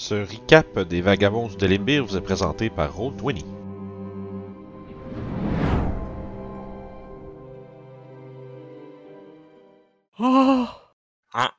[0.00, 3.44] Ce recap des Vagabonds de Limbir vous est présenté par Roll20.
[10.20, 10.66] Oh
[11.34, 11.50] Hein?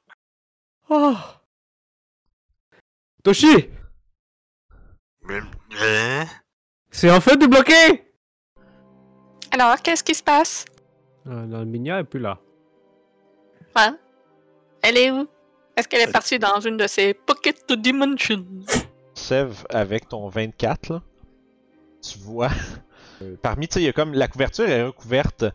[0.89, 1.15] Oh
[3.23, 3.69] Toshi?
[6.91, 8.03] C'est enfin débloqué
[9.51, 10.65] Alors, qu'est-ce qui se passe?
[11.27, 12.39] euh, Non, Minia est plus là.
[13.75, 13.97] Hein?
[14.81, 15.27] Elle est où?
[15.79, 18.45] Est-ce qu'elle est partie dans une de ces Pocket Dimensions?
[19.13, 21.01] Sev, avec ton 24, là,
[22.01, 22.49] tu vois,
[23.21, 25.45] euh, parmi, tu sais, il y a comme, la couverture est recouverte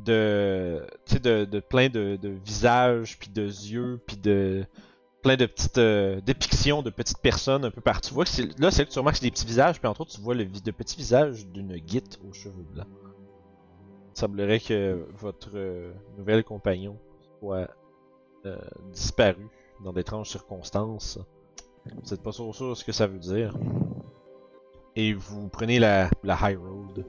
[0.00, 4.66] de, tu sais, de, de plein de, de visages, puis de yeux, puis de
[5.22, 8.08] plein de petites euh, dépictions de petites personnes un peu partout.
[8.08, 10.16] Tu vois que c'est- là, c'est que tu remarques des petits visages, puis entre autres,
[10.16, 12.88] tu vois le, de petits visages d'une guite aux cheveux blancs.
[14.16, 16.98] Il semblerait que votre euh, nouvel compagnon
[17.38, 17.68] soit
[18.46, 18.56] euh,
[18.92, 19.46] disparu
[19.84, 21.18] dans d'étranges circonstances.
[21.86, 23.56] Vous n'êtes pas sûr, ce que ça veut dire.
[24.96, 27.06] Et vous prenez la, la High Road,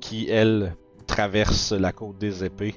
[0.00, 2.74] qui, elle, traverse la côte des épées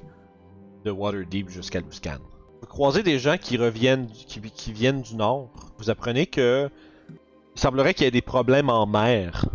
[0.84, 2.18] de Waterdeep jusqu'à Luscan.
[2.60, 5.50] Vous croisez des gens qui reviennent, qui, viennent du nord.
[5.78, 6.68] Vous apprenez que
[7.10, 9.46] il semblerait qu'il y ait des problèmes en mer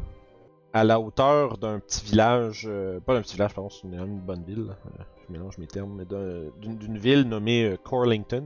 [0.73, 4.43] à la hauteur d'un petit village, euh, pas d'un petit village, pardon, c'est une, bonne
[4.43, 4.75] ville.
[4.99, 8.43] euh, je mélange mes termes, mais d'un- d'une d'une ville nommée euh, Corlington.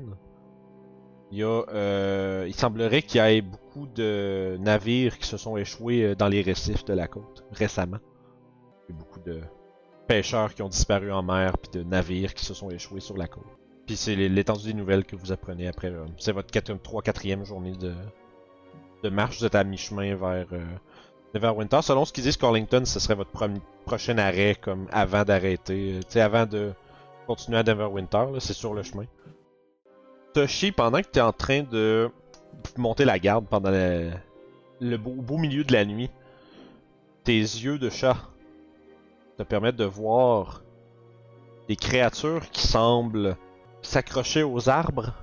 [1.32, 5.58] Il y a, euh, il semblerait qu'il y ait beaucoup de navires qui se sont
[5.58, 7.98] échoués euh, dans les récifs de la côte récemment.
[8.88, 9.42] Il y a beaucoup de
[10.08, 13.28] pêcheurs qui ont disparu en mer, puis de navires qui se sont échoués sur la
[13.28, 13.44] côte.
[13.86, 15.90] Puis c'est l'é- l'étendue des nouvelles que vous apprenez après.
[15.90, 17.94] euh, c'est votre 3-4e journée de,
[19.04, 19.40] de marche.
[19.40, 20.64] Vous êtes à mi-chemin vers euh,
[21.34, 21.82] Neverwinter.
[21.82, 23.32] Selon ce qu'ils disent, Carlington, ce serait votre
[23.86, 25.96] prochain arrêt, comme avant d'arrêter.
[25.96, 26.72] euh, Tu sais, avant de
[27.28, 29.04] continuer à Neverwinter, c'est sur le chemin.
[30.34, 32.12] Toshi, pendant que tu en train de
[32.78, 36.10] monter la garde pendant le, beau milieu de la nuit,
[37.24, 38.18] tes yeux de chat
[39.38, 40.62] te permettent de voir
[41.68, 43.36] des créatures qui semblent
[43.82, 45.14] s'accrocher aux arbres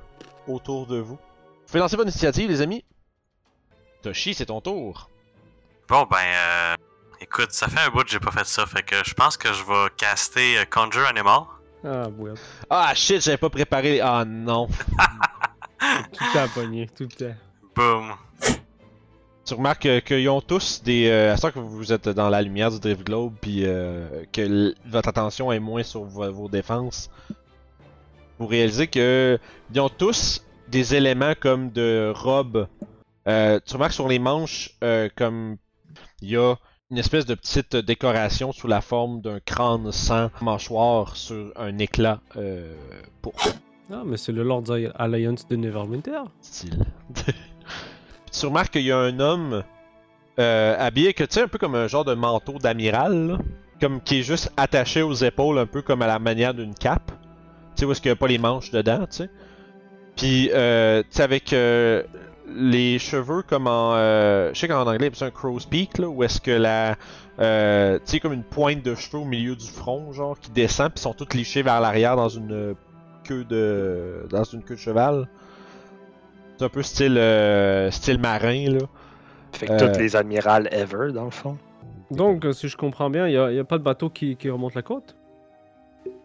[0.47, 1.15] autour de vous.
[1.15, 2.85] Vous pouvez lancer votre initiative, les amis.
[4.03, 5.09] Toshi, c'est ton tour.
[5.89, 6.75] Bon, ben, euh,
[7.21, 9.53] écoute, ça fait un bout que j'ai pas fait ça, fait que je pense que
[9.53, 11.43] je vais caster euh, Conjure Animal.
[11.85, 12.31] Ah, ouais.
[12.71, 14.01] Ah shit, j'avais pas préparé.
[14.01, 14.69] Ah non.
[16.13, 17.37] Tout est pogné, tout est.
[17.77, 18.13] Boom.
[19.45, 21.09] Tu remarques euh, qu'ils ont tous des.
[21.09, 24.75] Euh, à ce que vous êtes dans la lumière du Drift Globe, puis euh, que
[24.87, 27.11] votre attention est moins sur vo- vos défenses,
[28.39, 29.39] vous réalisez que
[29.75, 32.67] ils ont tous des éléments comme de robes.
[33.29, 35.57] Euh, tu remarques sur les manches, euh, comme
[36.23, 36.55] il y a
[36.95, 42.21] une espèce de petite décoration sous la forme d'un crâne sans mâchoire sur un éclat
[42.37, 42.73] euh,
[43.21, 43.33] pour
[43.93, 46.23] Ah, mais c'est le Lord's Alliance de Neverwinter.
[46.41, 46.85] style.
[48.31, 49.65] Tu remarques qu'il y a un homme
[50.39, 53.39] euh, habillé que tu sais un peu comme un genre de manteau d'amiral,
[53.81, 57.11] comme qui est juste attaché aux épaules un peu comme à la manière d'une cape.
[57.75, 59.31] Tu sais où est-ce qu'il n'y a pas les manches dedans, tu sais.
[60.15, 62.05] Puis euh, tu sais avec euh,
[62.55, 66.23] les cheveux comme en euh, je sais qu'en anglais c'est un crow's peak là où
[66.23, 66.97] est-ce que la
[67.41, 70.91] euh, tu sais comme une pointe de cheveux au milieu du front genre qui descend
[70.93, 72.77] puis sont toutes lichées vers l'arrière dans une
[73.25, 75.29] queue de dans une queue de cheval.
[76.57, 78.87] C'est un peu style euh, style marin là.
[79.53, 79.79] Fait que Euh.
[79.79, 81.57] toutes les admirals ever, dans le fond.
[82.11, 84.83] Donc, si je comprends bien, il n'y a, pas de bateau qui, qui remonte la
[84.83, 85.17] côte?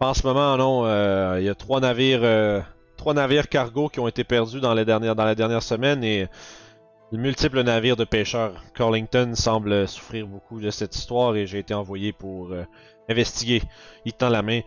[0.00, 2.60] En ce moment non, euh, il y a trois navires euh,
[3.00, 6.28] trois navires cargo qui ont été perdus dans la dernière semaine et
[7.10, 8.62] de multiples navires de pêcheurs.
[8.74, 12.66] Carlington semble souffrir beaucoup de cette histoire et j'ai été envoyé pour euh,
[13.08, 13.62] investiguer.
[14.04, 14.60] Il tend la main.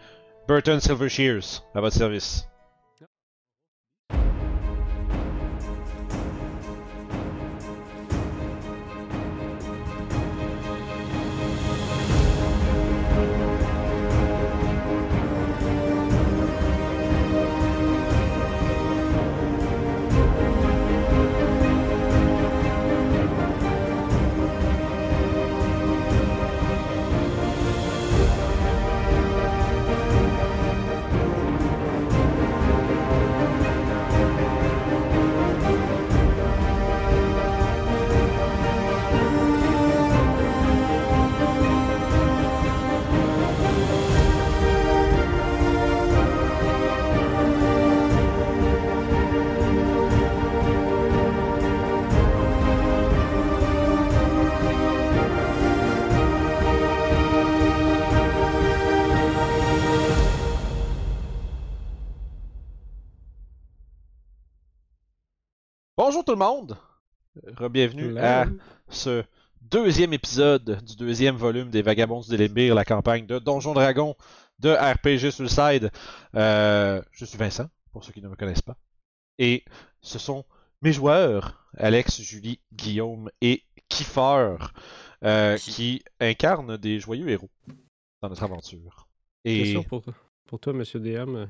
[0.48, 2.48] Burton Silver Shears, à votre service.
[66.34, 66.78] Tout le monde!
[67.58, 68.48] Rebienvenue à
[68.90, 69.24] ce
[69.62, 74.16] deuxième épisode du deuxième volume des Vagabonds du Délébir, la campagne de Donjon Dragon
[74.58, 75.92] de RPG Suicide.
[76.34, 78.78] Euh, je suis Vincent, pour ceux qui ne me connaissent pas.
[79.38, 79.64] Et
[80.02, 80.44] ce sont
[80.82, 84.56] mes joueurs, Alex, Julie, Guillaume et Kiefer,
[85.24, 87.52] euh, qui incarnent des joyeux héros
[88.24, 89.08] dans notre aventure.
[89.46, 90.02] Et Question pour,
[90.48, 91.46] pour toi, monsieur DM.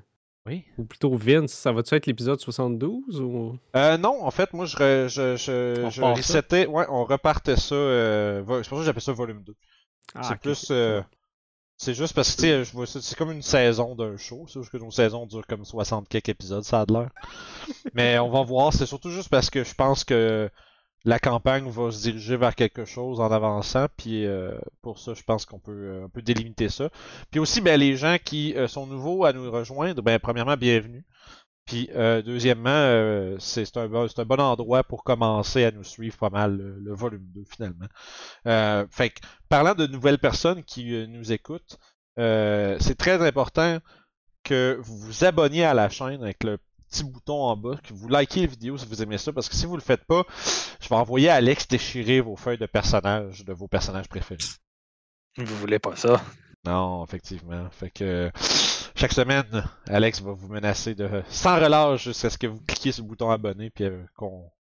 [0.46, 0.66] Oui.
[0.78, 3.58] Ou plutôt Vince, ça va-tu être l'épisode 72 ou?
[3.76, 7.76] Euh, non, en fait, moi, je, re- je, je, On resettais, ouais, on repartait ça,
[7.76, 9.56] euh, vo- c'est pour ça que j'appelle ça volume 2.
[10.16, 11.02] Ah, c'est plus, euh,
[11.78, 14.46] c'est juste parce que, tu sais, je vois ça, c'est comme une saison d'un show,
[14.48, 17.10] c'est juste que nos saisons durent comme 60 quelques épisodes, ça a de l'air.
[17.94, 20.50] Mais on va voir, c'est surtout juste parce que je pense que
[21.06, 25.24] la campagne va se diriger vers quelque chose en avançant, puis euh, pour ça, je
[25.24, 26.90] pense qu'on peut, euh, délimiter ça.
[27.30, 31.06] Puis aussi, ben, les gens qui euh, sont nouveaux à nous rejoindre, ben, premièrement, bienvenue.
[31.66, 36.58] Puis euh, deuxièmement, c'est un, un bon endroit pour commencer à nous suivre pas mal
[36.58, 37.88] le, volume 2 finalement.
[38.92, 41.80] Fait que, parlant de nouvelles personnes qui nous écoutent,
[42.18, 43.80] c'est très important
[44.44, 46.58] que vous vous abonniez à la chaîne avec le
[46.94, 49.56] petit bouton en bas, que vous likez la vidéo si vous aimez ça, parce que
[49.56, 50.24] si vous le faites pas,
[50.80, 54.44] je vais envoyer Alex déchirer vos feuilles de personnages, de vos personnages préférés.
[55.38, 56.22] Vous voulez pas ça?
[56.66, 57.68] Non, effectivement.
[57.72, 58.32] Fait que
[58.96, 63.04] chaque semaine, Alex va vous menacer de sans relâche jusqu'à ce que vous cliquiez sur
[63.04, 64.52] le bouton abonner puis euh, qu'on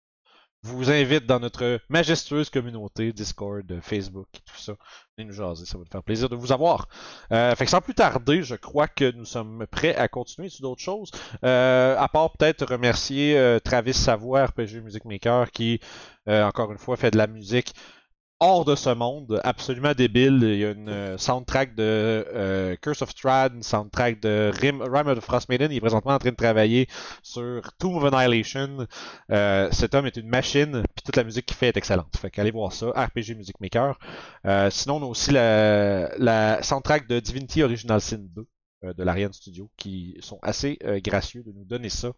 [0.63, 4.74] vous invite dans notre majestueuse communauté Discord, euh, Facebook et tout ça.
[5.18, 6.88] Venez nous jaser, ça va nous faire plaisir de vous avoir.
[7.31, 10.63] Euh, fait que sans plus tarder, je crois que nous sommes prêts à continuer sur
[10.63, 11.12] d'autres choses.
[11.44, 15.80] Euh, à part peut-être remercier euh, Travis Savoie, RPG Music Maker, qui
[16.27, 17.74] euh, encore une fois fait de la musique
[18.40, 20.40] hors de ce monde, absolument débile.
[20.42, 24.82] Il y a une euh, soundtrack de euh, Curse of Strahd, une soundtrack de Rime,
[24.82, 25.72] Rime of the Frost Maiden.
[25.72, 26.88] Il est présentement en train de travailler
[27.22, 28.88] sur Tomb of Annihilation.
[29.32, 32.16] Euh, cet homme est une machine, puis toute la musique qu'il fait est excellente.
[32.18, 33.98] Fait qu'allez voir ça, RPG Music Maker.
[34.46, 38.46] Euh, sinon, on a aussi la, la soundtrack de Divinity Original Sin 2 euh,
[38.92, 42.12] de l'Ariane Studio qui sont assez euh, gracieux de nous donner ça,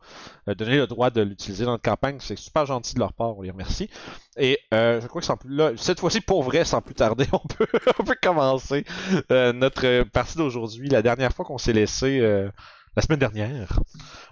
[0.49, 2.17] euh, donner le droit de l'utiliser dans notre campagne.
[2.19, 3.89] C'est super gentil de leur part, on les remercie.
[4.37, 7.39] Et euh, je crois que sans plus cette fois-ci pour vrai, sans plus tarder, on
[7.39, 7.67] peut,
[7.99, 8.85] on peut commencer
[9.31, 10.89] euh, notre euh, partie d'aujourd'hui.
[10.89, 12.49] La dernière fois qu'on s'est laissé, euh,
[12.95, 13.79] la semaine dernière,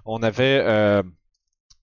[0.06, 1.04] on avait euh,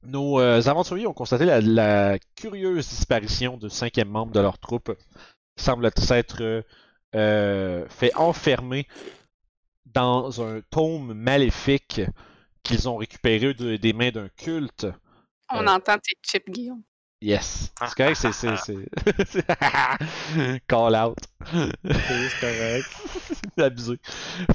[0.03, 4.97] nos euh, aventuriers ont constaté la, curieuse disparition du cinquième membre de leur troupe,
[5.57, 6.65] semble s'être
[7.15, 8.87] euh, fait enfermer
[9.95, 12.01] dans un tome maléfique
[12.63, 14.87] qu'ils ont récupéré de- des mains d'un culte.
[15.53, 15.71] On Euh.
[15.71, 16.83] entend tes chips, Guillaume.
[17.23, 17.73] Yes.
[17.79, 18.33] C'est correct, c'est.
[18.33, 18.57] c'est,
[19.27, 19.47] c'est...
[20.67, 21.19] Call out.
[21.53, 22.87] C'est correct.
[23.57, 23.99] C'est abusé.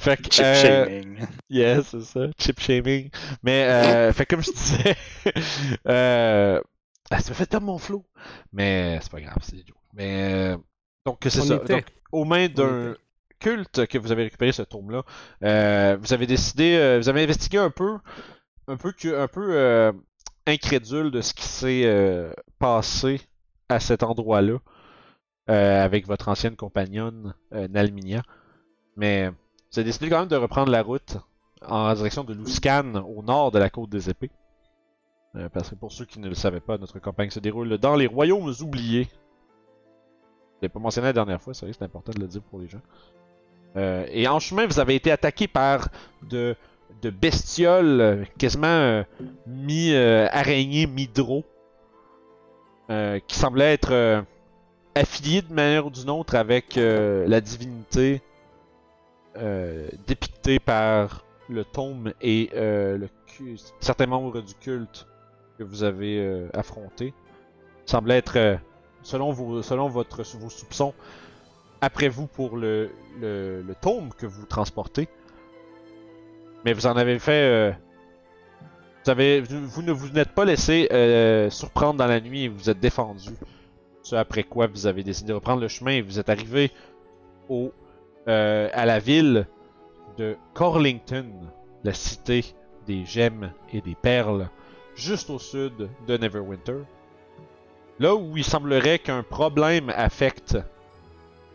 [0.00, 0.32] Fait que.
[0.34, 1.26] Chip euh, shaming.
[1.48, 2.20] Yes, c'est ça.
[2.38, 3.10] Chip shaming.
[3.44, 4.96] Mais, euh, fait que comme je disais.
[5.88, 6.60] euh,
[7.10, 8.04] ah, ça m'a fait perdre mon flow.
[8.52, 9.76] Mais c'est pas grave, c'est idiot.
[9.92, 10.32] Mais.
[10.54, 10.56] euh,
[11.04, 11.54] donc, c'est On ça.
[11.56, 11.74] était.
[11.74, 13.00] Donc, aux mains d'un était.
[13.38, 15.02] Culte que vous avez récupéré ce tome-là,
[15.42, 16.76] euh, vous avez décidé.
[16.76, 17.98] euh, vous avez investigué un peu.
[18.68, 19.92] Un peu, un peu euh,
[20.46, 23.20] incrédule de ce qui s'est passé
[23.68, 24.58] à cet endroit-là.
[25.46, 28.22] avec votre ancienne compagnonne, Nalminia.
[28.96, 31.18] Mais vous avez décidé quand même de reprendre la route
[31.62, 34.30] en direction de Luscan, au nord de la côte des épées.
[35.52, 38.06] Parce que pour ceux qui ne le savaient pas, notre campagne se déroule dans les
[38.06, 39.08] royaumes oubliés.
[40.56, 42.80] Je l'ai pas mentionné la dernière fois, c'est important de le dire pour les gens.
[43.76, 45.88] Euh, et en chemin, vous avez été attaqué par
[46.22, 46.56] de,
[47.02, 49.02] de bestioles euh, quasiment euh,
[49.46, 50.88] mi-araignées,
[52.90, 54.24] euh, qui semblaient être
[54.94, 58.22] affiliés de manière ou d'une autre avec la divinité
[60.06, 63.08] dépictée par le tome et le
[63.80, 65.06] certains membres du culte
[65.58, 67.12] que vous avez affronté
[67.84, 68.58] semblait être,
[69.02, 70.94] selon, vos, selon votre, vos soupçons,
[71.80, 72.90] après vous pour le,
[73.20, 75.08] le, tome que vous transportez.
[76.64, 77.32] Mais vous en avez fait.
[77.32, 77.72] euh,
[79.04, 82.58] vous, avez, vous, ne vous n'êtes pas laissé euh, surprendre dans la nuit et vous
[82.58, 83.30] vous êtes défendu.
[84.02, 86.70] Ce après quoi vous avez décidé de reprendre le chemin et vous êtes arrivé
[87.48, 87.72] au,
[88.28, 89.46] euh, à la ville
[90.18, 91.26] de Corlington,
[91.84, 92.44] la cité
[92.86, 94.48] des gemmes et des perles,
[94.94, 96.78] juste au sud de Neverwinter.
[97.98, 100.56] Là où il semblerait qu'un problème affecte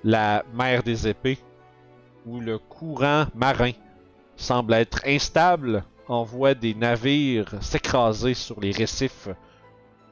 [0.04, 1.40] la mer des épées,
[2.26, 3.72] où le courant marin
[4.36, 9.30] semble être instable, envoie des navires s'écraser sur les récifs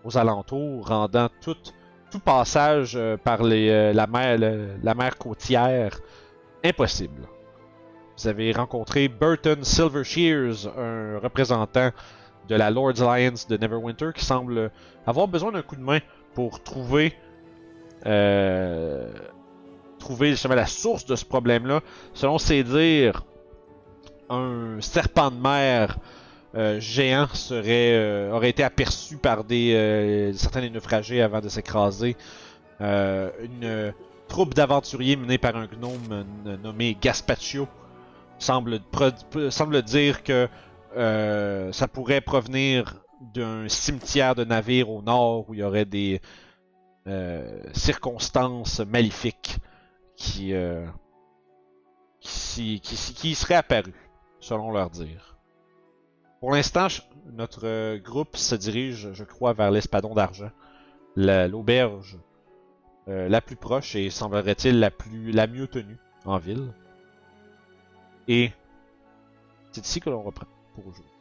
[0.04, 1.56] aux alentours, rendant tout,
[2.24, 6.00] passage euh, par euh, la, mer, côtière
[6.64, 7.28] impossible.
[8.18, 11.92] Vous avez rencontré Burton Silvershears, un représentant
[12.48, 14.72] de la Lord's Alliance de Neverwinter qui semble
[15.06, 16.00] avoir besoin d'un coup de main
[16.34, 17.14] pour trouver
[18.06, 19.12] euh,
[20.00, 21.82] trouver la source de ce problème-là.
[22.14, 23.24] Selon ses dires,
[24.30, 25.98] un serpent de mer
[26.56, 31.50] euh, géant serait euh, aurait été aperçu par des euh, certains des naufragés avant de
[31.50, 32.16] s'écraser.
[32.80, 33.94] Une
[34.30, 36.26] troupe d'aventuriers menée par un gnome
[36.64, 37.68] nommé Gaspaccio
[38.38, 38.80] semble,
[39.50, 40.48] semble dire que
[41.74, 42.96] ça pourrait provenir
[43.34, 46.22] d'un cimetière de navires au nord où il y aurait des
[47.74, 49.58] circonstances maléfiques
[50.20, 50.86] qui, euh,
[52.20, 54.10] qui, qui, qui seraient apparues,
[54.40, 55.38] selon leur dire.
[56.42, 56.88] Pour l'instant,
[57.32, 60.52] notre euh, groupe se dirige, je crois, vers l'Espadon d'Argent,
[61.16, 62.18] la- l'auberge
[63.08, 66.74] euh, la plus proche et semblerait-il la plus la mieux tenue en ville.
[68.28, 68.52] Et
[69.72, 70.46] c'est ici que l'on reprend
[70.76, 71.12] pour aujourd'hui.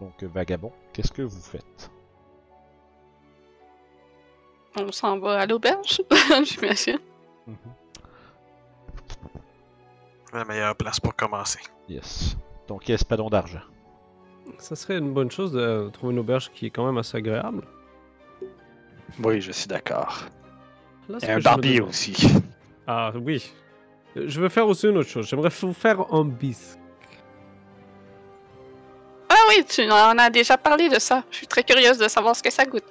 [0.00, 1.90] Donc, euh, vagabond, qu'est-ce que vous faites?
[4.78, 6.00] On s'en va à l'auberge,
[6.44, 6.98] j'imagine.
[10.32, 11.60] La meilleure place pour commencer.
[11.88, 12.36] Yes.
[12.68, 13.62] Donc, Espadon d'Argent.
[14.58, 17.62] Ça serait une bonne chose de trouver une auberge qui est quand même assez agréable.
[19.22, 20.24] Oui, je suis d'accord.
[21.22, 22.14] Et un barbier aussi.
[22.86, 23.52] Ah oui.
[24.14, 25.28] Je veux faire aussi une autre chose.
[25.28, 26.78] J'aimerais vous faire un bis.
[29.28, 31.24] Ah oui, tu en as déjà parlé de ça.
[31.30, 32.84] Je suis très curieuse de savoir ce que ça goûte.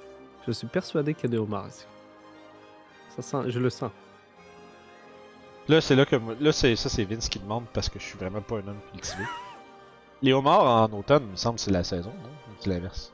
[0.46, 1.84] Je suis persuadé qu'il y a des homards ici.
[3.16, 3.90] Ça sent, je le sens.
[5.68, 8.04] Là, c'est là que moi- là, c'est ça, c'est Vince qui demande parce que je
[8.04, 9.24] suis vraiment pas un homme cultivé.
[10.22, 12.28] Les homards en automne, il me semble, c'est la saison, non?
[12.28, 13.12] Ou c'est l'inverse?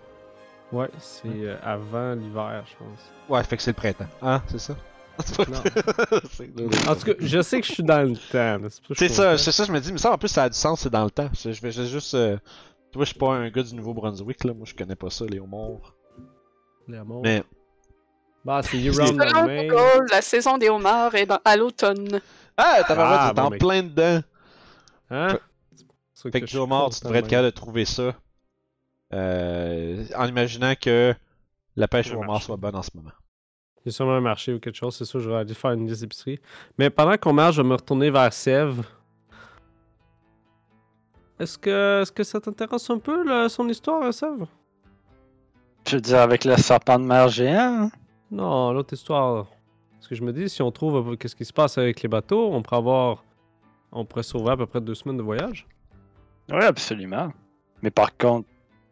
[0.70, 3.00] Ouais, c'est euh, avant l'hiver, je pense.
[3.28, 4.06] Ouais, fait que c'est le printemps.
[4.22, 4.76] Hein, c'est ça?
[6.88, 8.68] En tout cas, je sais que je suis dans le temps.
[8.94, 10.80] C'est ça, c'est ça, je me dis, mais ça en plus ça a du sens,
[10.80, 11.28] c'est dans le temps.
[11.38, 12.14] Je, je vais juste.
[12.14, 12.38] euh,
[12.90, 15.24] Tu vois, je suis pas un gars du Nouveau-Brunswick, là, moi je connais pas ça,
[15.26, 15.94] les homards.
[16.88, 17.22] Les amours.
[17.22, 17.42] Mais
[18.44, 19.20] Bah, c'est year-round
[20.10, 22.20] la saison des homards est dans- à l'automne.
[22.64, 24.22] Ah, t'as Ah, t'es bon, en plein dedans.
[25.10, 25.38] Hein?
[26.30, 28.14] Fait que suis homard, tu devrais être de capable de trouver ça.
[29.12, 31.14] Euh, en imaginant que
[31.76, 32.44] la pêche au marche.
[32.46, 33.10] soit bonne en ce moment.
[33.84, 35.72] Il y a sûrement un marché ou quelque chose, c'est sûr, je vais aller faire
[35.72, 36.40] une liste d'épicerie.
[36.78, 38.84] Mais pendant qu'on marche, je vais me retourner vers Sèvres.
[41.40, 44.46] Est-ce que, est-ce que ça t'intéresse un peu, là, son histoire, hein, Sèvres?
[45.88, 47.84] Je veux dire, avec le serpent de mer géant.
[47.86, 47.90] hein?
[48.30, 49.46] Non, l'autre histoire.
[50.02, 52.02] Parce que je me dis, si on trouve un peu qu'est-ce qui se passe avec
[52.02, 53.22] les bateaux, on pourrait avoir.
[53.92, 55.64] On pourrait sauver à peu près deux semaines de voyage.
[56.50, 57.32] Oui, absolument.
[57.82, 58.48] Mais par contre,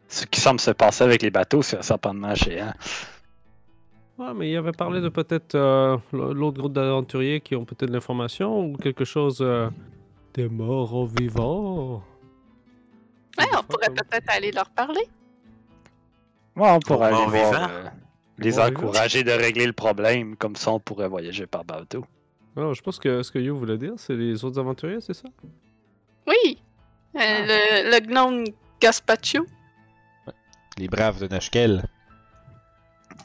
[0.07, 2.71] ce qui semble se passer avec les bateaux, c'est un serpent de mer géant.
[4.19, 7.93] Ouais, mais il avait parlé de peut-être euh, l'autre groupe d'aventuriers qui ont peut-être de
[7.93, 9.69] l'information ou quelque chose euh,
[10.33, 12.01] des morts aux vivants.
[13.37, 15.03] Ouais, on pourrait peut-être aller leur parler.
[16.55, 17.67] Ouais, on pourrait aller voir, vivant.
[17.69, 17.89] euh,
[18.41, 20.35] les encourager de régler le problème.
[20.35, 22.05] Comme ça, on pourrait voyager par bateau.
[22.55, 25.29] Non, je pense que ce que You voulait dire, c'est les autres aventuriers, c'est ça?
[26.27, 26.57] Oui.
[27.15, 27.41] Euh, Ah.
[27.45, 28.43] le, le gnome
[28.81, 29.45] Gaspaccio.
[30.77, 31.83] Les braves de Nashkel.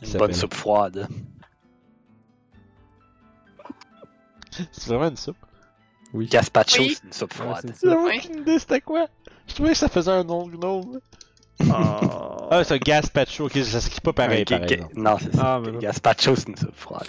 [0.02, 1.08] Une bonne soupe froide.
[4.72, 5.36] C'est vraiment une soupe?
[6.14, 6.26] Oui.
[6.28, 6.94] Gaspacho, Oui.
[6.96, 7.74] c'est une soupe Ouais, froide.
[7.76, 7.96] c'est ça.
[7.98, 8.16] Oui.
[8.18, 9.06] aucune idée c'était quoi?
[9.46, 10.98] Je trouvais que ça faisait un nom de gnome.
[11.70, 12.62] Ah.
[12.64, 14.94] C'est un Gaspacho, ok, ça s'écrit pas pareil, Ouais, par ga- exemple.
[14.96, 15.54] Non, c'est ça.
[15.56, 15.78] Ah, mais.
[15.78, 17.06] Gaspacho, c'est une soupe froide.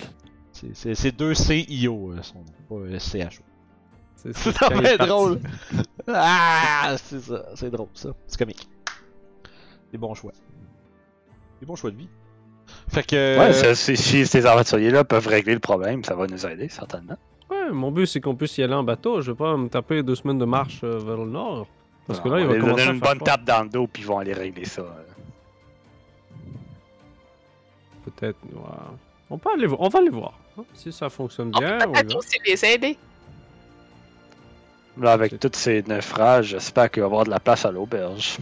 [0.51, 3.43] C'est- C'est c'est deux C-I-O, euh, son nom, pas euh, CHO.
[4.15, 4.97] C'est parti.
[4.97, 5.39] drôle.
[6.07, 8.09] Ah, c'est ça, c'est drôle ça.
[8.27, 8.67] C'est comique.
[9.91, 10.31] Des bons choix.
[11.59, 12.09] Des bons choix de vie.
[12.89, 13.37] Fait que.
[13.39, 17.17] Ouais, ça, c'est- si ces aventuriers-là peuvent régler le problème, ça va nous aider, certainement.
[17.51, 19.21] Ouais, mon but c'est qu'on puisse y aller en bateau.
[19.21, 21.67] Je vais pas me taper deux semaines de marche euh, vers le nord.
[22.07, 24.01] Parce que On là, il va commencer donner une bonne tape dans le dos, puis
[24.03, 24.81] ils vont aller régler ça.
[24.81, 25.03] euh.
[28.05, 28.37] Peut-être.
[29.29, 29.81] On peut aller voir.
[29.81, 30.33] On va aller voir.
[30.57, 30.63] hein.
[30.73, 32.15] Si ça fonctionne On bien, peut on va.
[32.17, 32.97] aussi les aider.
[34.99, 38.37] Là, avec tous ces naufrages, j'espère qu'il va y avoir de la place à l'auberge.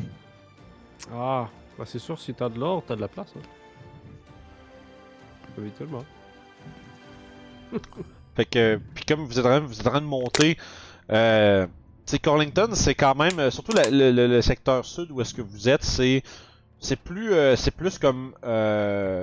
[1.14, 3.34] Ah, bah c'est sûr, si t'as de l'or, t'as de la place.
[3.36, 3.42] Hein.
[5.58, 6.06] Habituellement.
[8.36, 10.58] Fait que, puis comme vous êtes en train, vous êtes en train de monter,
[11.12, 11.68] euh,
[12.12, 15.84] sais, Corlington, c'est quand même, euh, surtout le, secteur sud où est-ce que vous êtes,
[15.84, 16.24] c'est,
[16.80, 19.22] c'est plus, euh, c'est plus comme, euh,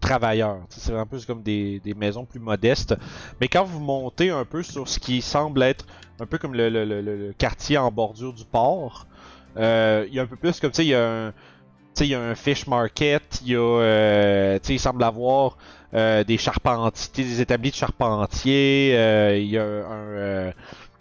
[0.00, 0.58] travailleurs.
[0.70, 2.94] C'est un peu comme des, des maisons plus modestes.
[3.40, 5.84] Mais quand vous montez un peu sur ce qui semble être
[6.20, 9.06] un peu comme le, le, le, le- quartier en bordure du port,
[9.56, 11.32] euh, il y a un peu plus comme, tu sais, il y a un,
[12.00, 15.58] il y a un fish market, il y a, euh, il semble avoir
[15.94, 20.52] euh, des charpentiers, des établis de charpentiers, il y a un,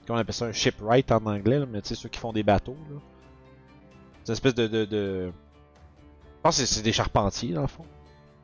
[0.08, 2.34] comment on appelle ça, un shipwright en anglais, là, mais tu sais, ceux qui font
[2.34, 2.98] des bateaux, là.
[4.24, 5.32] C'est une espèce de, de, de,
[6.44, 7.86] pense que c'est- des charpentiers, dans le fond.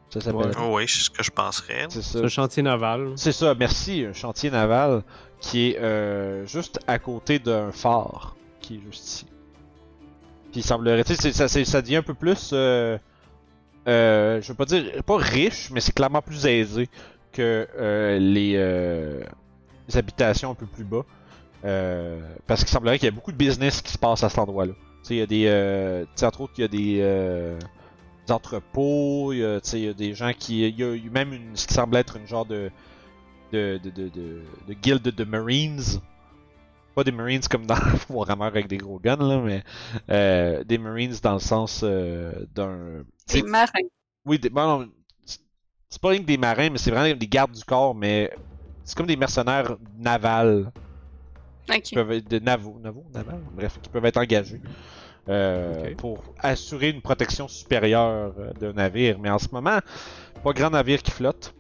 [0.10, 0.48] Ça s'appelle.
[0.48, 0.52] Ouais.
[0.60, 1.86] Oh oui, c'est ce que je penserais.
[1.90, 2.24] C'est C'est ça.
[2.26, 3.12] un chantier naval.
[3.18, 4.06] C'est ça, merci.
[4.06, 5.04] Un chantier naval
[5.42, 9.26] qui est euh, juste à côté d'un phare qui est juste ici.
[10.52, 11.32] Puis il semblerait, tu sais,
[11.66, 12.98] ça, devient un peu plus, euh,
[13.88, 16.90] euh, je veux pas dire, pas riche, mais c'est clairement plus aisé
[17.34, 19.22] que euh, les, euh,
[19.90, 21.04] les habitations un peu plus bas.
[21.68, 24.40] Euh, parce qu'il semblerait qu'il y a beaucoup de business qui se passe à cet
[24.40, 24.74] endroit-là.
[24.74, 27.00] Tu sais, il y a des, euh, tu sais, entre autres, il y a des,
[27.02, 27.60] euh,
[28.26, 30.84] des entrepôts, il y a, tu sais, il y a des gens qui, il y
[30.84, 32.72] a eu même une, ce qui semble être une genre de,
[33.52, 35.82] de, de, de, de, de guilde de Marines.
[36.96, 37.76] Pas des Marines comme dans
[38.10, 43.04] Warhammer avec des gros guns, là, mais des Marines dans le sens d'un.
[43.32, 43.72] Des marins.
[44.26, 44.90] Oui, des, bon, non,
[45.26, 45.40] c'est-
[45.90, 48.32] c'est pas rien que des marins, mais c'est vraiment des gardes du corps, mais
[48.84, 50.72] c'est comme des mercenaires navals
[51.84, 54.62] Qui peuvent être de navo, navo, naval, bref, qui peuvent être engagés
[55.30, 59.20] euh, pour assurer une protection supérieure euh, d'un navire.
[59.20, 59.80] Mais en ce moment,
[60.44, 61.54] pas grand navire qui flotte.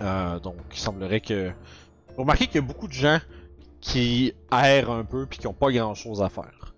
[0.00, 1.50] Euh, donc, il semblerait que.
[2.08, 3.20] Vous remarquez qu'il y a beaucoup de gens
[3.80, 6.74] qui errent un peu puis qui ont pas grand chose à faire.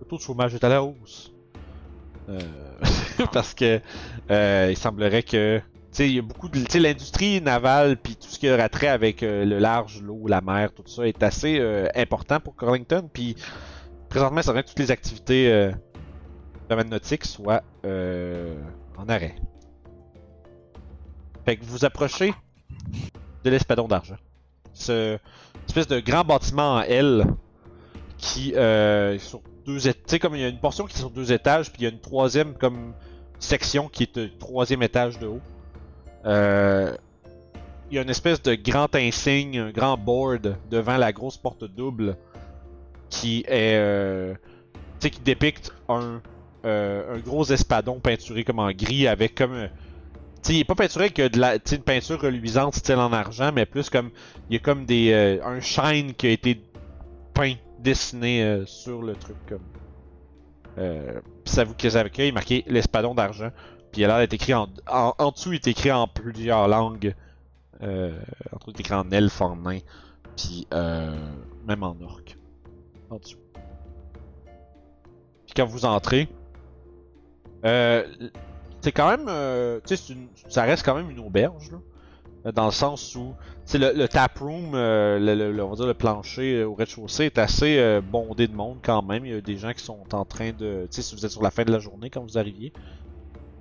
[0.00, 1.32] Le taux de chômage est à la hausse.
[2.28, 2.40] Euh,
[3.32, 3.80] parce que
[4.30, 5.60] euh, il semblerait que
[6.04, 6.56] il y a beaucoup de.
[6.78, 10.72] L'industrie navale, puis tout ce qui a trait avec euh, le large, l'eau, la mer,
[10.72, 13.08] tout ça, est assez euh, important pour Corlington.
[13.10, 13.36] Puis,
[14.08, 18.54] présentement, c'est vrai que toutes les activités euh, du domaine nautique soient euh,
[18.98, 19.36] en arrêt.
[21.44, 22.34] Fait que vous approchez
[23.44, 24.16] de l'espadon d'argent.
[24.74, 25.18] Ce
[25.66, 27.26] espèce de grand bâtiment en L
[28.18, 29.78] qui est sur deux.
[29.78, 31.84] Tu sais, comme il y a une portion qui est sur deux étages, puis il
[31.84, 32.92] y a une troisième comme
[33.38, 35.40] section qui est le troisième étage de haut.
[36.26, 36.96] Euh,
[37.90, 41.64] il y a une espèce de grand insigne, un grand board devant la grosse porte
[41.64, 42.16] double
[43.10, 44.34] qui est, euh,
[44.74, 46.20] tu sais, qui dépicte un,
[46.64, 49.68] euh, un gros espadon peinturé comme en gris avec comme,
[50.42, 53.52] tu sais, il est pas peinturé euh, de la, une peinture reluisante style en argent,
[53.54, 54.10] mais plus comme,
[54.50, 56.60] il y a comme des, un shine qui a été
[57.34, 59.60] peint, dessiné sur le truc comme.
[61.44, 63.50] Ça vous que avec il est marqué l'espadon d'argent.
[63.96, 67.14] Puis il écrit en, en, en dessous, il est écrit en plusieurs langues.
[67.82, 68.12] Euh,
[68.52, 69.78] entre autres, il est écrit en elfe, en nain,
[70.36, 71.16] puis euh,
[71.66, 72.36] même en orc.
[73.08, 73.38] En dessous.
[75.46, 76.28] Puis quand vous entrez,
[77.64, 78.04] euh,
[78.82, 79.80] c'est quand même, euh,
[80.48, 81.70] ça reste quand même une auberge,
[82.52, 83.32] dans le sens où,
[83.72, 87.38] le, le tap room, euh, le, le- on va dire le plancher au rez-de-chaussée est
[87.38, 89.24] assez bondé de monde quand même.
[89.24, 91.32] Il y a des gens qui sont en train de, tu sais, si vous êtes
[91.32, 92.74] sur la fin de la journée quand vous arriviez,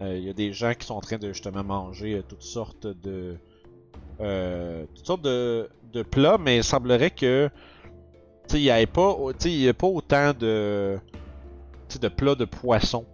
[0.02, 2.88] il y a des gens qui sont en train de justement manger euh, toutes sortes
[2.88, 3.38] de
[4.22, 7.50] euh, toutes sortes de, de plats, mais il semblerait que
[8.48, 11.00] tu il n'y avait pas, y a pas autant de
[12.00, 13.06] de plats de poisson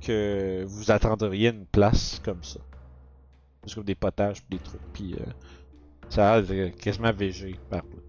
[0.00, 2.60] que vous attendriez une place comme ça.
[3.64, 5.24] Juste comme des potages des trucs, puis euh,
[6.08, 6.42] ça a
[6.80, 8.02] quasiment végé par bout.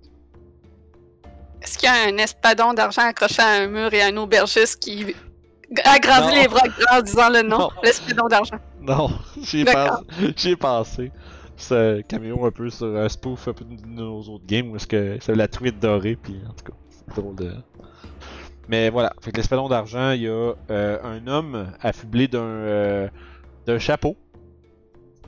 [1.61, 5.15] Est-ce qu'il y a un espadon d'argent accroché à un mur et un aubergiste qui
[5.83, 6.41] agrandit Non.
[6.41, 7.57] les bras en disant le nom?
[7.59, 7.69] Non.
[7.83, 8.57] L'espadon d'argent.
[8.81, 9.09] Non,
[9.41, 10.03] j'y ai, D'accord.
[10.03, 10.55] pensé- ai
[11.71, 14.87] un caméo un peu sur un spoof un peu de nos autres games où est-ce
[14.87, 17.53] que c'est la truite dorée, puis en tout cas, c'est drôle de.
[18.67, 23.07] Mais voilà, fait que l'espadon d'argent, il y a euh, un homme affublé d'un euh,
[23.65, 24.15] d'un chapeau.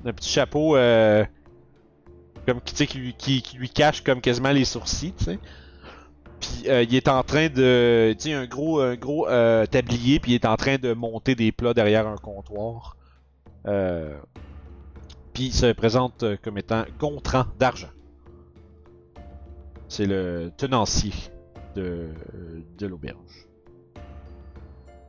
[0.03, 1.23] D'un petit chapeau euh,
[2.45, 5.39] comme qui, qui, qui lui cache comme quasiment les sourcils, tu sais.
[6.67, 8.15] Euh, il est en train de.
[8.19, 11.51] Tu un gros, un gros euh, tablier, puis il est en train de monter des
[11.51, 12.97] plats derrière un comptoir.
[13.65, 14.17] Euh,
[15.33, 17.89] puis se présente comme étant Gontran d'argent.
[19.87, 21.13] C'est le tenancier
[21.75, 22.09] de,
[22.77, 23.47] de l'auberge.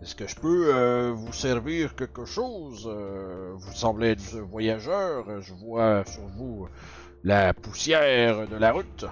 [0.02, 2.88] Est-ce que je peux vous servir quelque chose?
[2.88, 5.40] Vous semblez être voyageur.
[5.40, 6.68] Je vois sur vous
[7.24, 9.06] la poussière de la route.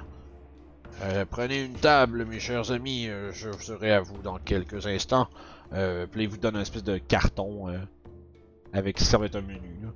[1.02, 3.06] Euh, prenez une table, mes chers amis.
[3.08, 5.28] euh, je serai à vous dans quelques instants.
[5.72, 7.78] Euh, puis il vous donne un espèce de carton euh,
[8.72, 9.80] avec ça va être un menu.
[9.82, 9.88] Là.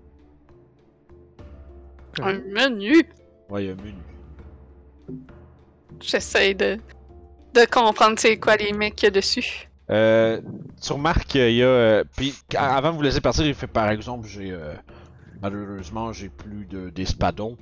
[2.26, 3.02] Un menu?
[3.48, 3.94] Ouais, un menu.
[6.00, 6.78] J'essaie de,
[7.54, 9.68] de comprendre c'est quoi les mecs qu'il y a dessus.
[9.90, 10.40] Euh,
[10.82, 11.66] tu remarques qu'il y a.
[11.66, 14.50] euh, puis avant de vous laisser partir, il fait par exemple, j'ai.
[14.52, 14.74] euh,
[15.42, 17.56] malheureusement, j'ai plus de d'espadons.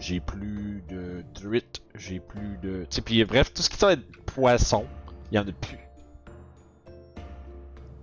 [0.00, 1.82] J'ai plus de truites.
[1.94, 2.80] J'ai plus de.
[2.82, 4.84] Tu sais, puis bref, tout ce qui être poisson,
[5.30, 5.78] il y en a plus.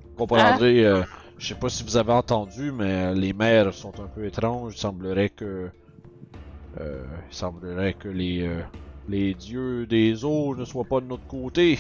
[0.03, 0.85] Vous comprendrez.
[0.85, 1.03] euh,
[1.37, 4.73] je sais pas si vous avez entendu, mais les mers sont un peu étranges.
[4.75, 5.69] Il semblerait que.
[6.79, 8.41] euh, il semblerait que les.
[8.47, 8.61] euh,
[9.07, 11.77] les dieux des eaux ne soient pas de notre côté.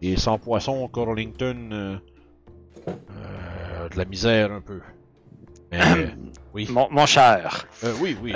[0.00, 1.96] Et sans poisson, Corlington euh,
[2.88, 4.80] Euh, de la misère un peu.
[5.70, 6.14] Mais,
[6.54, 6.68] oui.
[6.70, 8.32] Mon, mon cher, Euh, oui, oui.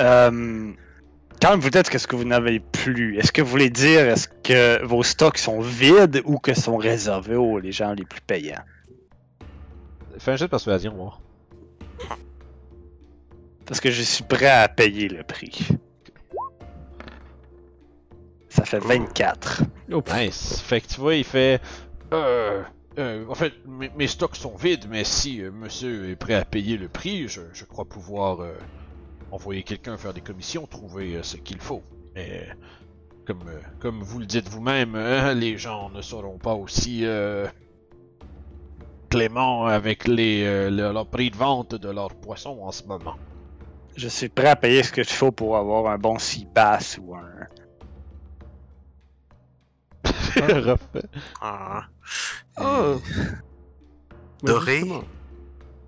[1.42, 4.84] Quand vous dites qu'est-ce que vous n'avez plus, est-ce que vous voulez dire est-ce que
[4.84, 8.62] vos stocks sont vides ou que sont réservés aux les gens les plus payants?
[10.18, 11.20] Fais un jet de persuasion, voir.
[13.66, 15.66] Parce que je suis prêt à payer le prix.
[18.48, 19.62] Ça fait 24.
[19.90, 20.02] Oh.
[20.14, 20.60] Nice.
[20.60, 21.60] Fait que tu vois, il fait.
[22.12, 22.62] Euh.
[22.98, 26.44] euh, en fait, mes, mes stocks sont vides, mais si euh, monsieur est prêt à
[26.44, 28.52] payer le prix, je, je crois pouvoir euh,
[29.32, 31.82] envoyer quelqu'un faire des commissions, trouver euh, ce qu'il faut.
[32.14, 32.46] Mais
[33.26, 37.46] comme, euh, comme vous le dites vous-même, hein, les gens ne seront pas aussi euh,
[39.08, 43.16] cléments avec les, euh, le- leur prix de vente de leurs poissons en ce moment.
[43.96, 46.16] Je suis prêt à payer ce qu'il faut pour avoir un bon
[46.54, 47.22] bass ou un.
[50.36, 51.04] Refait.
[51.40, 51.84] Ah,
[52.56, 52.94] Ah.
[54.42, 54.82] Mais Doré.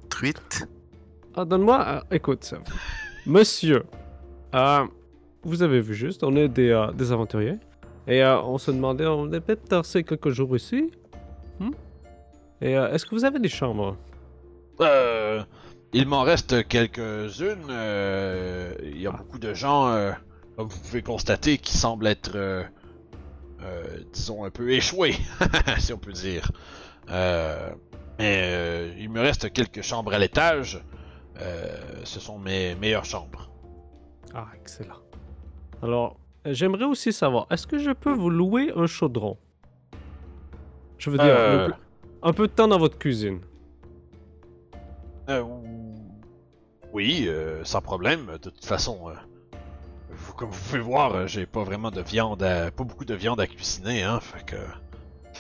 [0.09, 0.67] truite.
[1.35, 1.81] Ah, donne-moi.
[1.89, 2.55] euh, écoute.
[3.27, 3.87] Monsieur,
[4.55, 4.87] euh,
[5.45, 7.59] vous avez vu juste, on est des, euh, aventuriers.
[8.07, 10.93] Et euh, on se demandait, on est peut-être tassé quelques jours ici.
[11.59, 11.71] Hmm?
[12.61, 13.97] Et est-ce que vous avez des chambres?
[15.93, 17.71] Il m'en reste quelques-unes.
[18.83, 20.13] il y a beaucoup de gens,
[20.57, 22.67] comme vous pouvez constater, qui semblent être,
[24.13, 25.15] disons, un peu échoués,
[25.79, 26.51] si on peut dire.
[27.09, 30.83] Mais il me reste quelques chambres à l'étage.
[31.41, 33.51] Euh, ce sont mes meilleures chambres.
[34.35, 34.99] Ah, excellent.
[35.83, 39.37] Alors, j'aimerais aussi savoir, est-ce que je peux vous louer un chaudron?
[40.99, 41.69] Je veux dire, Euh.
[41.69, 41.75] le
[42.23, 43.41] un peu de temps dans votre cuisine.
[45.29, 45.43] Euh,
[46.93, 48.27] oui, euh, sans problème.
[48.43, 49.11] De toute façon,
[50.11, 53.41] vous- comme vous pouvez voir, j'ai pas vraiment de viande, à, pas beaucoup de viande
[53.41, 54.21] à cuisiner, hein.
[54.21, 54.57] Fait que,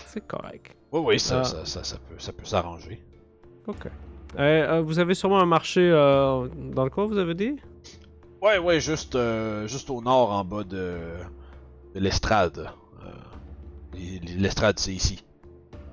[0.06, 0.76] C'est correct.
[0.92, 3.02] oui, oui, ça, ça, ça, ça peut, ça peut s'arranger.
[3.66, 3.86] Ok.
[4.38, 7.56] Euh, euh, vous avez sûrement un marché euh, dans le coin, vous avez dit?
[8.42, 9.16] Ouais, ouais, juste,
[9.66, 10.98] juste au nord, en bas de,
[11.94, 12.68] de l'estrade.
[14.36, 15.22] L'estrade, c'est ici.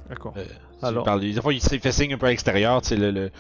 [0.10, 0.34] D'accord.
[0.82, 3.32] Alors- parle, des fois, il s'est fait signe un peu à l'extérieur, tu le, le-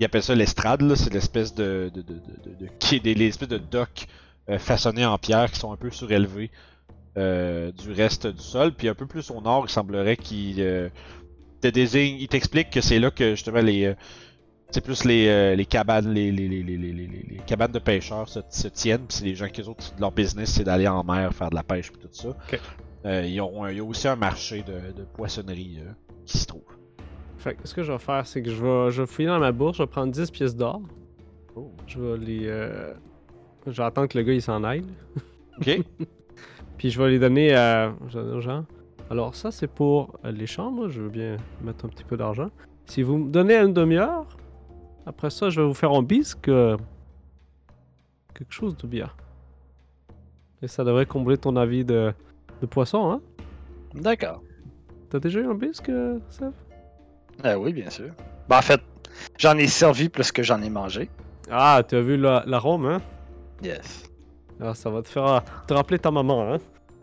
[0.00, 4.06] il appelle ça l'estrade, c'est l'espèce de, de, de, de, de, espèces de docks
[4.48, 6.50] euh, façonnés en pierre qui sont un peu surélevés
[7.18, 10.88] euh, du reste du sol, puis un peu plus au nord, il semblerait qu'il euh,
[11.60, 13.94] te désigne, il t'explique que c'est là que justement les,
[14.70, 19.06] c'est plus les, euh, les cabanes, les, les, les, cabanes de pêcheurs se, se tiennent,
[19.06, 21.62] puis c'est les gens qui autres, leur business, c'est d'aller en mer, faire de la
[21.62, 22.36] pêche, puis tout ça.
[23.06, 25.90] Euh, ils ont, il y a aussi un marché de, de poissonnerie euh,
[26.26, 26.62] qui se trouve.
[27.38, 29.38] Fait que ce que je vais faire, c'est que je vais, je vais fouiller dans
[29.38, 30.82] ma bourse, je vais prendre 10 pièces d'or.
[31.56, 31.72] Oh.
[31.86, 32.44] Je vais les.
[33.66, 34.84] Je vais attendre que le gars il s'en aille.
[35.58, 35.80] Ok.
[36.78, 38.66] Puis je vais les donner à aux gens.
[39.10, 40.88] Alors, ça, c'est pour les chambres.
[40.88, 42.50] Je veux bien mettre un petit peu d'argent.
[42.86, 44.26] Si vous me donnez une demi-heure,
[45.10, 46.48] après ça, je vais vous faire un bisque.
[46.48, 46.76] euh,
[48.34, 49.10] Quelque chose de bien.
[50.62, 52.12] Et ça devrait combler ton avis de,
[52.62, 53.18] de poisson, hein?
[53.94, 54.40] D'accord.
[55.10, 56.52] T'as déjà eu un bisque, euh, Seb?
[57.42, 58.10] Ah oui, bien sûr.
[58.48, 58.80] Ben, en fait,
[59.38, 61.10] j'en ai servi plus que j'en ai mangé.
[61.50, 63.00] Ah, tu as vu la- l'arôme, hein?
[63.62, 64.04] Yes.
[64.60, 66.58] Ah, ça va te faire euh, te rappeler ta maman, hein?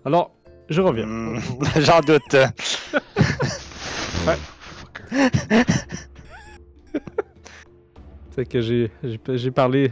[0.06, 0.32] Alors,
[0.70, 1.06] je reviens.
[1.06, 1.40] Hmm,
[1.78, 2.36] J'en doute.
[8.38, 9.92] C'est que j'ai j'ai j'ai parlé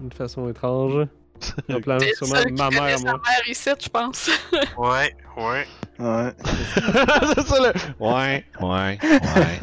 [0.00, 1.06] d'une façon étrange.
[1.70, 3.12] En plan, sûrement ma mère, sa moi.
[3.12, 4.30] mère ici, je pense?
[4.78, 5.66] Ouais, ouais.
[5.98, 6.32] Ouais.
[7.34, 8.02] c'est ça le.
[8.02, 9.60] Ouais, ouais, ouais.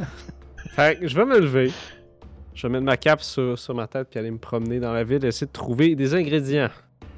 [0.75, 1.71] Fait que je vais me lever.
[2.53, 5.03] Je vais mettre ma cape sur, sur ma tête puis aller me promener dans la
[5.03, 6.69] ville et essayer de trouver des ingrédients.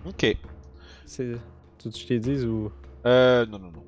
[0.07, 0.35] Ok.
[1.05, 1.33] C'est.
[1.77, 2.71] Tu que je t'ai dit ou?
[3.05, 3.83] Euh, non, non, non.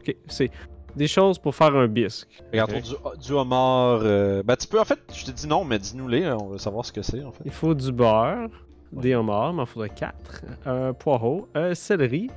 [0.00, 0.50] Ok, c'est
[0.96, 2.28] des choses pour faire un bisque.
[2.52, 2.82] Regarde, Ok.
[2.82, 4.00] du, du homard.
[4.02, 4.42] Euh...
[4.42, 6.84] Ben, tu peux, en fait, je te dis non, mais dis-nous-les, hein, on veut savoir
[6.84, 7.42] ce que c'est, en fait.
[7.44, 8.48] Il faut du beurre,
[8.92, 12.28] des homards, il m'en faudrait 4, un poireau, un céleri,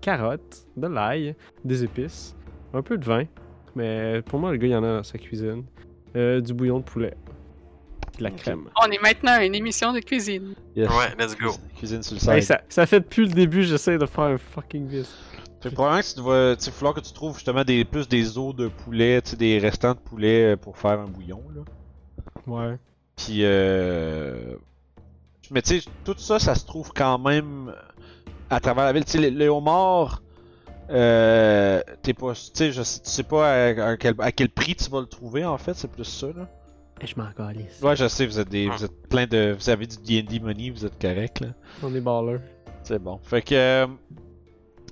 [0.00, 2.34] carottes, de l'ail, des épices,
[2.72, 3.24] un peu de vin,
[3.76, 5.64] mais pour moi, le gars, il y en a dans sa cuisine,
[6.16, 7.14] euh, du bouillon de poulet,
[8.18, 8.68] de la crème.
[8.82, 10.54] On est maintenant à une émission de cuisine.
[10.74, 10.88] Yes.
[10.88, 11.50] Ouais, let's go.
[11.76, 12.48] Cuisine sur le Hey, side.
[12.56, 15.10] ça, ça fait depuis le début, j'essaie de faire un fucking bisque.
[15.60, 18.54] Fait que probablement que tu sais, falloir que tu trouves justement des, plus des os
[18.54, 21.62] de poulet, des restants de poulet euh, pour faire un bouillon, là.
[22.46, 22.78] Ouais.
[23.16, 24.54] Puis, euh...
[25.50, 27.74] Mais tu sais, tout ça, ça se trouve quand même
[28.50, 29.04] à travers la ville.
[29.04, 30.22] Tu sais, les, homards,
[30.90, 31.82] euh...
[32.02, 32.34] T'es pas...
[32.34, 35.00] Tu sais, je sais- tu sais pas à, à quel, à quel prix tu vas
[35.00, 36.48] le trouver, en fait, c'est plus ça, là.
[37.00, 37.80] Et je m'en calisse.
[37.82, 38.68] Ouais, je sais, vous êtes des...
[38.68, 39.56] Vous êtes plein de...
[39.58, 41.48] Vous avez du D&D money, vous êtes correct, là.
[41.82, 42.40] On est ballers.
[42.84, 43.18] C'est bon.
[43.24, 43.86] Fait que...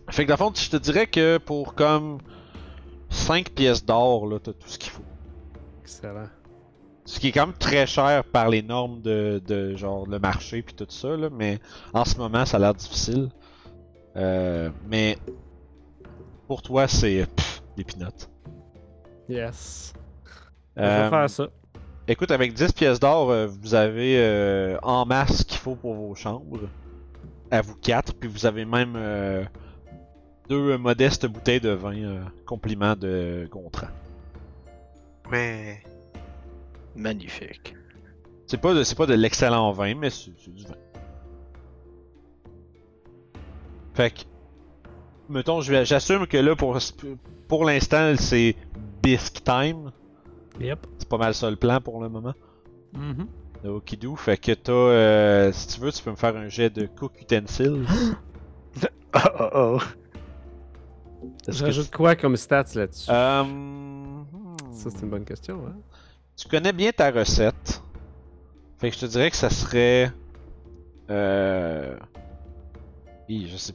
[0.09, 2.19] euh, Fait que, dans le fond, je te dirais que pour comme
[3.11, 5.05] 5 pièces d'or, là, t'as tout ce qu'il faut.
[5.83, 6.31] Excellent.
[7.05, 10.62] Ce qui est quand même très cher par les normes de, de genre le marché
[10.62, 11.61] puis tout ça, là, mais
[11.92, 13.31] en ce moment ça a l'air difficile.
[14.16, 15.19] Euh, mais
[16.49, 18.27] pour toi c'est pff, des peanuts.
[19.29, 19.92] Yes.
[20.79, 21.49] Je Euh, vais faire ça.
[22.09, 25.95] Écoute, avec 10 pièces d'or, euh, vous avez euh, en masse ce qu'il faut pour
[25.95, 26.71] vos chambres.
[27.51, 29.45] À vous quatre, puis vous avez même euh,
[30.48, 33.88] deux modestes bouteilles de vin, euh, compliment de Gontran.
[35.30, 35.82] Ouais.
[36.94, 37.74] Magnifique.
[38.46, 40.74] C'est pas de, c'est pas de l'excellent vin, mais c'est, c'est du vin.
[43.94, 44.20] Fait que,
[45.28, 46.78] mettons, je vais- j'assume que là, pour,
[47.48, 48.54] pour l'instant, c'est
[49.02, 49.90] bisque time.
[50.61, 50.87] Yep.
[50.98, 52.35] C'est pas mal ça le plan pour le moment.
[52.92, 53.26] Mhm.
[53.64, 56.87] Okidou, fait que t'as, euh, si tu veux, tu peux me faire un jet de
[56.87, 57.85] cook utensils.
[59.14, 59.78] Oh oh oh.
[61.48, 63.11] Est-ce Je que rajoute quoi comme stats là-dessus?
[63.11, 63.44] Euh,
[64.72, 65.62] Ça, c'est une bonne question.
[65.66, 65.76] Hein?
[66.37, 67.82] Tu connais bien ta recette.
[68.78, 70.12] Fait que je te dirais que ça serait.
[71.11, 71.96] Euh.
[73.28, 73.74] Hi, je sais.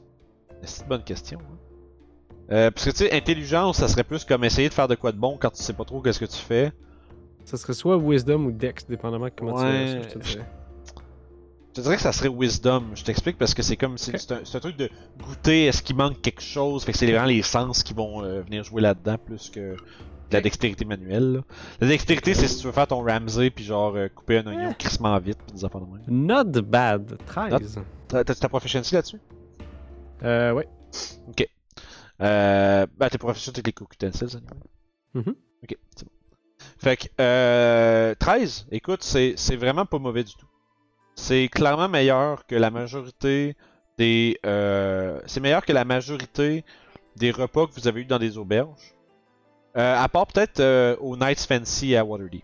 [0.63, 1.39] C'est une bonne question.
[1.39, 1.57] hein.
[2.51, 5.11] Euh, parce que tu sais, intelligence, ça serait plus comme essayer de faire de quoi
[5.13, 6.71] de bon quand tu sais pas trop qu'est-ce que tu fais.
[7.45, 10.01] Ça serait soit Wisdom ou Dex, dépendamment de comment Ouais.
[10.11, 10.45] tu dirais.
[11.71, 12.83] Je te dirais que ça serait wisdom.
[12.95, 13.97] Je t'explique parce que c'est comme.
[13.97, 14.19] C'est Ok.
[14.19, 16.83] c'est un, c'est un truc de goûter, est-ce qu'il manque quelque chose.
[16.83, 19.77] Fait que c'est vraiment les sens qui vont euh, venir jouer là-dedans plus que de
[20.31, 20.43] la Ok.
[20.43, 21.33] dextérité manuelle.
[21.33, 21.39] là.
[21.79, 24.73] La dextérité, c'est si tu veux faire ton Ramsey puis genre euh, couper un oignon
[24.77, 26.01] crissement vite puis des affaires de même.
[26.07, 27.17] Not bad.
[27.25, 27.79] 13.
[28.09, 29.19] T'as- T'as-tu ta proficiency là-dessus?
[30.23, 30.67] Euh, ouais.
[32.21, 34.51] Euh, bah, t'es professionnel avec les cook utensils, anyway.
[35.15, 35.35] Mhm.
[35.63, 36.11] Ok, c'est bon.
[36.77, 40.45] Fait que, euh, 13, écoute, c'est c'est vraiment pas mauvais du tout.
[41.21, 43.55] C'est clairement meilleur que la majorité
[43.99, 44.39] des.
[44.43, 46.65] Euh, c'est meilleur que la majorité
[47.15, 48.95] des repas que vous avez eu dans des auberges.
[49.77, 52.43] Euh, à part peut-être euh, au Night's Fancy à Waterdeep.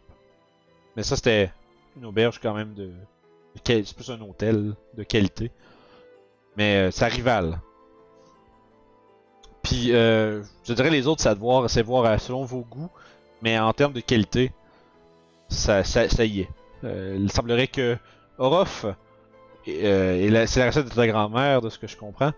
[0.96, 1.52] Mais ça, c'était
[1.98, 2.86] une auberge quand même de.
[2.86, 5.50] de C'est plus un hôtel de qualité.
[6.56, 7.60] Mais ça rival.
[9.64, 12.92] Puis, je dirais les autres, c'est à voir, c'est voir selon vos goûts,
[13.42, 14.52] mais en termes de qualité,
[15.50, 16.50] ça, ça, ça y est.
[16.84, 17.98] Il semblerait que
[18.38, 22.32] Orof, euh, et la- c'est la recette de ta grand-mère, de ce que je comprends.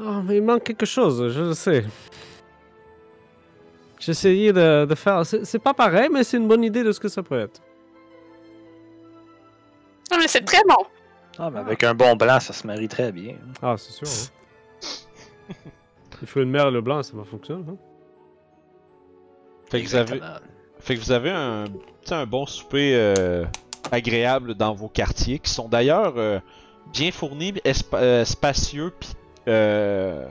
[0.00, 1.84] Oh, mais il manque quelque chose, je le sais.
[3.98, 5.24] J'ai essayé de, de faire.
[5.26, 7.60] C'est c'est pas pareil, mais c'est une bonne idée de ce que ça peut être.
[10.10, 10.84] Non, mais c'est très bon.
[11.38, 13.36] Ah, mais avec un bon blanc, ça se marie très bien.
[13.60, 14.06] Ah, c'est sûr.
[14.08, 15.54] hein.
[16.22, 17.64] Il faut une merle blanc, ça va fonctionner.
[17.68, 17.76] Hein?
[19.70, 20.20] Fait que vous avez,
[20.78, 21.64] fait que vous avez un,
[22.10, 23.44] un bon souper euh,
[23.92, 26.40] agréable dans vos quartiers, qui sont d'ailleurs euh,
[26.92, 29.10] bien fournis, espa- euh, spacieux, puis
[29.48, 30.26] euh,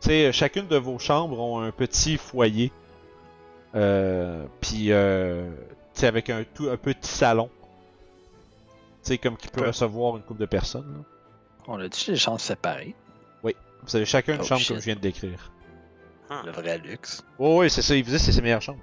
[0.00, 2.72] tu sais, chacune de vos chambres ont un petit foyer,
[3.74, 5.50] euh, puis euh,
[5.94, 7.50] tu sais, avec un tout un petit salon,
[9.02, 10.92] tu sais, comme qui peut recevoir une couple de personnes.
[10.96, 11.04] là.
[11.68, 12.94] On a dit les chances séparées.
[13.82, 14.68] Vous avez chacun une Oh, chambre shit.
[14.68, 15.50] comme je viens de décrire.
[16.44, 17.24] Le vrai luxe.
[17.38, 18.82] Oh, oui, c'est ça, il vous dit c'est ses meilleures chambres.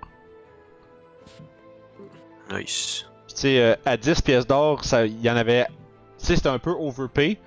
[2.51, 3.05] Nice.
[3.45, 5.65] Euh, à 10 pièces d'or, il y en avait.
[6.19, 7.39] Tu sais, c'était un peu overpay.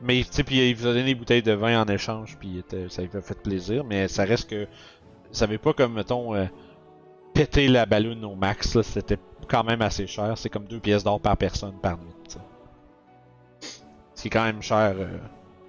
[0.00, 3.10] Mais puis il vous a donné des bouteilles de vin en échange, puis ça lui
[3.12, 3.84] a fait plaisir.
[3.84, 4.66] Mais ça reste que.
[5.32, 6.46] Ça avait pas comme, mettons, euh,
[7.34, 8.80] péter la balloune au max.
[8.82, 10.38] C'était quand même assez cher.
[10.38, 12.40] C'est comme 2 pièces d'or par personne par nuit, tu sais.
[14.14, 15.18] Ce qui est quand même cher euh,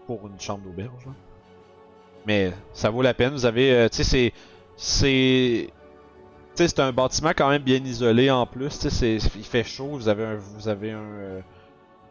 [0.08, 1.06] pour une chambre d'auberge.
[1.06, 1.12] là.
[2.26, 3.32] Mais ça vaut la peine.
[3.34, 3.72] Vous avez.
[3.74, 4.34] euh, tu sais, c'est.
[4.76, 5.70] C'est.
[6.67, 8.69] C'est un bâtiment quand même bien isolé en plus.
[8.72, 9.89] C'est- il fait chaud.
[9.89, 11.41] Vous avez un, vous avez un, euh,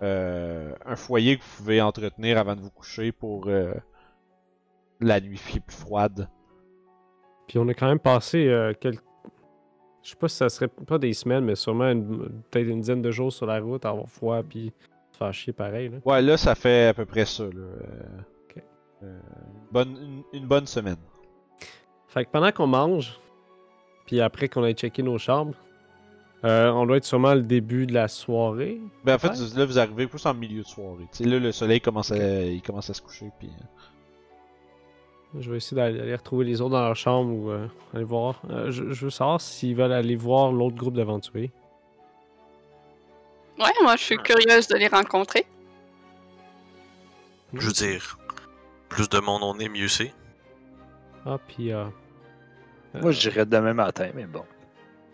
[0.03, 3.73] euh, un foyer que vous pouvez entretenir avant de vous coucher pour euh,
[5.01, 6.29] la nuit plus froide.
[7.47, 9.03] Puis on a quand même passé euh, quelques.
[10.03, 13.03] Je sais pas si ça serait pas des semaines, mais sûrement une- peut-être une dizaine
[13.03, 14.73] de jours sur la route, avoir froid, puis
[15.13, 15.89] se faire chier pareil.
[15.91, 15.99] Là.
[16.05, 17.45] Ouais, là, ça fait à peu près ça.
[17.45, 19.09] Là.
[19.71, 19.97] Bonne,
[20.33, 20.97] une, une bonne semaine.
[22.09, 23.21] Fait que pendant qu'on mange,
[24.09, 25.53] puis après qu'on ait checké nos chambres,
[26.43, 28.81] euh, on doit être sûrement le début de la soirée.
[29.05, 31.07] Ben, en fait, là, vous arrivez plus en milieu de soirée.
[31.13, 33.31] Tu sais, là, le soleil commence à, il commence à se coucher.
[33.39, 33.51] Puis,
[35.35, 38.05] euh, Je vais essayer d'aller aller retrouver les autres dans leur chambre ou euh, aller
[38.05, 38.41] voir.
[38.49, 41.53] Euh, je, je veux savoir s'ils veulent aller voir l'autre groupe d'aventuriers.
[43.59, 45.45] Ouais, moi, je suis curieuse de les rencontrer.
[47.53, 48.19] Je veux dire,
[48.89, 50.15] plus de monde on est, mieux c'est.
[51.27, 51.75] Ah, puis.
[51.75, 51.85] Euh...
[53.03, 54.45] Moi, je dirais demain matin, mais bon.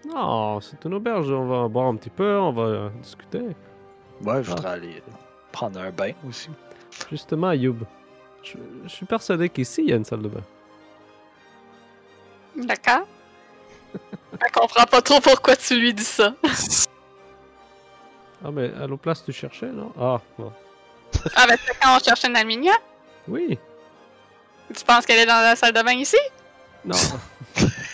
[0.09, 1.31] Non, c'est une auberge.
[1.31, 3.41] On va boire un petit peu, on va euh, discuter.
[4.23, 4.55] Ouais, je Ah.
[4.55, 5.03] voudrais aller
[5.53, 6.51] prendre un bain aussi.
[7.11, 7.85] Justement, Youb,
[8.43, 10.43] je, je suis persuadé qu'ici, il y a une salle de bain.
[12.57, 13.07] D'accord?
[13.95, 16.35] Je comprends pas trop pourquoi tu lui dis ça.
[18.45, 19.93] Ah, mais à l'autre place, tu cherchais, non?
[19.99, 20.53] Ah, bon.
[21.37, 22.75] Ah, ben c'est quand on cherche une Alminia.
[23.29, 23.59] Oui.
[24.75, 26.19] Tu penses qu'elle est dans la salle de bain ici?
[26.85, 26.97] Non.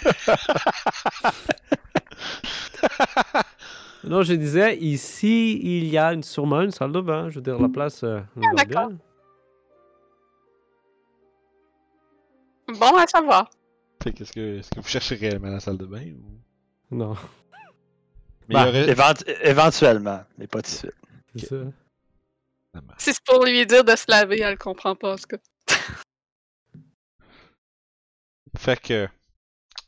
[4.04, 7.28] non, je disais, ici, il y a une, sûrement une salle de bain.
[7.30, 8.02] Je veux dire, la place.
[8.04, 8.90] euh, va d'accord.
[12.68, 13.50] Bon à savoir.
[14.04, 16.40] Qu'est-ce que, est-ce que vous cherchez réellement la salle de bain ou...
[16.96, 17.14] Non,
[18.48, 18.88] Mais il y aurait...
[18.90, 20.92] évent- éventuellement, mais pas tout de suite.
[21.36, 21.56] c'est ça.
[22.98, 25.36] Si c'est pour lui dire de se laver, elle comprend pas, en tout cas.
[28.56, 29.08] Fait que.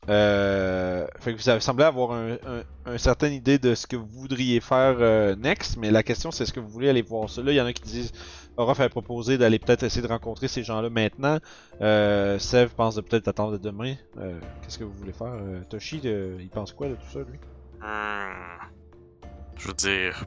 [0.09, 3.95] Euh, fait que vous avez semblé avoir un, un, un certaine idée de ce que
[3.95, 7.27] vous voudriez faire euh, next, mais la question c'est est-ce que vous voulez aller voir.
[7.37, 8.11] Là, il y en a qui disent
[8.57, 11.37] Orof a proposé d'aller peut-être essayer de rencontrer ces gens-là maintenant.
[11.81, 13.95] Euh, Sev pense de peut-être attendre demain.
[14.19, 15.33] Euh, Qu'est-ce que vous voulez faire?
[15.33, 17.39] Euh, Toshi, euh, il pense quoi de tout ça, lui?
[17.81, 18.67] Hmm.
[19.57, 20.25] Je veux dire,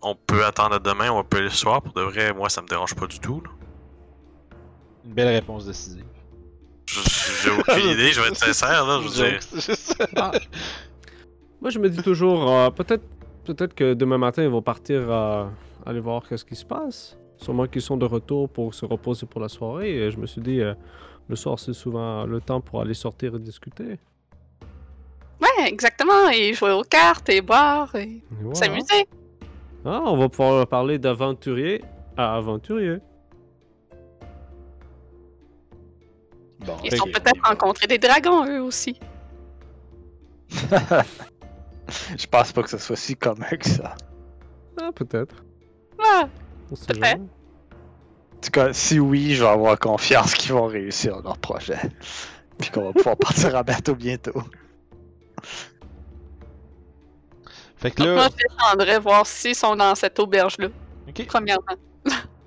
[0.00, 1.82] on peut attendre demain on peut aller le soir.
[1.82, 3.40] Pour de vrai, moi, ça me dérange pas du tout.
[3.44, 3.50] là.
[5.04, 6.04] Une belle réponse décisive.
[7.42, 8.86] J'ai aucune idée, je vais être sincère.
[8.86, 10.08] Là, je veux dire.
[10.16, 10.32] Ah.
[11.60, 13.04] Moi, je me dis toujours, euh, peut-être
[13.44, 15.44] peut-être que demain matin, ils vont partir euh,
[15.86, 17.16] aller voir qu'est-ce qui se passe.
[17.36, 19.90] Sûrement qu'ils sont de retour pour se reposer pour la soirée.
[19.96, 20.74] Et je me suis dit, euh,
[21.28, 23.98] le soir, c'est souvent le temps pour aller sortir et discuter.
[25.40, 26.30] Ouais, exactement.
[26.32, 28.54] Et jouer aux cartes, et boire, et Et voilà.
[28.54, 29.06] s'amuser.
[29.84, 31.82] Ah, on va pouvoir parler d'aventurier
[32.16, 32.98] à aventurier.
[36.64, 38.98] Bon, Ils Fait ont que- peut-être rencontré des dragons, eux aussi.
[40.50, 43.94] je pense pas que ce soit si commun que ça.
[44.80, 45.34] Ah, peut-être.
[46.02, 46.28] Ah,
[46.86, 47.20] Peut-être.
[47.20, 51.78] En tout cas, si oui, je vais avoir confiance qu'ils vont réussir leur projet.
[52.58, 54.42] Puis qu'on va pouvoir partir en bateau bientôt.
[57.76, 60.68] Fait que moi, là, je descendrais voir s'ils sont dans cette auberge-là,
[61.08, 61.62] ok, premièrement.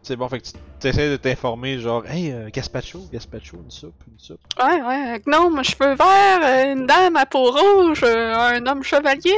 [0.06, 0.28] C'est bon.
[0.30, 0.46] Fait que
[0.80, 4.40] tu essaies de t'informer, genre, hey, euh, Gaspacho, Gaspacho, une soupe, une soupe.
[4.62, 5.16] Ouais, ouais.
[5.16, 9.34] Un gnome, cheveux verts, euh, une dame à peau rouge, euh, un homme chevalier.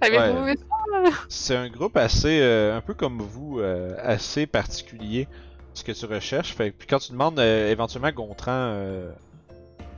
[0.00, 0.52] Avez-vous Ouais.
[0.54, 1.10] vu ça?
[1.28, 5.28] C'est un groupe assez, euh, un peu comme vous, euh, assez particulier,
[5.74, 6.54] ce que tu recherches.
[6.54, 8.74] Fait puis quand tu demandes euh, éventuellement Gontran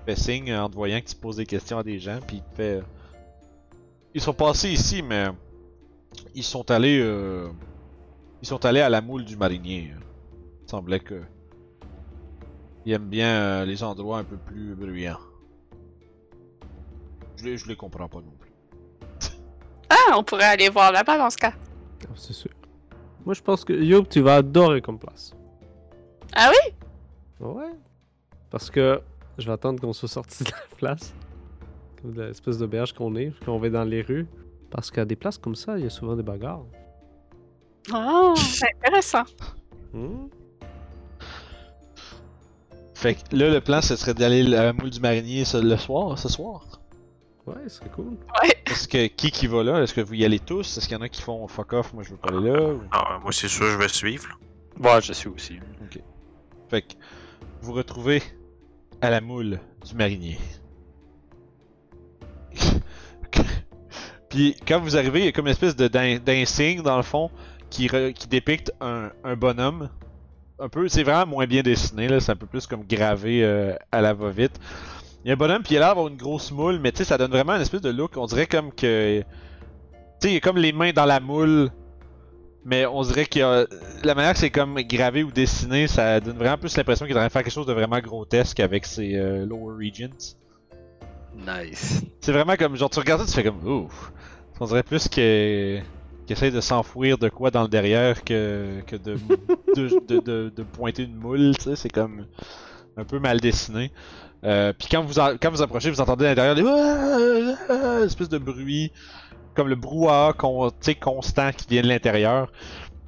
[0.04, 2.42] fait signe en te voyant que tu poses des questions à des gens, puis il
[2.42, 2.82] te fait.
[4.14, 5.26] Ils sont passés ici, mais
[6.34, 7.46] ils sont allés, euh,
[8.42, 9.92] ils sont allés à la moule du marinier.
[10.64, 11.22] Il semblait que
[12.84, 15.16] ils aiment bien euh, les endroits un peu plus bruyants.
[17.36, 18.50] Je les, je les comprends pas non plus.
[19.88, 21.52] Ah, on pourrait aller voir là-bas dans ce cas.
[22.04, 22.50] Ah, c'est sûr.
[23.26, 25.34] Moi, je pense que Youb, tu vas adorer comme place.
[26.34, 26.72] Ah oui?
[27.46, 27.70] Ouais.
[28.50, 29.00] Parce que
[29.38, 31.14] je vais attendre qu'on soit sorti de la place.
[32.00, 34.26] Comme de l'espèce d'auberge qu'on est, qu'on va dans les rues.
[34.70, 36.64] Parce qu'à des places comme ça, il y a souvent des bagarres.
[37.92, 39.24] Oh, c'est intéressant.
[39.92, 40.26] Hmm?
[42.94, 45.76] Fait que là, le plan, ce serait d'aller à la moule du marinier ce, le
[45.76, 46.80] soir, ce soir.
[47.46, 48.16] Ouais, c'est cool.
[48.42, 48.54] Ouais.
[48.66, 49.82] Est-ce que qui qui va là?
[49.82, 50.78] Est-ce que vous y allez tous?
[50.78, 52.68] Est-ce qu'il y en a qui font fuck off Moi, je veux pas aller là?
[52.72, 54.28] ou- Ah, moi, c'est sûr, je vais suivre.
[54.28, 54.94] là.
[54.94, 55.58] Ouais, je suis aussi.
[56.70, 56.94] Fait que
[57.60, 58.22] vous retrouvez
[59.00, 60.38] à la moule du marinier.
[64.28, 67.02] Puis quand vous arrivez, il y a comme une espèce de d'in- d'insigne dans le
[67.02, 67.30] fond
[67.72, 69.88] qui, re- qui dépicte un, un bonhomme.
[70.60, 73.74] Un peu, c'est vraiment moins bien dessiné là, c'est un peu plus comme gravé euh,
[73.90, 74.60] à la va-vite.
[75.24, 76.98] Il y a un bonhomme puis il a l'air d'avoir une grosse moule, mais tu
[76.98, 79.24] sais ça donne vraiment une espèce de look, on dirait comme que tu
[80.20, 81.70] sais il y a comme les mains dans la moule.
[82.64, 83.66] Mais on dirait que euh,
[84.04, 87.18] la manière que c'est comme gravé ou dessiné, ça donne vraiment plus l'impression qu'il est
[87.18, 90.36] en train de faire quelque chose de vraiment grotesque avec ses euh, lower regions.
[91.34, 92.04] Nice.
[92.20, 94.12] C'est vraiment comme, genre, tu regardes ça, tu fais comme, ouf.
[94.60, 95.80] On dirait plus que
[96.26, 99.16] qu'il essaie de s'enfouir de quoi dans le derrière que, que de,
[99.76, 102.26] de, de, de- de pointer une moule, tu sais, c'est comme
[102.96, 103.90] un peu mal dessiné.
[104.44, 107.56] Euh, Puis quand vous quand vous approchez, vous entendez à l'intérieur des Ah,
[108.00, 108.92] ah, espèce de bruit,
[109.54, 110.70] comme le brouhaha con,
[111.00, 112.50] constant qui vient de l'intérieur.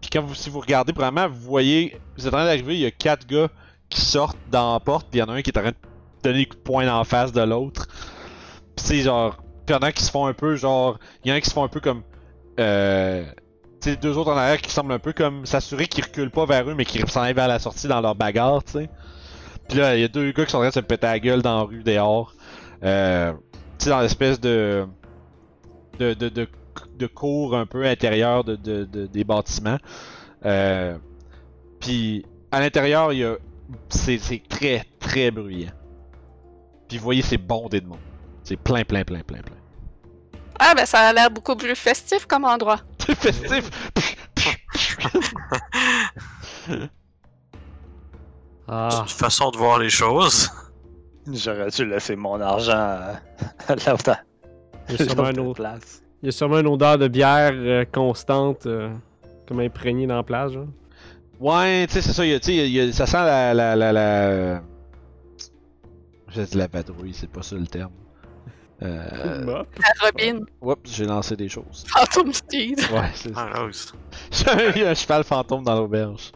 [0.00, 2.80] Puis quand vous si vous regardez, probablement vous voyez, vous êtes en train d'arriver, il
[2.80, 3.48] y a quatre gars
[3.88, 5.70] qui sortent dans la porte, puis il y en a un qui est en train
[5.70, 5.76] de
[6.22, 7.86] donner des coups de poing en face de l'autre.
[8.76, 9.36] Pis c'est genre.
[9.66, 10.98] Pis y'en a qui se font un peu genre.
[11.24, 12.02] Il y en a qui se font un peu comme.
[12.60, 13.24] Euh.
[14.00, 16.74] Deux autres en arrière qui semblent un peu comme s'assurer qu'ils reculent pas vers eux,
[16.74, 18.88] mais qu'ils s'en vers la sortie dans leur bagarre, tu sais.
[19.68, 21.18] Pis là, il y a deux gars qui sont en train de se péter la
[21.20, 22.34] gueule dans la rue dehors.
[22.82, 23.32] Euh.
[23.78, 24.86] Tu sais, dans l'espèce de.
[25.98, 27.06] De, de, de.
[27.06, 29.78] cours un peu intérieur de, de, de- des bâtiments.
[30.46, 30.96] Euh.
[31.80, 33.36] Puis à l'intérieur, il y a.
[33.90, 35.72] C'est c'est très, très bruyant.
[36.88, 37.98] Puis vous voyez, c'est bondé de monde.
[38.44, 39.56] C'est plein, plein, plein, plein, plein.
[40.58, 42.80] Ah, ben ça a l'air beaucoup plus festif comme endroit.
[42.98, 43.70] C'est festif!
[48.66, 50.50] Ah, C'est une façon de voir les choses.
[51.30, 53.20] J'aurais dû laisser mon argent à
[53.68, 54.16] l'autre
[54.88, 56.02] il y a sûrement une l'autre autre- place.
[56.22, 58.90] il y a sûrement une odeur de bière euh, constante, euh,
[59.46, 60.52] comme imprégnée dans la place.
[60.52, 60.66] genre.
[61.40, 63.54] Ouais, tu sais, c'est ça, il y a- y a- ça sent la.
[63.54, 64.62] la, la, la...
[66.28, 67.92] Je vais dire la vadrouille, c'est pas ça le terme.
[68.82, 69.44] Euh.
[69.46, 69.64] La
[70.06, 71.84] Robin, Oups, j'ai lancé des choses.
[71.86, 72.80] Phantom Steed.
[72.92, 73.92] Ouais, c'est Ah, Rose.
[74.76, 76.32] Il y a un cheval fantôme dans l'auberge.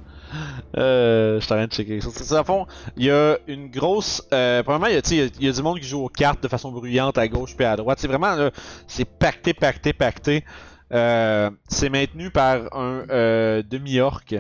[0.77, 2.01] Euh, je suis en train de checker.
[2.01, 2.67] C'est ça, à fond,
[2.97, 4.23] il y a une grosse.
[4.33, 6.05] Euh, premièrement, il y, a, il y a- il y a du monde qui joue
[6.05, 7.99] aux cartes de façon bruyante à gauche puis à droite.
[7.99, 8.51] C'est vraiment, là,
[8.87, 10.45] c'est pacté, pacté, pacté.
[10.93, 14.35] Euh, c'est maintenu par un euh, demi-orc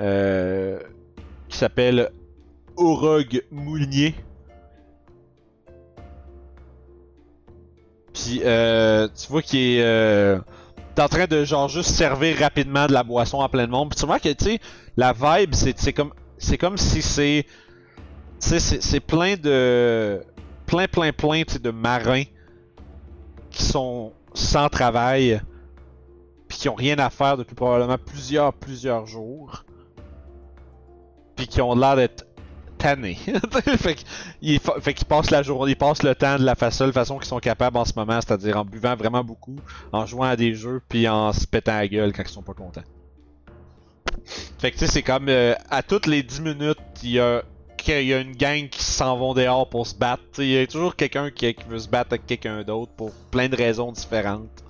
[0.00, 0.78] euh,
[1.48, 2.10] qui s'appelle
[2.76, 4.14] Orog Moulinier.
[8.44, 9.82] Euh, tu vois qu'il est.
[9.82, 10.38] Euh,
[10.98, 13.90] en train de genre juste servir rapidement de la boisson à plein de monde.
[13.90, 14.60] Puis tu vois que tu sais,
[14.96, 17.46] la vibe, c'est comme c'est comme si c'est
[18.40, 20.20] c'est plein de
[20.66, 22.24] plein plein plein de marins
[23.50, 25.40] qui sont sans travail
[26.48, 29.64] puis qui ont rien à faire depuis probablement plusieurs plusieurs jours.
[31.36, 32.26] Puis qui ont l'air d'être
[32.78, 33.18] tannés.
[33.78, 37.38] fait qu'ils passent la journée, ils passent le temps de la seule façon qu'ils sont
[37.38, 39.56] capables en ce moment, c'est-à-dire en buvant vraiment beaucoup,
[39.92, 42.54] en jouant à des jeux puis en se pétant la gueule quand ils sont pas
[42.54, 42.84] contents.
[44.58, 47.42] Fait que tu sais, c'est comme euh, à toutes les 10 minutes, il y a,
[47.86, 50.22] y a une gang qui s'en vont dehors pour se battre.
[50.38, 53.48] Il y a toujours quelqu'un qui, qui veut se battre avec quelqu'un d'autre pour plein
[53.48, 54.64] de raisons différentes.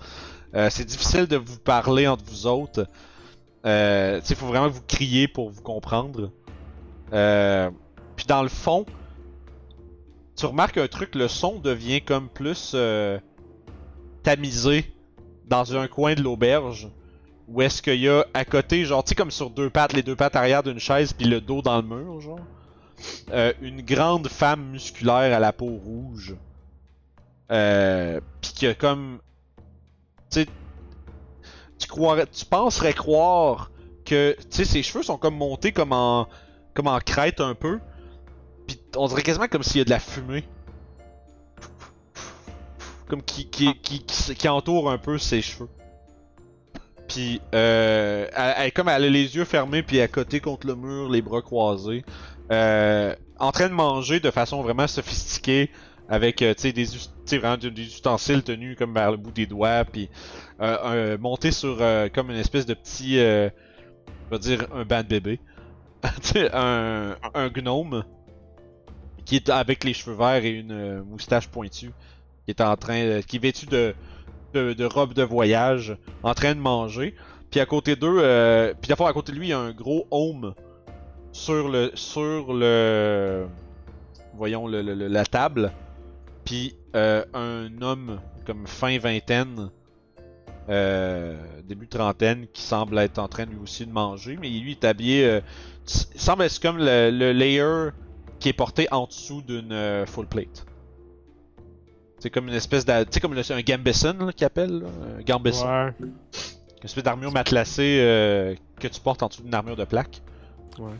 [0.54, 2.86] Euh, c'est difficile de vous parler entre vous autres.
[3.66, 6.30] Euh, il faut vraiment vous crier pour vous comprendre.
[7.12, 7.70] Euh,
[8.18, 8.84] puis dans le fond,
[10.36, 13.20] tu remarques un truc, le son devient comme plus euh,
[14.24, 14.92] tamisé
[15.46, 16.88] dans un coin de l'auberge.
[17.46, 20.02] Où est-ce qu'il y a à côté, genre, tu sais, comme sur deux pattes, les
[20.02, 22.40] deux pattes arrière d'une chaise, puis le dos dans le mur, genre.
[23.30, 26.34] euh, une grande femme musculaire à la peau rouge.
[27.52, 29.20] Euh, puis qui a comme.
[30.28, 30.46] Tu sais.
[31.78, 33.70] Tu penserais croire
[34.04, 34.36] que.
[34.40, 36.26] Tu sais, ses cheveux sont comme montés comme en.
[36.74, 37.78] Comme en crête un peu.
[38.96, 40.44] On dirait quasiment comme s'il y a de la fumée.
[43.08, 45.68] Comme qui, qui, qui, qui, qui entoure un peu ses cheveux.
[47.08, 50.66] Puis, euh, elle, elle est comme elle a les yeux fermés, puis à côté contre
[50.66, 52.04] le mur, les bras croisés.
[52.52, 55.70] Euh, en train de manger de façon vraiment sophistiquée,
[56.08, 60.08] avec euh, des, vraiment des des ustensiles tenus comme vers le bout des doigts, puis
[60.60, 63.48] euh, monté sur euh, comme une espèce de petit, euh,
[64.26, 65.40] on va dire un banc de bébé.
[66.52, 68.04] Un, un gnome
[69.28, 71.92] qui est avec les cheveux verts et une euh, moustache pointue,
[72.46, 73.94] qui est en train, euh, qui est vêtu de,
[74.86, 77.14] robe de voyage, en train de manger.
[77.50, 79.72] Puis à côté d'eux, euh, puis d'abord à côté de lui, il y a un
[79.72, 80.54] gros home
[81.32, 83.46] sur le, sur le,
[84.32, 85.72] voyons le, la table.
[86.46, 89.68] Puis un homme comme fin vingtaine,
[90.70, 94.84] euh, début trentaine, qui semble être en train lui aussi de manger, mais lui est
[94.84, 95.40] habillé,
[95.84, 97.90] semble être comme le layer
[98.40, 100.64] qui est porté en dessous d'une euh, full plate.
[102.20, 104.88] C'est comme une espèce de, tu sais comme le- un gambesson là, qu'ils appellent, là,
[105.18, 105.66] un gambesson.
[105.66, 105.92] Ouais.
[106.00, 110.20] Une espèce d'armure matelassée euh, que tu portes en dessous d'une armure de plaque.
[110.78, 110.90] Ouais.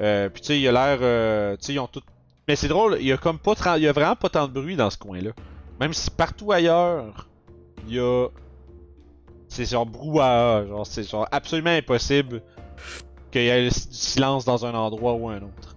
[0.00, 0.98] Euh, puis tu sais, il a l'air.
[1.02, 2.02] euh, tu sais, ils ont tout.
[2.46, 3.54] Mais c'est drôle, il y a comme pas.
[3.76, 5.30] Il y a vraiment pas tant de bruit dans ce coin-là.
[5.80, 7.28] Même si partout ailleurs,
[7.86, 8.28] il y a.
[9.48, 10.66] C'est genre brouhaha.
[10.66, 12.42] Genre, c'est genre absolument impossible
[13.30, 15.76] qu'il y ait du silence dans un endroit ou un autre.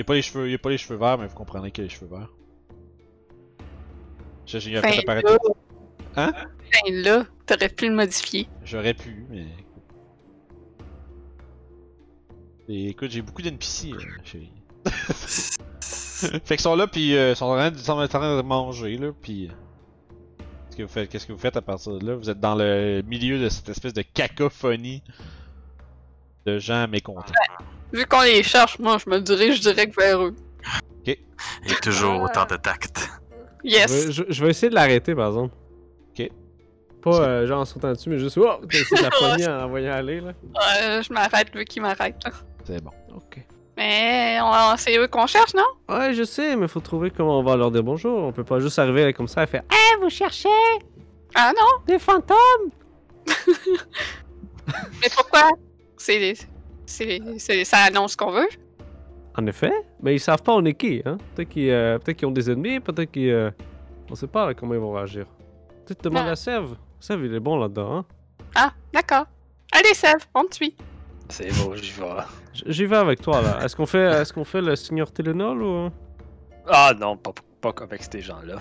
[0.00, 1.84] Il a pas les cheveux, il a pas les cheveux verts, mais vous comprenez qu'il
[1.84, 2.32] y a les cheveux verts.
[4.46, 5.38] J'ai Fin fait apparaître.
[6.16, 6.32] Hein?
[6.32, 8.48] Fin là, t'aurais pu le modifier.
[8.64, 9.44] J'aurais pu, mais.
[12.70, 14.50] Et écoute, j'ai beaucoup d'NPC, euh, chérie.
[15.82, 19.48] fait qu'ils sont là, puis euh, sont en train de, train manger, là, puis.
[19.48, 22.14] euh, Qu'est-ce que vous faites Qu'est-ce que vous faites à partir de là?
[22.14, 25.02] Vous êtes dans le milieu de cette espèce de cacophonie
[26.46, 27.34] de gens mécontents.
[27.92, 30.34] Vu qu'on les cherche, moi, je me dirige direct vers eux.
[31.06, 33.08] Il y a toujours autant de tact.
[33.64, 33.90] Je, Yes!
[34.06, 35.54] vais, je- je vais essayer de l'arrêter par exemple.
[36.10, 36.28] Ok.
[37.02, 39.94] Pas euh, genre en sautant dessus, mais juste oh, essayer de la pogner en voyant
[39.94, 40.32] aller là.
[41.02, 42.22] Je m'arrête vu qu'ils m'arrêtent.
[42.24, 42.30] là.
[42.64, 42.90] C'est bon.
[43.16, 43.38] Ok.
[43.76, 45.64] Mais on- c'est eux qu'on cherche, non?
[45.94, 48.18] Ouais, je sais, mais faut trouver comment on va leur dire bonjour.
[48.24, 50.48] On peut pas juste arriver là, comme ça et faire Eh, vous cherchez
[51.34, 51.82] Ah non?
[51.86, 52.70] des fantômes
[55.00, 55.48] Mais pourquoi?
[55.96, 56.34] C'est.
[56.90, 57.20] C'est.
[57.38, 58.48] c'est- Ça annonce ce qu'on veut.
[59.38, 59.72] En effet,
[60.02, 61.16] mais ils savent pas on est qui, hein.
[61.34, 63.30] Peut-être qu'ils euh, peut-être qu'ils ont des ennemis, peut-être qu'ils.
[63.30, 63.50] euh,
[64.10, 65.24] On sait pas là, comment ils vont réagir.
[65.86, 66.32] Peut-être demander Ah.
[66.32, 66.74] à Sève.
[66.98, 68.04] Sève, il est bon là-dedans, hein.
[68.56, 69.26] Ah, d'accord.
[69.72, 70.74] Allez, Sève, on te suit.
[71.28, 72.06] C'est bon, j'y vais.
[72.66, 73.64] J'y vais avec toi là.
[73.64, 75.90] Est-ce qu'on fait, est-ce qu'on fait le Seigneur Télénol ou?
[76.68, 78.56] Ah non, pas, pas avec ces gens-là.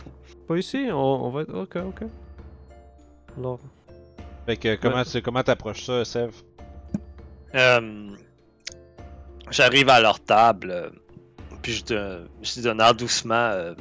[0.47, 1.41] pas ici on, on va.
[1.41, 2.03] Ok, ok.
[3.39, 3.59] Alors,
[4.45, 6.31] Fait que comment tu comment t'approches ça, Sev?
[7.55, 8.09] Euh,
[9.51, 10.89] J'arrive à leur table, euh,
[11.63, 13.33] puis je, te- je dis d'un air doucement.
[13.51, 13.73] euh,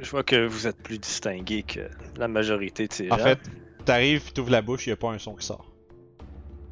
[0.00, 1.80] je vois que vous êtes plus distingué que
[2.16, 3.24] la majorité de ces En gens.
[3.24, 3.38] fait,
[3.84, 5.66] t'arrives pis t'ouvres la bouche, y a pas un son qui sort.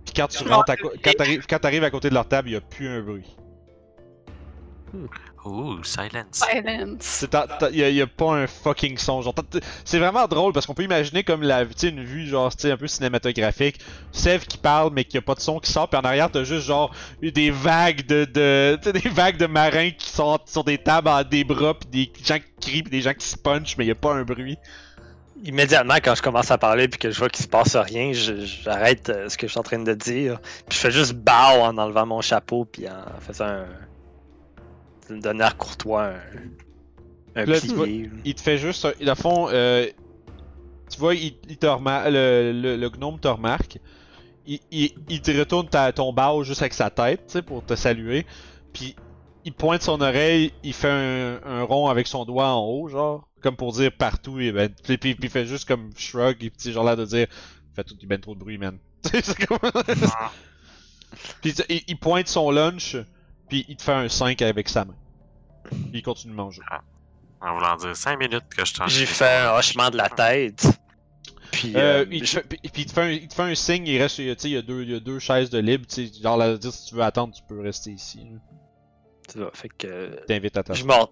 [0.05, 2.57] Puis quand tu rentres à quand t'arrives quand t'arrives à côté de leur table, y
[2.57, 3.37] a plus un bruit.
[5.45, 6.27] Ouh, silence.
[6.51, 6.97] Silence.
[7.01, 9.23] C'est t'as- t'as- y, a, y a pas un fucking son.
[9.23, 9.35] Genre,
[9.85, 12.63] c'est vraiment drôle parce qu'on peut imaginer comme la, tu sais, une vue genre, tu
[12.63, 13.79] sais, un peu cinématographique.
[14.13, 15.89] Sev qui parle mais qu'il y a pas de son qui sort.
[15.89, 20.11] Puis en arrière t'as juste genre des vagues de, de des vagues de marins qui
[20.11, 23.15] sont sur des tables en des bras puis des gens qui crient puis des gens
[23.15, 24.59] qui se punchent mais y a pas un bruit.
[25.45, 29.09] Immédiatement, quand je commence à parler puis que je vois qu'il se passe rien, j'arrête
[29.09, 30.41] euh, ce que je suis en train de dire.
[30.69, 33.67] Puis je fais juste bow en enlevant mon chapeau puis en faisant un.
[35.11, 36.21] D'un air courtois, un.
[37.37, 37.87] un Là, vois-.
[38.25, 39.87] Il te fait juste, un- dans le fond, euh,
[40.91, 43.79] tu vois, il, il te remar- le, le, le gnome te remarque.
[44.47, 47.65] Il, il, il te retourne ta, ton bao juste avec sa tête, tu sais, pour
[47.65, 48.25] te saluer.
[48.73, 48.97] Puis
[49.45, 53.29] il pointe son oreille, il fait un, un rond avec son doigt en haut, genre,
[53.43, 54.41] comme pour dire partout.
[54.41, 57.05] Et ben, puis, puis- puis il fait juste comme shrug, et puis genre là de
[57.05, 57.27] dire,
[57.75, 58.79] fait tout ben trop de bruit, man.
[59.49, 59.71] Comme-
[61.41, 62.97] puis il, il pointe son lunch,
[63.49, 64.95] puis il te fait un 5 avec sa main.
[65.65, 66.63] Puis il continue de manger.
[67.41, 70.67] En voulant dire 5 minutes que je t'en J'ai fait un hochement de la tête.
[71.53, 71.73] Puis.
[71.77, 73.55] Euh, euh, il, te je- fait, puis il te fait un, il te fait un
[73.55, 75.59] signe, il reste, tu sais, il y a deux, il y a deux chaises de
[75.59, 78.27] libre, tu sais, genre là, dire si tu veux attendre, tu peux rester ici.
[79.31, 80.25] tu vois, fait que.
[80.27, 81.09] T'invites à ta Je m'en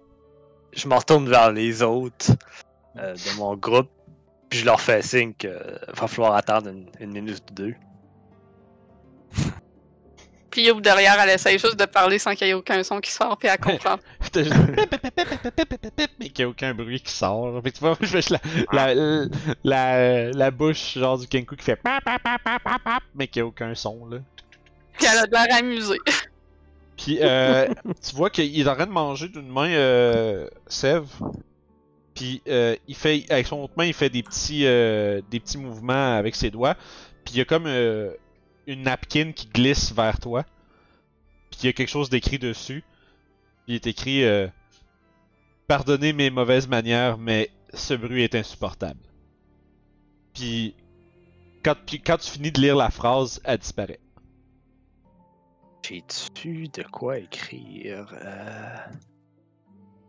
[0.73, 2.31] je m'en retourne vers les autres
[2.97, 3.89] euh, de mon groupe,
[4.49, 7.75] puis je leur fais signe que euh, va falloir attendre une, une minute ou deux
[10.57, 13.11] bouclier ou derrière, elle essaye juste de parler sans qu'il y ait aucun son qui
[13.11, 13.97] sort, puis elle comprend.
[16.19, 17.61] mais qu'il n'y ait aucun bruit qui sort.
[17.61, 18.33] Puis tu vois, je fais
[18.71, 19.25] la, la,
[19.63, 21.79] la, la, bouche genre du Kenku qui fait
[23.15, 24.17] mais qu'il n'y ait aucun son, là.
[24.97, 25.99] Puis elle a de l'air amusée.
[26.97, 27.67] Puis euh,
[28.01, 31.07] tu vois qu'il est en train de manger d'une main euh, Sève.
[32.15, 35.59] Puis euh, il fait avec son autre main, il fait des petits euh, des petits
[35.59, 36.73] mouvements avec ses doigts.
[37.23, 37.67] Puis il y a comme
[38.67, 40.43] une napkin qui glisse vers toi.
[41.49, 42.83] Puis il y a quelque chose d'écrit dessus.
[43.65, 44.47] Puis il est écrit euh,
[45.67, 48.99] Pardonnez mes mauvaises manières, mais ce bruit est insupportable.
[50.33, 50.75] Puis
[51.63, 53.99] quand, puis quand tu finis de lire la phrase, elle disparaît.
[55.83, 58.77] J'ai-tu de quoi écrire euh...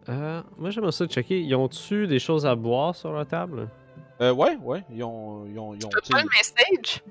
[0.09, 1.41] euh, moi j'aimerais ça checker.
[1.41, 3.69] Ils ont-tu des choses à boire sur la table?
[4.21, 7.03] Euh, ouais, ouais, ils ont, ils ont, ils ont, pas le message?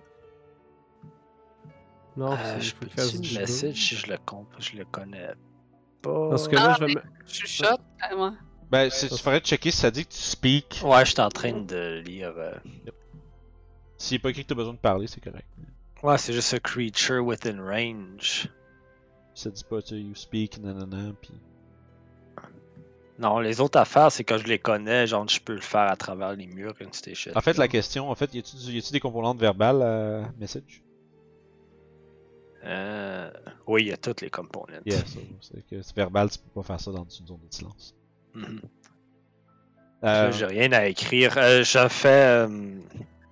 [2.18, 4.18] Non, euh, c'est- Je peux du message si je le
[4.60, 5.30] je le connais
[6.02, 6.30] pas.
[6.30, 7.80] Parce que Ah, là, je vais me- Je chuchote.
[8.02, 8.34] à moi.
[8.72, 10.82] Ben, c'est- tu ferais checker si ça dit que tu speak.
[10.84, 12.34] Ouais, je suis en train de lire.
[12.38, 12.54] euh,
[14.00, 15.48] S'il n'est pas écrit que tu as besoin de parler, c'est correct.
[16.04, 18.48] Ouais, c'est juste a creature within range.
[19.34, 21.32] Ça dit pas, tu sais, you speak, nanana, pis.
[23.20, 25.96] Non, les autres affaires, c'est quand je les connais, genre je peux le faire à
[25.96, 27.32] travers les murs une station.
[27.36, 30.32] En fait, la question, en fait, y a-tu du- y a-tu des composantes verbales à
[30.40, 30.84] message?
[32.68, 33.32] Euh...
[33.66, 34.68] Oui, il y a toutes les components.
[34.86, 35.00] Yeah,
[35.42, 37.96] c'est que c'est verbal, tu peux pas faire ça dans une zone de silence.
[38.36, 38.42] Euh,
[40.02, 41.38] Là, J'ai rien à écrire.
[41.38, 42.48] Euh, je fais.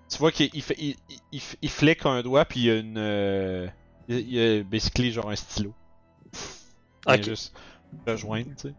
[0.10, 2.72] tu vois qu'il il fait, il, il, il, il flique un doigt, puis il y
[2.72, 3.72] a une.
[4.08, 5.74] Il y a basically genre un stylo.
[7.08, 7.56] Il juste
[8.08, 8.74] rejoindre, tu sais.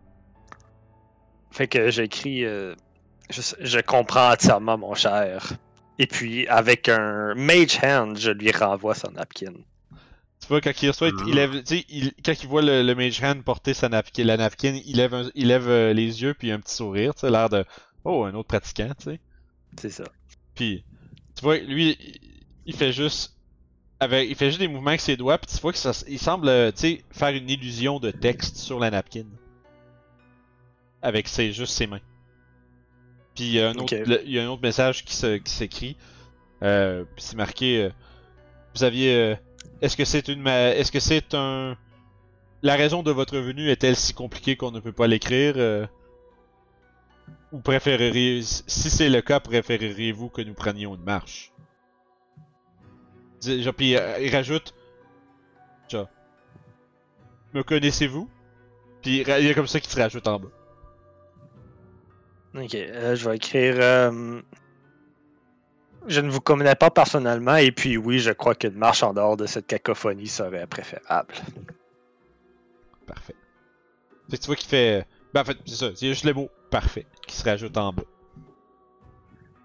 [1.53, 2.43] Fait que j'écris.
[2.43, 2.77] Je,
[3.61, 5.53] je comprends entièrement, mon cher.
[5.99, 9.53] Et puis, avec un Mage Hand, je lui renvoie son napkin.
[10.47, 12.83] Tu vois, quand il reçoit, il, il lève, tu sais, il- quand il voit le,
[12.85, 16.23] le Mage Hand porter sa napkin, la napkin, il lève, un- il lève euh, les
[16.23, 17.65] yeux, puis un petit sourire, tu sais, l'air de.
[18.05, 19.21] Oh, un autre pratiquant, tu sais.
[19.81, 20.05] C'est ça.
[20.55, 20.85] Puis,
[21.35, 21.99] tu vois, lui,
[22.65, 23.33] il- fait juste.
[23.99, 26.19] Avec, il fait juste des mouvements avec ses doigts, puis tu vois que ça, il
[26.21, 29.25] semble, euh, tu sais, faire une illusion de texte sur la napkin.
[31.03, 32.01] Avec ses, juste ses mains.
[33.35, 35.37] Puis il y a un autre, le- il y a un autre message qui se-
[35.39, 35.97] qui s'écrit.
[36.63, 37.83] Euh, puis c'est marqué.
[37.85, 37.91] euh,
[38.75, 39.37] vous aviez.
[39.83, 40.47] Est-ce que c'est une.
[40.47, 41.77] Est-ce que c'est un.
[42.63, 45.87] La raison de votre venue est-elle si compliquée qu'on ne peut pas l'écrire euh,
[47.53, 48.43] Ou préféreriez.
[48.43, 51.53] Si c'est le cas, préféreriez-vous que nous prenions une marche?
[53.77, 54.75] Puis euh, il rajoute.
[55.89, 56.09] Genre.
[57.53, 58.29] Me connaissez-vous?
[59.03, 60.49] Puis il y a comme ça qui se rajoute en bas.
[62.55, 63.77] Ok, euh, je vais écrire.
[66.09, 69.37] Je ne vous connais pas personnellement, et puis oui, je crois qu'une marche en dehors
[69.37, 71.35] de cette cacophonie serait préférable.
[73.07, 73.35] Parfait.
[74.31, 75.07] Fait que tu vois qu'il fait.
[75.35, 78.03] Ben en fait, c'est ça, c'est juste le mot parfait qui se rajoute en bas.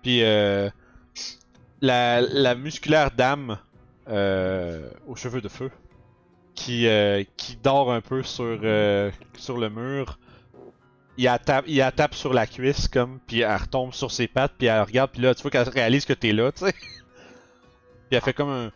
[0.01, 0.69] Puis euh,
[1.81, 3.57] la, la musculaire dame
[4.07, 5.69] euh, aux cheveux de feu
[6.55, 7.23] qui, euh,
[7.63, 10.19] dort un peu euh, sur le mur.
[11.21, 14.27] Il la, tape, il la tape sur la cuisse comme, puis elle retombe sur ses
[14.27, 16.73] pattes, puis elle regarde, puis là tu vois qu'elle réalise que t'es là, tu sais.
[18.09, 18.71] Puis elle fait comme un.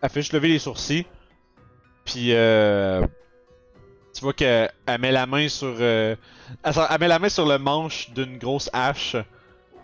[0.00, 1.04] Elle fait juste lever les sourcils.
[2.06, 3.06] Puis euh,
[4.14, 5.76] tu vois qu'elle elle met la main sur.
[5.80, 6.16] euh,
[6.64, 9.16] elle, met la main sur le manche d'une grosse hache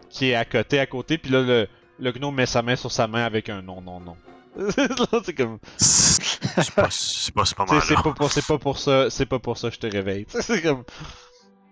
[0.09, 1.69] qui est à côté, à côté, puis là le,
[2.01, 4.17] le gnome met sa main sur sa main avec un non, non, non.
[5.25, 5.59] c'est comme.
[5.79, 7.55] C'est pas, c'est pas ce
[7.87, 10.25] C'est pas, pour- c'est pas pour ça, c'est pas pour ça que je te réveille.
[10.41, 10.85] c'est comme.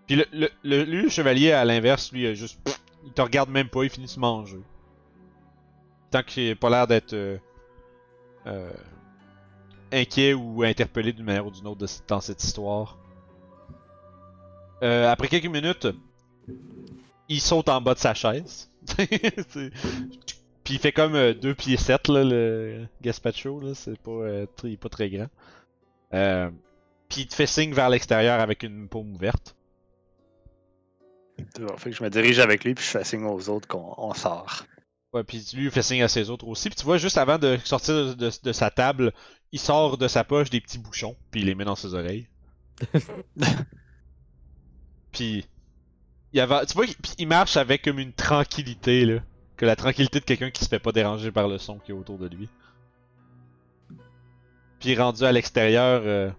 [0.06, 2.58] Puis le, lui, le chevalier à l'inverse, lui, il juste,
[3.04, 4.60] il te regarde même pas, il finit de manger.
[6.10, 7.38] Tant qu'il a pas l'air d'être euh,
[8.46, 8.70] euh,
[9.92, 12.98] inquiet ou interpellé d'une manière ou d'une autre dans cette histoire.
[14.82, 15.88] Euh, après quelques minutes,
[17.28, 18.70] il saute en bas de sa chaise.
[20.64, 24.88] Puis il fait comme 2 pieds 7 là, le Gaspacho, là, c'est pas, il pas
[24.88, 25.28] très grand.
[27.08, 29.56] Puis il te fait signe vers l'extérieur avec une paume ouverte.
[31.58, 33.94] Bon, fait que je me dirige avec lui, puis je fais signe aux autres qu'on
[33.98, 34.64] on sort.
[35.12, 36.68] Ouais, puis lui il fait signe à ses autres aussi.
[36.68, 39.12] Puis tu vois, juste avant de sortir de, de- de sa table,
[39.52, 42.28] il sort de sa poche des petits bouchons, puis il les met dans ses oreilles.
[45.12, 45.46] puis
[46.32, 46.86] il avait, tu vois,
[47.18, 49.20] il marche avec comme une tranquillité là,
[49.56, 51.94] que la tranquillité de quelqu'un qui se fait pas déranger par le son qui est
[51.94, 52.48] autour de lui.
[54.80, 56.30] Puis rendu à l'extérieur, euh,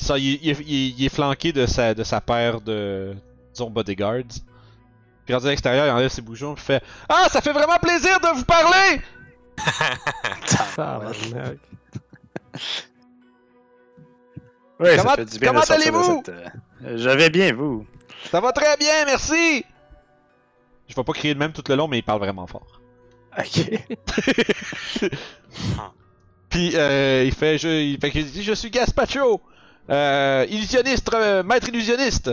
[0.00, 3.14] il, sort- il- il- il- il est flanqué de sa, de sa paire de
[3.52, 4.40] disons bodyguards.
[5.24, 8.18] Puis rendu à l'extérieur, il enlève ses bouchons puis fait Ah, ça fait vraiment plaisir
[8.20, 9.00] de vous parler!
[14.78, 15.14] Ouais, Comment-
[15.46, 16.22] comment allez-vous?
[16.24, 17.86] cette, euh, Je vais bien, vous.
[18.30, 19.62] Ça va très bien, merci!
[20.88, 22.80] Je vais pas crier de même tout le long, mais il parle vraiment fort.
[23.38, 23.70] Ok.
[26.48, 29.40] Puis euh, il fait, je, il fait qu'il dit, je suis Gaspacho,
[29.88, 32.30] euh, illusionniste, euh, maître illusionniste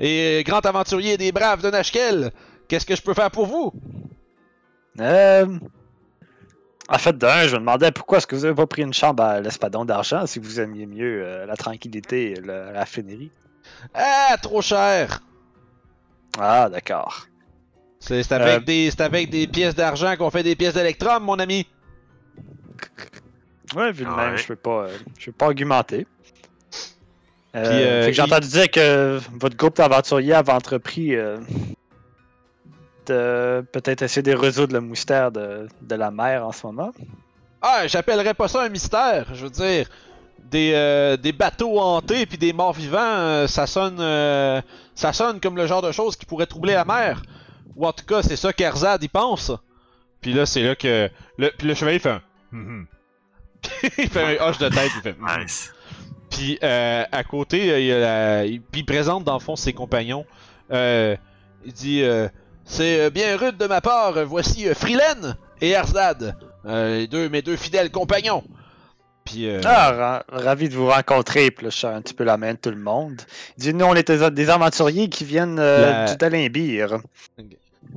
[0.00, 2.30] et grand aventurier des braves de Nashkel.
[2.68, 3.72] Qu'est-ce que je peux faire pour vous?
[5.00, 5.46] Euh...
[6.88, 9.22] En fait, d'un, je me demandais pourquoi est-ce que vous avez pas pris une chambre
[9.22, 13.32] à l'Espadon d'Argent si vous aimiez mieux euh, la tranquillité et le- la flénerie.
[13.92, 15.20] Ah, trop cher.
[16.38, 17.26] Ah, d'accord.
[17.98, 18.64] C'est c'est avec Euh.
[18.64, 21.66] des, c'est avec des pièces d'argent qu'on fait des pièces d'électrum, mon ami.
[23.74, 24.16] Ouais, vu le Ouais.
[24.28, 26.06] même, je peux pas, euh, je peux pas argumenter.
[27.56, 31.14] Euh, Puis, euh, fait que j'ai il- entendu dire que votre groupe d'aventuriers avait entrepris
[31.16, 31.38] euh,
[33.06, 36.92] de peut-être essayer de résoudre le mystère de, de la mer en ce moment.
[37.62, 39.26] Ah, j'appellerais pas ça un mystère.
[39.32, 39.88] Je veux dire,
[40.50, 44.60] des, euh, des bateaux hantés puis des morts vivants, euh, ça sonne, euh,
[44.94, 47.22] ça sonne comme le genre de choses qui pourrait troubler la mer.
[47.76, 49.52] Ou en tout cas, c'est ça qu'Erzad y pense.
[50.20, 52.22] Puis là, c'est là que le, puis le chevalier fait un.
[53.98, 55.16] Il fait un hoche de tête, il fait.
[55.38, 55.72] Nice.
[56.30, 59.40] Puis euh, à côté, euh, il, y a la- il- puis il présente dans le
[59.40, 60.24] fond ses compagnons.
[60.72, 61.16] Euh,
[61.64, 62.28] il dit euh,
[62.64, 67.42] C'est bien rude de ma part, voici euh, Frilen et Erzad, euh, les deux, mes
[67.42, 68.42] deux fidèles compagnons.
[69.24, 71.50] Puis euh, Ah, ra- ravi de vous rencontrer.
[71.50, 73.20] Puis là, je un petit peu la main de tout le monde.
[73.58, 76.98] Il dit Nous, on est des, des aventuriers qui viennent euh, La- du Dalimbir.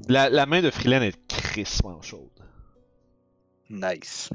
[0.07, 2.29] la, la main de Frilen est crissement chaude.
[3.69, 4.29] Nice.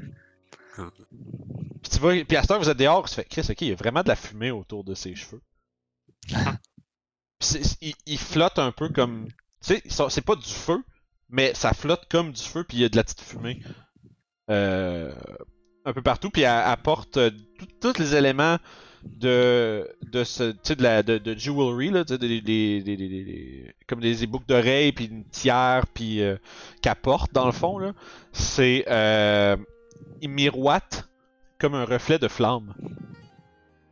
[1.85, 3.67] Puis tu vois, puis à ce temps vous êtes dehors, tu fais Chris, ok, il
[3.67, 5.41] y a vraiment de la fumée autour de ses cheveux.
[7.81, 9.27] Il, il flotte un peu comme.
[9.63, 10.83] Tu sais, c'est pas du feu,
[11.29, 13.61] mais ça flotte comme du feu, puis il y a de la petite fumée.
[14.49, 15.13] Euh,
[15.85, 17.29] un peu partout, puis elle apporte euh,
[17.81, 18.57] tous les éléments
[19.03, 22.81] de de ce tu sais de la de, de jewelry là, tu sais, des, des,
[22.81, 26.37] des, des- des- comme des boucles d'oreilles puis une tiare puis euh,
[26.81, 26.95] qu'elle
[27.31, 27.93] dans le fond là,
[28.31, 29.55] c'est euh,
[30.21, 31.07] il miroite
[31.59, 32.73] comme un reflet de flamme.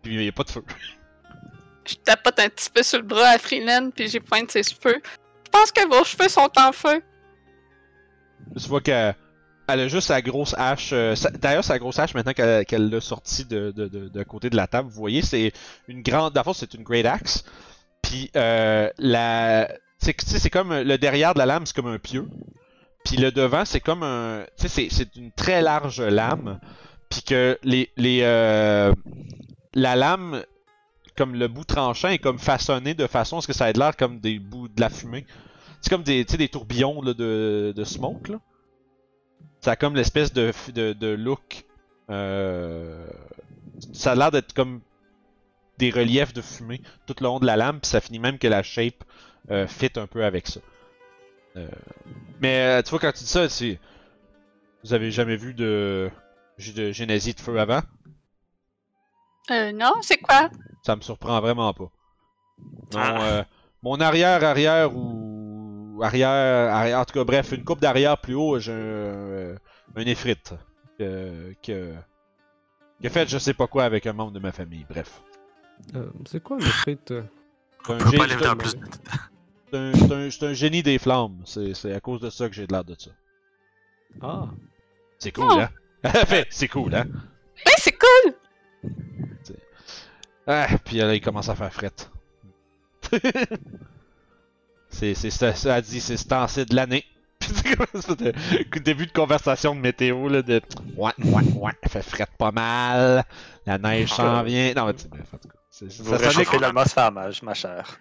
[0.01, 0.63] Puis il n'y a pas de feu.
[1.85, 5.01] Je tapote un petit peu sur le bras à Freeland, puis j'ai pointe ses cheveux.
[5.45, 7.01] Je pense que vos cheveux sont en feu.
[8.57, 9.15] Tu vois qu'elle
[9.67, 10.91] elle a juste sa grosse hache.
[10.93, 14.55] euh, D'ailleurs, sa grosse hache, maintenant qu'elle l'a sortie de, de, de, de côté de
[14.55, 15.51] la table, vous voyez, c'est
[15.89, 16.33] une grande.
[16.33, 17.43] D'abord, c'est une Great Axe.
[18.01, 19.69] Puis, euh, la.
[19.99, 22.27] C'est tu sais, c'est comme le derrière de la lame, c'est comme un pieu.
[23.05, 24.45] Puis le devant, c'est comme un.
[24.57, 26.59] Tu sais, c'est- c'est une très large lame.
[27.13, 27.91] Puis que les.
[27.95, 28.91] les euh,
[29.75, 30.43] la lame
[31.15, 33.95] comme le bout tranchant est comme façonné de façon à ce que ça ait l'air
[33.95, 35.27] comme des bouts de la fumée.
[35.79, 38.39] C'est comme des, des tourbillons là, de, de smoke là.
[39.61, 41.65] Ça a comme l'espèce de, de, look.
[42.09, 43.07] Euh,
[43.93, 44.81] ça a l'air d'être comme
[45.77, 48.47] des reliefs de fumée tout le long de la lame, puis ça finit même que
[48.47, 49.03] la shape
[49.51, 50.59] euh, fit un peu avec ça.
[51.57, 51.67] Euh,
[52.41, 53.79] mais tu vois, quand tu dis ça, c'est.
[54.83, 56.11] Vous avez jamais vu de
[56.91, 57.81] génésie de feu avant?
[59.51, 60.49] Euh, non, c'est quoi?
[60.85, 61.91] Ça me surprend vraiment pas.
[62.93, 63.23] Non, Ah.
[63.23, 63.43] euh,
[63.81, 68.59] mon arrière, arrière ou arrière, arrière, en tout cas, bref, une coupe d'arrière plus haut,
[68.59, 69.57] j'ai un, euh,
[69.95, 70.53] un effrite
[70.97, 71.93] que, que,
[73.01, 74.85] qui a fait je sais pas quoi avec un membre de ma famille.
[74.89, 75.21] Bref.
[75.95, 77.23] Euh, c'est quoi le frites euh?
[77.85, 78.69] C'est un, un- dans plus.
[79.71, 81.41] c'est un- c'est un- c'est un génie des flammes.
[81.45, 83.11] C'est c'est à cause de ça que j'ai de l'air de ça.
[84.21, 84.45] Ah.
[85.19, 85.59] C'est cool, Oh.
[85.59, 85.69] hein?
[86.03, 87.05] Fait, c'est cool, hein?
[87.77, 88.33] C'est cool!
[90.47, 92.09] Ah, puis là, il commence à faire frette.
[94.89, 97.05] c'est, c'est, ça, ça a dit, c'est ce temps-ci de l'année.
[98.83, 100.61] Début de conversation de météo, là, de
[100.95, 103.23] ouais, ouais, ouais, fait frette pas mal,
[103.65, 104.73] la neige s'en vient.
[104.75, 105.55] Non, mais tu sais, bref, en tout cas.
[105.69, 107.99] c'est- Vous ça sonnait que- l'atmosphère, ma, ma chère.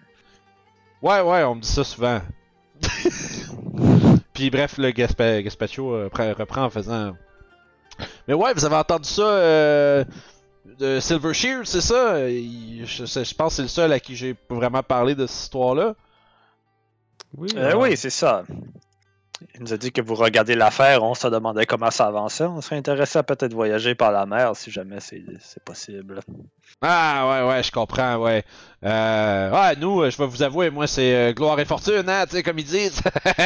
[1.03, 2.21] Ouais, ouais, on me dit ça souvent.
[4.33, 7.17] Puis bref, le Gaspa- Gaspacho euh, pre- reprend en faisant.
[8.29, 10.05] Mais ouais, vous avez entendu ça euh,
[10.79, 12.29] de Silver Shear, c'est ça?
[12.29, 15.95] Il- je, pense que c'est le seul à qui j'ai vraiment parlé de cette histoire-là.
[17.37, 18.45] Oui, Euh, alors, oui, c'est ça.
[19.55, 22.45] Il nous a dit que vous regardez l'affaire, on se demandait comment ça avançait.
[22.45, 25.25] On serait intéressé à peut-être voyager par la mer si jamais c'est
[25.65, 26.21] possible.
[26.81, 28.45] Ah ouais, ouais, je comprends, ouais.
[28.85, 32.25] Euh, ouais, nous, euh, je vais vous avouer, moi, c'est euh, gloire et fortune, hein,
[32.27, 33.01] tu sais, comme ils disent.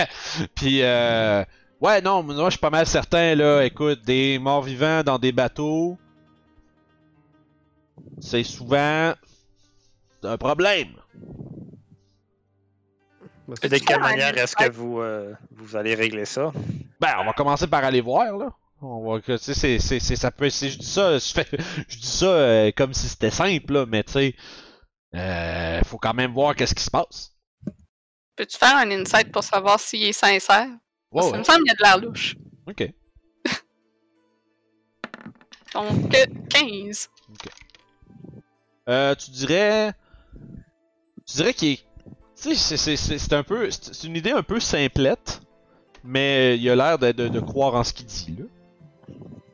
[0.55, 1.42] Puis, euh,
[1.80, 5.32] ouais, non, moi, je suis pas mal certain, là, écoute, des morts vivants dans des
[5.32, 5.98] bateaux,
[8.20, 9.12] c'est souvent
[10.22, 10.88] un problème.
[13.46, 16.52] bah, Et de quelle manière est-ce que vous, euh, vous allez régler ça?
[17.00, 18.50] Ben, on va commencer par aller voir, là.
[18.82, 21.32] On va, que, tu sais, c'est, c'est, c'est- ça peut, c'est- je dis ça, je,
[21.32, 21.46] fais-
[21.88, 24.34] je dis ça euh, comme si c'était simple, là, mais tu sais,
[25.14, 27.32] euh, faut quand même voir qu'est-ce qui se passe.
[28.36, 30.68] Peux-tu faire un insight pour savoir s'il est sincère?
[31.16, 31.38] Ouais, Ça ouais.
[31.38, 32.36] me semble qu'il y a de l'air louche.
[32.68, 32.92] Ok.
[35.74, 37.08] Donc, euh, 15.
[38.88, 39.92] Euh, tu dirais.
[41.26, 41.80] Tu dirais qu'il est.
[42.40, 43.70] Tu sais, c'est- un peu.
[43.70, 45.40] C'est une idée un peu simplette,
[46.04, 48.44] mais il a l'air de, de- de croire en ce qu'il dit, là.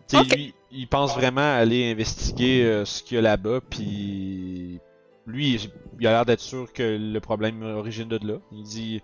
[0.08, 0.34] Tu sais, Ok.
[0.36, 4.80] lui, il pense vraiment aller investiguer euh, ce qu'il y a là-bas, puis.
[5.24, 8.38] Lui, il a l'air d'être sûr que le problème origine de là.
[8.50, 9.00] Il dit.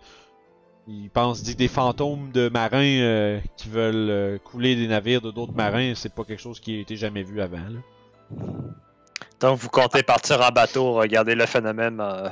[0.91, 5.30] Il pense, dit des fantômes de marins euh, qui veulent euh, couler des navires de
[5.30, 7.80] d'autres marins, c'est pas quelque chose qui a été jamais vu avant, là.
[9.41, 12.28] Donc, vous comptez partir en bateau, regarder le phénomène euh,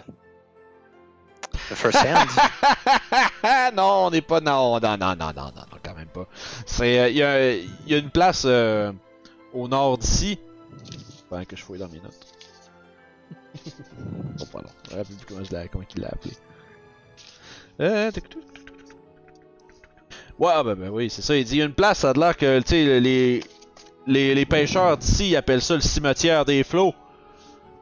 [1.70, 2.28] de first hand?
[3.76, 4.40] non, on n'est pas.
[4.40, 6.26] Non, non, non, non, non, non, quand même pas.
[6.64, 6.98] C'est.
[6.98, 8.46] euh, Il y, a, il y a une place
[9.52, 10.38] au nord d'ici.
[11.28, 12.26] Pendant que je fouille dans mes notes.
[14.40, 14.68] oh, pas long.
[14.88, 16.34] Je me rappelle plus comment, je l'ai- comment il l'a appelé.
[17.80, 18.10] Euh,
[20.38, 21.36] Ouais, ah, ben, ben oui, c'est ça.
[21.36, 23.42] Il dit une place, ça a l'air que, les,
[24.06, 26.94] les, les pêcheurs d'ici ils appellent ça le cimetière des flots.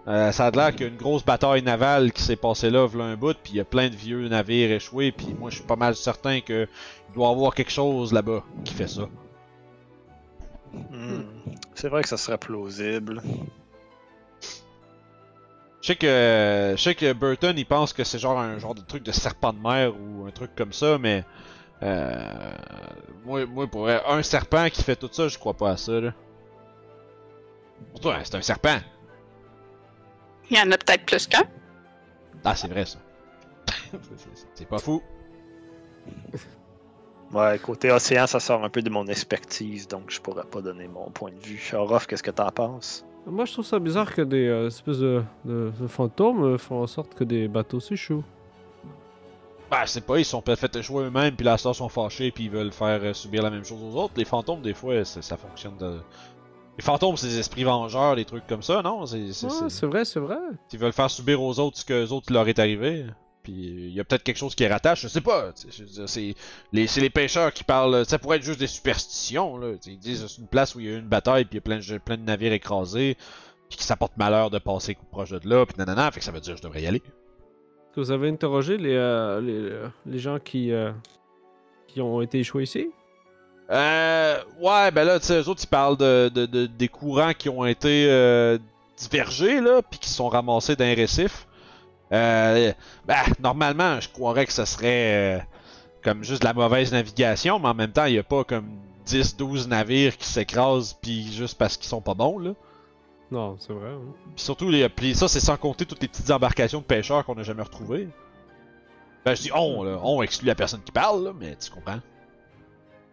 [0.06, 2.86] Euh, ça a l'air qu'il y a une grosse bataille navale qui s'est passée là,
[2.86, 5.56] v'là un bout, puis il y a plein de vieux navires échoués, puis moi je
[5.56, 6.68] suis pas mal certain que
[7.08, 9.08] il doit y avoir quelque chose là-bas qui fait ça.
[10.72, 11.22] Hmm.
[11.74, 13.22] C'est vrai que ça serait plausible.
[15.80, 18.80] Je sais que je sais que Burton il pense que c'est genre un genre de
[18.82, 21.24] truc de serpent de mer ou un truc comme ça, mais
[21.84, 22.54] euh,
[23.24, 26.00] moi, moi pour vrai, un serpent qui fait tout ça, je crois pas à ça
[26.00, 26.12] là.
[27.92, 28.78] Pour toi, hein, c'est un serpent.
[30.50, 31.42] Il y en a peut-être plus qu'un.
[32.44, 32.98] Ah, c'est vrai ça.
[34.54, 35.02] C'est- pas fou.
[37.32, 40.86] Ouais, côté océan, ça sort un peu de mon expertise, donc je pourrais pas donner
[40.86, 41.70] mon point de vue.
[41.72, 43.04] Orof, qu'est-ce que t'en penses?
[43.26, 46.82] Moi, je trouve ça bizarre que des euh, espèces de, de- de fantômes euh, font
[46.82, 48.22] en sorte que des bateaux s'échouent.
[49.74, 52.44] Bah, c'est pas, ils sont peut-être fait échouer eux-mêmes, puis la star sont fâchés, puis
[52.44, 54.14] ils veulent faire euh, subir la même chose aux autres.
[54.16, 55.98] Les fantômes, des fois, ça fonctionne de.
[56.78, 59.04] Les fantômes, c'est des esprits vengeurs, des trucs comme ça, non?
[59.04, 60.38] C'est, Ouais, vrai, c'est vrai.
[60.72, 63.04] Ils veulent faire subir aux autres ce que les autres leur est arrivé.
[63.42, 65.50] Puis il y a peut-être quelque chose qui les rattache, je sais pas.
[66.06, 66.36] C'est
[66.72, 68.06] les, pêcheurs qui parlent.
[68.06, 69.56] Ça pourrait être juste des superstitions.
[69.56, 69.72] Là.
[69.86, 71.58] Ils disent c'est une place où il y a eu une bataille, puis il y
[71.58, 73.16] a plein de, plein de navires écrasés,
[73.68, 76.30] puis que ça porte malheur de passer proche de là, puis nanana, fait que ça
[76.30, 77.02] veut dire que je devrais y aller.
[77.94, 80.90] Que vous avez interrogé les, euh, les, euh, les gens qui, euh,
[81.86, 82.90] qui ont été échoués ici?
[83.70, 87.32] Euh, ouais, ben là, tu sais, eux autres, ils parlent de, de, de- des courants
[87.32, 88.58] qui ont été euh,
[88.96, 91.46] divergé, là, puis qui sont ramassés d'un récif,
[92.10, 92.74] ben,
[93.40, 95.46] normalement, je croirais que ce serait
[96.02, 98.66] comme juste de la mauvaise navigation, mais en même temps, il n'y a pas comme
[99.06, 102.50] 10-12 navires qui s'écrasent, puis juste parce qu'ils sont pas bons, là.
[103.34, 103.90] Non, c'est vrai.
[103.90, 104.12] hein.
[104.36, 107.34] Puis surtout, les, puis ça, c'est sans compter toutes les petites embarcations de pêcheurs qu'on
[107.34, 108.08] n'a jamais retrouvées.
[109.24, 109.98] Ben, je dis on, là.
[110.02, 111.98] On exclut la personne qui parle, là, mais tu comprends.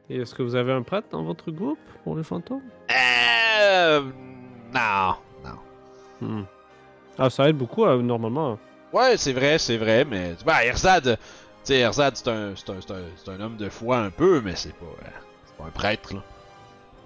[0.09, 2.61] Et est-ce que vous avez un prêtre dans votre groupe pour les fantômes?
[2.91, 4.01] Euh.
[4.73, 5.15] Non.
[5.43, 5.57] Non.
[6.27, 6.43] Hmm.
[7.17, 8.59] Ah, ça aide beaucoup, euh, normalement.
[8.93, 10.35] Ouais, c'est vrai, c'est vrai, mais.
[10.45, 11.03] Ben, Erzad.
[11.03, 11.17] Tu
[11.63, 14.73] sais, Erzad, c'est un, c'est un, un, un homme de foi un peu, mais c'est
[14.75, 14.85] pas.
[14.85, 15.07] euh,
[15.45, 16.21] c'est pas un prêtre, là.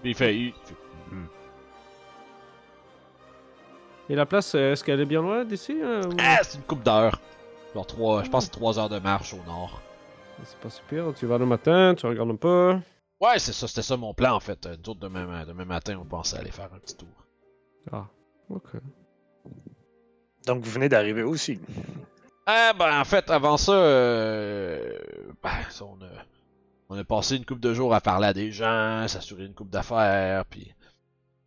[0.04, 0.36] Il fait.
[0.36, 0.76] il- il fait-
[1.12, 1.26] Hmm.
[4.10, 6.64] Et la place, euh, est-ce qu'elle est bien loin d'ici euh, ou- Ah, c'est une
[6.64, 7.20] coupe d'heures.
[7.74, 8.24] Genre trois.
[8.24, 9.82] Je pense que c'est 3 heures de marche au nord.
[10.44, 11.14] C'est pas super.
[11.16, 12.76] Tu vas le matin, tu regardes un peu.
[13.22, 14.66] Ouais, c'est ça, c'était ça mon plan en fait.
[14.66, 17.08] Euh, Nous autres, demain, ma- demain matin, on pensait aller faire un petit tour.
[17.92, 18.06] Ah,
[18.50, 18.72] ok.
[20.46, 21.60] Donc vous venez d'arriver aussi.
[22.46, 25.00] Ah, ben en fait, avant ça, euh,
[25.42, 26.10] ben, ça, on, a,
[26.90, 29.72] on a passé une coupe de jours à parler à des gens, s'assurer une coupe
[29.72, 30.74] d'affaires, puis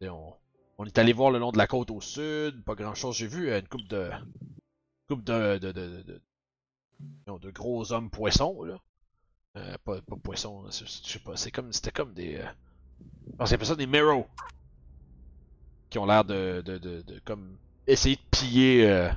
[0.01, 0.35] et on,
[0.79, 3.17] on est allé voir le long de la côte au sud, pas grand chose.
[3.17, 4.11] J'ai vu une coupe de.
[5.09, 5.59] coupe de.
[5.59, 6.21] de, de, de,
[7.39, 8.77] de- gros hommes poissons, là.
[9.57, 11.73] Euh, pas, pas poissons, je sais pas, c'est comme.
[11.73, 12.37] C'était comme des.
[12.37, 12.47] Euh...
[13.39, 14.27] On s'appelle ça des Mero.
[15.91, 17.19] Qui ont l'air de, de, de, de.
[17.25, 17.57] comme.
[17.87, 18.89] essayer de piller.
[18.89, 19.11] euh,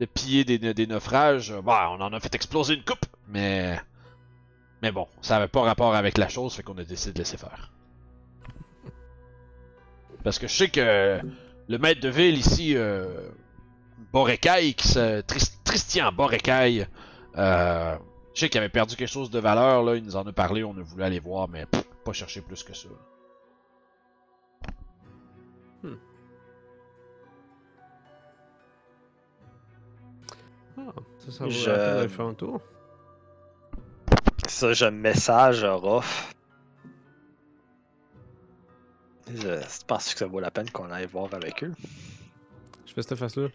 [0.00, 1.52] de piller des, des naufrages.
[1.62, 3.78] Bah, on en a fait exploser une coupe, mais.
[4.82, 7.36] Mais bon, ça avait pas rapport avec la chose, fait qu'on a décidé de laisser
[7.36, 7.70] faire.
[10.24, 11.20] Parce que je sais que
[11.68, 13.30] le maître de ville ici, euh,
[14.12, 16.86] Borekai, qui se, Tris- Tristian Borekai,
[17.36, 17.96] euh,
[18.34, 20.62] je sais qu'il avait perdu quelque chose de valeur, là, il nous en a parlé,
[20.64, 22.88] on a voulu aller voir, mais pff, pas chercher plus que ça.
[30.78, 30.82] Ah,
[31.18, 32.60] ça, ça vaut Je- la peine d'aller faire un tour.
[34.48, 36.04] Ça, un message à Roth.
[39.34, 41.72] Je pense que ça vaut la peine qu'on aille voir avec eux.
[42.86, 43.48] Je fais cette face-là.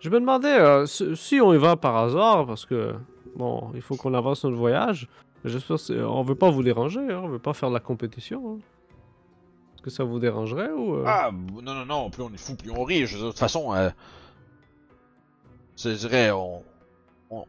[0.00, 2.94] Je me demandais euh, si si on y va par hasard, parce que
[3.36, 5.08] bon, il faut qu'on avance notre voyage.
[5.44, 8.54] J'espère c'est- on veut pas vous déranger, hein, on veut pas faire de la compétition.
[8.56, 8.58] hein.
[9.74, 12.54] Est-ce que ça vous dérangerait ou euh, Ah, non, non, non, plus on est fou,
[12.56, 13.02] plus on rit.
[13.02, 13.90] De toute façon, euh,
[15.76, 16.62] je dirais, on,
[17.30, 17.44] on,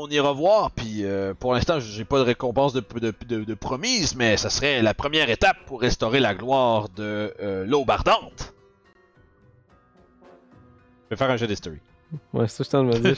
[0.00, 3.54] on- ira voir, puis euh, pour l'instant, j'ai pas de récompense de, de, de, de
[3.54, 8.54] promise, mais ça serait la première étape pour restaurer la gloire de euh, l'aube ardente.
[11.04, 11.78] Je vais faire un jeu d'history.
[12.32, 13.16] Ouais, c'est ça que je t'en me dire.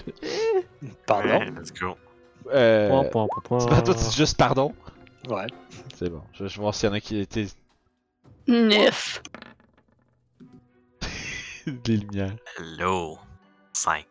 [1.06, 1.38] Pardon?
[1.40, 1.96] Ouais, let's go.
[2.52, 3.60] Euh, Point, point, point, point.
[3.60, 4.74] c'est pas toi, tu dis juste pardon?
[5.28, 5.46] Ouais.
[5.96, 7.46] C'est bon, je vais voir s'il y en a qui étaient
[8.48, 9.22] Neuf.
[11.66, 12.34] des lumières.
[12.58, 13.18] Hello.
[13.74, 14.04] 5.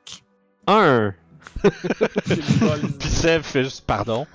[0.68, 1.14] Un.
[3.00, 4.26] Puis Seb fait juste pardon.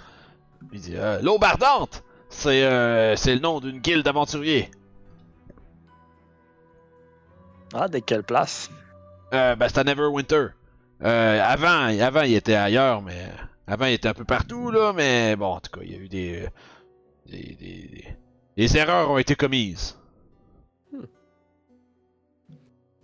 [0.72, 4.70] Il dit euh, L'aube ardente C'est euh, c'est le nom d'une guilde d'aventuriers.
[7.72, 8.70] Ah, de quelle place?
[9.32, 10.48] Euh, ben, c'est à Neverwinter.
[11.02, 13.28] Euh, avant, avant, il était ailleurs, mais.
[13.66, 15.98] Avant, il était un peu partout, là, mais bon, en tout cas, il y a
[15.98, 16.42] eu des.
[16.42, 16.48] euh,
[17.26, 18.16] des, des, des-
[18.56, 19.98] des erreurs ont été commises.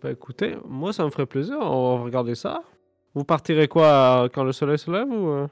[0.01, 2.63] Bah écoutez, moi ça me ferait plaisir, on va regarder ça.
[3.15, 5.49] Vous partirez quoi euh, quand le soleil se lève ou euh?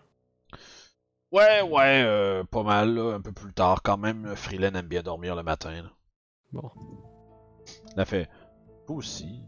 [1.30, 4.34] Ouais, ouais, euh, pas mal, là, un peu plus tard quand même.
[4.34, 5.90] Freeland aime bien dormir le matin, là.
[6.52, 6.70] Bon.
[7.94, 8.30] Il a fait.
[8.86, 9.42] Vous aussi.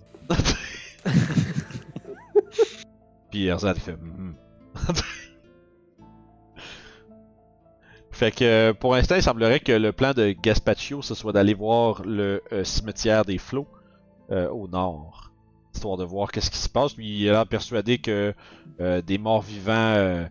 [3.31, 3.97] Puis Erzad fait.
[3.97, 4.35] Mhm.
[8.11, 12.03] fait que pour l'instant, il semblerait que le plan de Gaspaccio, ce soit d'aller voir
[12.05, 13.69] le euh, cimetière des flots
[14.31, 15.30] euh, au nord.
[15.75, 16.97] Histoire de voir qu'est-ce qui se passe.
[16.97, 18.35] Lui, il a l'air persuadé que
[18.81, 20.27] euh, des morts vivants euh,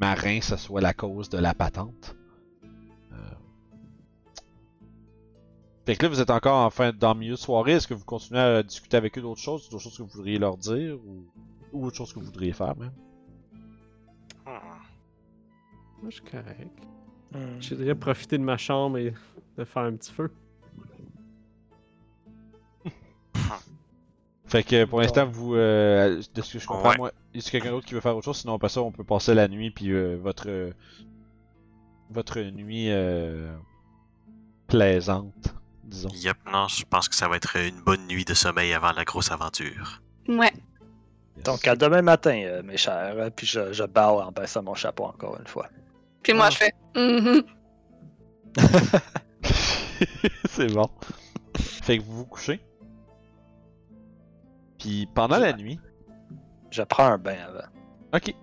[0.00, 2.16] marins, ce soit la cause de la patente.
[3.12, 3.16] Euh,
[5.86, 7.72] Fait que là, vous êtes encore en fin dans le milieu de soirée.
[7.72, 10.38] Est-ce que vous continuez à discuter avec eux d'autres choses, d'autres choses que vous voudriez
[10.38, 10.96] leur dire?
[11.06, 11.24] Ou,
[11.72, 12.92] ou autre chose que vous voudriez faire même?
[14.44, 14.50] Hmm.
[16.02, 16.78] Moi je suis correct.
[17.32, 17.60] Hmm.
[17.60, 19.14] Je voudrais profiter de ma chambre et
[19.56, 20.30] de faire un petit feu.
[24.50, 26.96] Fait que pour l'instant, vous, euh, de ce que je comprends, Ouais.
[26.98, 28.38] moi, est-ce a quelqu'un d'autre qui veut faire autre chose?
[28.38, 30.72] Sinon, après ça, on peut passer la nuit puis euh, votre euh,
[32.10, 33.54] votre nuit euh,
[34.66, 36.08] plaisante, disons.
[36.12, 39.04] Yep, non, je pense que ça va être une bonne nuit de sommeil avant la
[39.04, 40.02] grosse aventure.
[40.26, 40.52] Ouais.
[41.36, 41.44] Yes.
[41.44, 43.30] Donc, à demain matin, euh, mes chers.
[43.36, 45.68] Puis je, je bow en baissant mon chapeau encore une fois.
[46.24, 46.50] Puis moi, Ah.
[46.50, 46.72] je fais.
[46.96, 47.42] Mhm.
[50.48, 50.88] c'est bon.
[51.56, 52.60] Fait que vous vous couchez?
[54.80, 55.78] Puis pendant la nuit.
[56.70, 57.68] Je prends un bain avant.
[58.14, 58.34] Ok.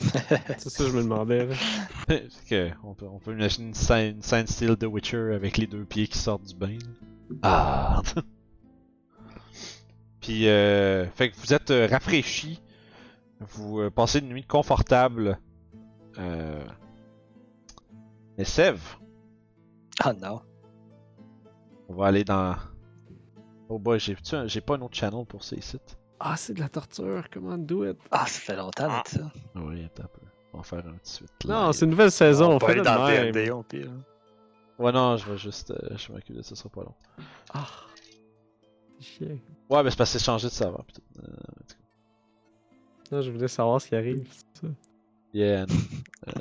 [0.58, 1.48] C'est ça, je me demandais.
[2.48, 5.66] que on peut, on peut imaginer une scène, une scène style The Witcher avec les
[5.66, 6.78] deux pieds qui sortent du bain.
[6.78, 7.36] là.
[7.42, 8.02] Ah!
[10.20, 12.62] Puis, euh, fait que vous êtes euh, rafraîchi.
[13.40, 15.38] Vous euh, passez une nuit confortable.
[16.18, 16.64] Euh...
[18.36, 18.96] Mais Sève,
[20.02, 20.40] Ah non.
[21.88, 22.54] on va aller dans.
[23.72, 24.16] Oh boy, j'ai
[24.46, 25.96] j'ai pas un autre channel pour ces sites?
[26.18, 27.96] Ah, c'est de la torture, comment do it?
[28.10, 29.02] Ah, ça fait longtemps Ah.
[29.04, 29.32] de ça.
[29.54, 30.20] Oui, attends un peu.
[30.52, 31.30] On va faire un petit suite.
[31.46, 33.26] Non, c'est une nouvelle saison, On on fait aller le dans même.
[33.26, 33.90] le D&D au pire.
[34.78, 35.70] Ouais, non, je vais juste.
[35.70, 36.94] euh, je m'occupe de ça, ce sera pas long.
[37.54, 37.66] Ah,
[38.98, 39.38] c'est chiant.
[39.70, 40.84] Ouais, mais c'est parce que c'est changé de serveur.
[40.84, 41.22] peut-être.
[41.22, 41.36] Euh.
[43.12, 44.26] Non, je voulais savoir ce qui arrive.
[44.30, 44.72] c'est ça.
[45.32, 45.74] Yeah, non.
[46.28, 46.32] euh,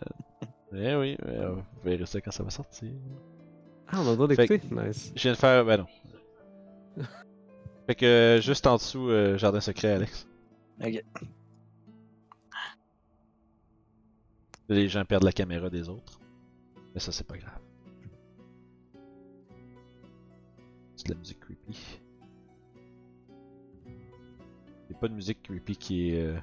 [0.73, 2.89] eh oui, mais, euh, vous verrez ça quand ça va sortir.
[3.88, 4.75] Ah, on a le droit Fait d'écouter?
[4.75, 5.11] Nice.
[5.15, 5.63] Je viens de faire.
[5.65, 5.86] Ben non.
[7.88, 10.28] Fait que juste en dessous, euh, Jardin secret, Alex.
[10.84, 11.04] Ok.
[14.70, 16.20] Les gens perdent la caméra des autres.
[16.94, 17.60] Mais ça, c'est pas grave.
[20.96, 22.00] C'est de la musique creepy.
[24.90, 26.22] Il a pas de musique creepy qui est.
[26.22, 26.40] euh,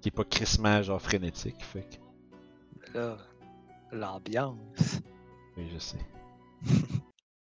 [0.00, 2.98] qui est pas crissement genre frénétique, fait que.
[2.98, 3.16] Là,
[3.92, 5.00] l'ambiance.
[5.56, 5.98] Oui, je sais.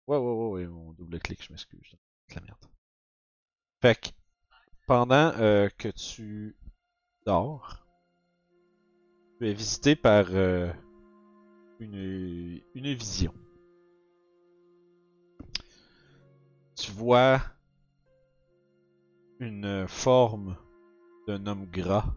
[0.07, 1.95] ouais, ouais, ouais, ouais, mon double clic, je m'excuse.
[2.27, 2.65] C'est la merde.
[3.81, 4.09] Fait que,
[4.87, 6.55] pendant euh, que tu
[7.25, 7.85] dors,
[9.39, 10.71] tu es visité par euh,
[11.79, 13.33] une, une vision.
[16.75, 17.41] Tu vois
[19.39, 20.57] une forme
[21.27, 22.15] d'un homme gras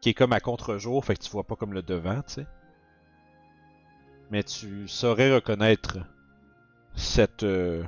[0.00, 2.46] qui est comme à contre-jour, fait que tu vois pas comme le devant, tu sais
[4.30, 5.98] mais tu saurais reconnaître
[6.94, 7.82] cette, euh,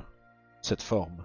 [0.61, 1.23] cette forme.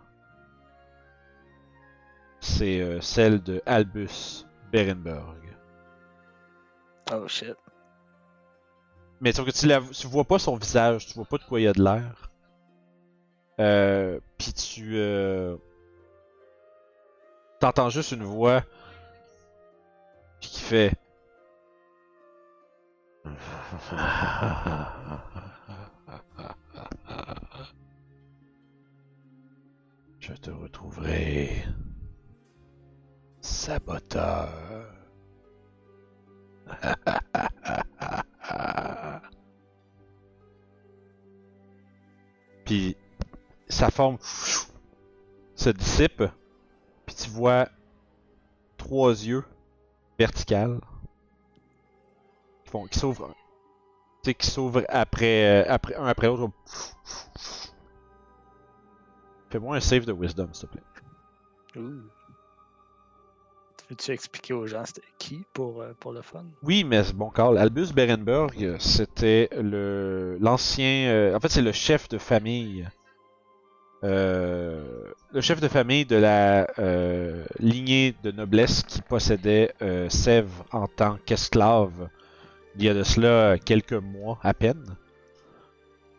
[2.41, 5.57] C'est euh, celle de Albus Berenberg.
[7.12, 7.57] Oh shit.
[9.21, 11.61] Mais sauf que tu, la, tu vois pas son visage, tu vois pas de quoi
[11.61, 12.31] il y a de l'air.
[13.59, 15.57] Euh, Puis tu euh,
[17.59, 18.62] t'entends juste une voix
[20.41, 20.93] qui fait
[30.20, 31.64] Je te retrouverai
[33.41, 34.49] saboteur.
[42.64, 42.97] Puis
[43.68, 44.18] sa forme
[45.55, 46.24] se dissipe,
[47.07, 47.68] puis tu vois
[48.77, 49.45] trois yeux
[50.18, 50.81] verticales
[52.77, 53.35] font, qui s'ouvrent,
[54.22, 56.51] tu sais, qui s'ouvrent après, euh, après, un après l'autre.
[59.51, 60.83] Fais-moi un save de wisdom, s'il te plaît.
[61.77, 62.03] Ouh.
[63.89, 66.45] Veux-tu expliquer aux gens c'était qui pour, euh, pour le fun?
[66.62, 67.57] Oui, mais bon, Carl.
[67.57, 71.09] Albus Berenberg, c'était le l'ancien.
[71.09, 72.89] euh, en fait, c'est le chef de famille.
[74.03, 79.72] euh, le chef de famille de la euh, lignée de noblesse qui possédait
[80.09, 82.09] Sèvres en tant qu'esclave
[82.79, 84.97] il y a de cela quelques mois à peine.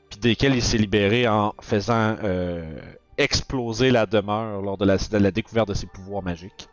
[0.10, 2.80] Puis desquels il s'est libéré en faisant euh,
[3.18, 6.70] exploser la demeure lors de la, de la découverte de ses pouvoirs magiques.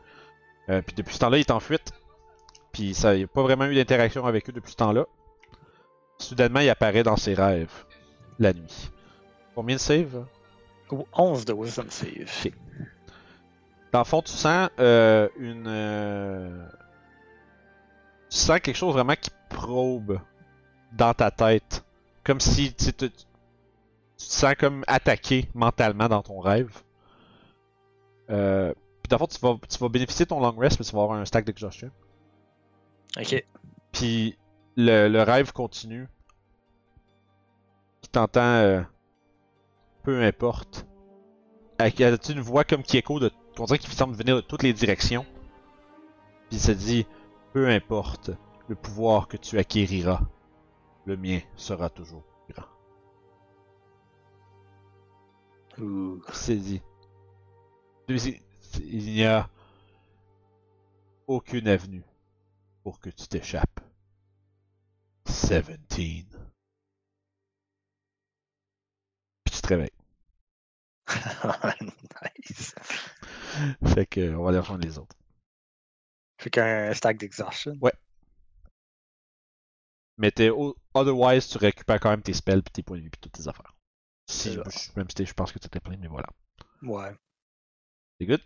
[0.68, 1.92] Euh, puis depuis ce temps-là, il est en fuite.
[2.72, 5.06] Puis ça, il n'y a pas vraiment eu d'interaction avec eux depuis ce temps-là.
[6.18, 7.84] Soudainement, il apparaît dans ses rêves
[8.38, 8.90] la nuit.
[9.54, 10.24] Combien de save
[10.90, 12.52] Ou 11 de Wisdom Save.
[13.92, 15.68] Dans le fond, tu sens euh, une.
[18.34, 20.20] Euh, Tu sens quelque chose vraiment qui probe
[20.92, 21.84] dans ta tête.
[22.24, 23.10] Comme si tu te- tu
[24.16, 26.82] te sens comme attaqué mentalement dans ton rêve.
[28.30, 28.72] Euh,
[29.02, 31.18] puis fond, tu vas, tu vas bénéficier de ton long rest, mais tu vas avoir
[31.18, 31.90] un stack d'exhaustion.
[33.18, 33.44] Ok.
[33.92, 34.38] Puis
[34.76, 36.08] le, le rêve continue.
[38.00, 38.82] Qui t'entend euh,
[40.02, 40.86] peu importe.
[41.78, 43.30] Avec as-tu une voix comme qui écho de.
[43.58, 45.24] On dirait qu'il semble venir de toutes les directions.
[46.48, 47.06] Puis il se dit
[47.54, 48.32] peu importe
[48.68, 50.20] le pouvoir que tu acquériras,
[51.06, 52.66] le mien sera toujours grand.
[55.78, 56.20] Ouh.
[56.26, 56.82] Puis c'est dit.
[58.80, 59.48] Il n'y a
[61.28, 62.02] aucune avenue
[62.82, 63.80] pour que tu t'échappes.
[65.26, 65.78] 17.
[65.88, 66.26] Puis
[69.44, 69.90] tu te réveilles.
[71.80, 72.74] nice.
[73.94, 75.14] Fait que on va aller rejoindre les autres.
[76.44, 77.72] Fait qu'un stack d'exhaustion.
[77.80, 77.94] Ouais.
[80.18, 80.50] Mais t'es
[80.92, 83.48] otherwise, tu récupères quand même tes spells, puis tes points de vie, puis toutes tes
[83.48, 83.74] affaires.
[84.30, 84.56] Si,
[84.94, 86.28] même si t'es- je pense que t'étais plein, mais voilà.
[86.82, 87.12] Ouais.
[88.20, 88.42] C'est good?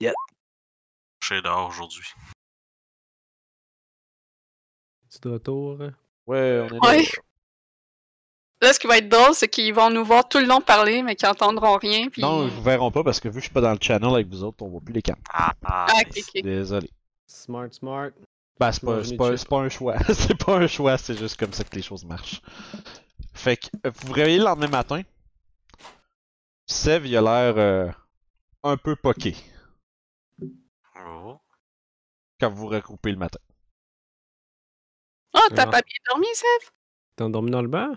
[0.00, 0.08] Je
[1.22, 2.06] suis dehors aujourd'hui.
[5.10, 5.80] C'est de retour.
[5.82, 5.92] hein?
[6.26, 7.02] Ouais, on est Ouais.
[8.62, 8.72] là.
[8.72, 11.16] Ce qui va être drôle, c'est qu'ils vont nous voir tout le long parler, mais
[11.16, 12.08] qu'ils entendront rien.
[12.08, 12.22] Puis...
[12.22, 14.12] Non, ils vous verront pas parce que vu que je suis pas dans le channel
[14.14, 15.20] avec vous autres, on voit plus les cartes.
[15.30, 16.30] Ah, ah, Ah, ok, nice.
[16.34, 16.42] ok.
[16.42, 16.90] Désolé.
[17.32, 18.10] Smart, smart.
[18.58, 19.96] Ben, c'est pas, pas, pas un choix.
[20.12, 22.42] c'est pas un choix, c'est juste comme ça que les choses marchent.
[23.32, 25.02] Fait que, euh, vous vous réveillez le lendemain matin.
[26.66, 27.90] Sev, il a l'air euh,
[28.64, 29.36] un peu poqué
[30.96, 31.38] Oh.
[32.40, 33.38] quand vous vous regroupez le matin.
[35.34, 35.66] Oh, t'as Ah.
[35.70, 36.68] pas bien dormi, Seb?
[37.16, 37.96] T'es endormi dans le bain?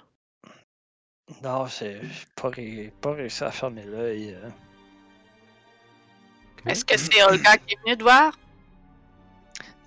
[1.42, 4.34] Non, j'ai j'ai pas, ré- pas réussi à fermer l'œil.
[4.36, 4.50] euh.
[6.66, 8.38] Est-ce que c'est Olga qui est venue te voir?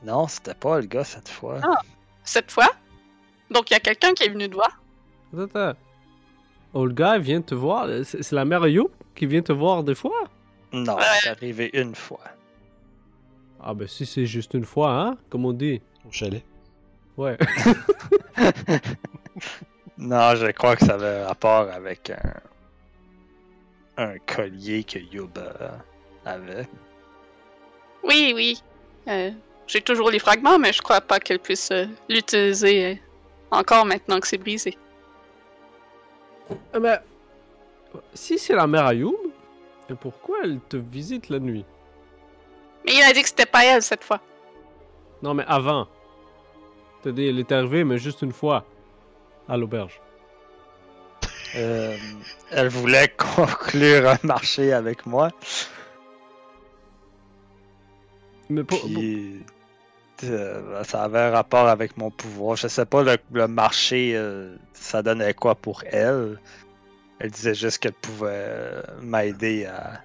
[0.04, 1.58] Non, c'était pas le gars cette fois.
[1.62, 1.78] Ah.
[2.24, 2.68] cette fois?
[3.50, 4.80] Donc, il y a quelqu'un qui est venu te voir?
[5.32, 5.78] Attends, attends.
[6.74, 7.88] Olga vient te voir.
[8.04, 10.24] C'est la mère You qui vient te voir des fois?
[10.72, 11.02] Non, Ouais.
[11.22, 12.20] c'est arrivé une fois.
[13.60, 15.16] Ah ben si c'est juste une fois, hein?
[15.30, 15.80] Comme on dit.
[16.06, 16.44] Au chalet.
[17.16, 17.36] Ouais.
[19.98, 22.34] Non, je crois que ça avait rapport avec un,
[23.96, 25.70] un collier que euh,
[26.26, 26.68] avait.
[28.04, 28.62] Oui, oui.
[29.08, 29.30] Euh,
[29.66, 32.94] J'ai toujours les fragments, mais je crois pas qu'elle puisse euh, l'utiliser euh,
[33.50, 34.76] encore maintenant que c'est brisé.
[36.72, 37.00] Ah ben,
[38.14, 39.16] si c'est la mère Ayoub,
[39.90, 41.64] et pourquoi elle te visite la nuit?
[42.84, 44.20] Mais il a dit que c'était pas elle cette fois.
[45.22, 45.88] Non mais avant.
[47.02, 48.64] T'as dit, elle est arrivée, mais juste une fois.
[49.48, 50.00] À l'auberge.
[51.54, 51.96] Euh,
[52.50, 55.30] elle voulait conclure un marché avec moi.
[58.48, 59.44] Mais pour, Puis
[60.24, 62.56] euh, ça avait un rapport avec mon pouvoir.
[62.56, 66.38] Je sais pas le, le marché, euh, ça donnait quoi pour elle?
[67.18, 70.02] Elle disait juste qu'elle pouvait euh, m'aider à-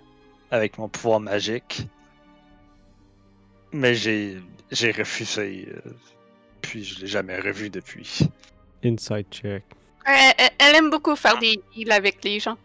[0.52, 1.88] avec mon pouvoir magique.
[3.74, 4.42] Mais j'ai
[4.72, 5.68] j'ai refusé.
[5.70, 5.92] euh,
[6.62, 8.20] puis je l'ai jamais revu depuis.
[8.84, 9.64] Inside check.
[10.08, 12.58] Euh, elle, elle aime beaucoup faire des deals avec les gens.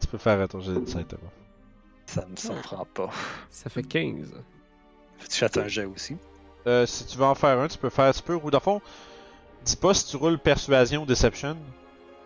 [0.00, 1.30] Tu peux faire ton jet d'insight, Thomas.
[2.06, 3.10] Ça me surprend pas.
[3.50, 4.32] Ça fait 15.
[5.30, 6.16] Tu fais un jet aussi?
[6.66, 8.12] Euh, si tu veux en faire un, tu peux faire.
[8.14, 8.80] Tu peux, ou dans le fond,
[9.64, 11.56] dis pas si tu roules persuasion ou deception.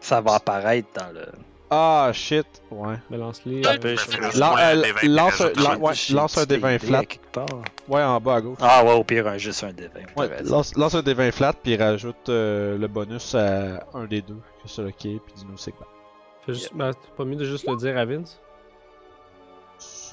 [0.01, 1.27] Ça va apparaître dans le.
[1.71, 2.47] Ah, shit.
[2.71, 2.95] Ouais.
[3.11, 3.67] Mais lance-les.
[3.67, 5.77] Euh, Fais je- juste Lan- rouler un des 20 lance un- rajoute lan- un.
[5.79, 7.03] ouais, J'ai lance un des des 20 idées flat.
[7.89, 8.59] Ouais, en bas à gauche.
[8.63, 10.01] Ah ouais, au pire, un, juste un des 20.
[10.15, 10.55] t'as Ouais, raison.
[10.57, 14.39] lance, lance un des 20 flat, puis rajoute euh, le bonus à un des deux,
[14.63, 15.87] que c'est le qui puis dis-nous c'est quoi.
[16.47, 18.39] Fais juste- ben, c'est pas mieux de juste le dire à Vince?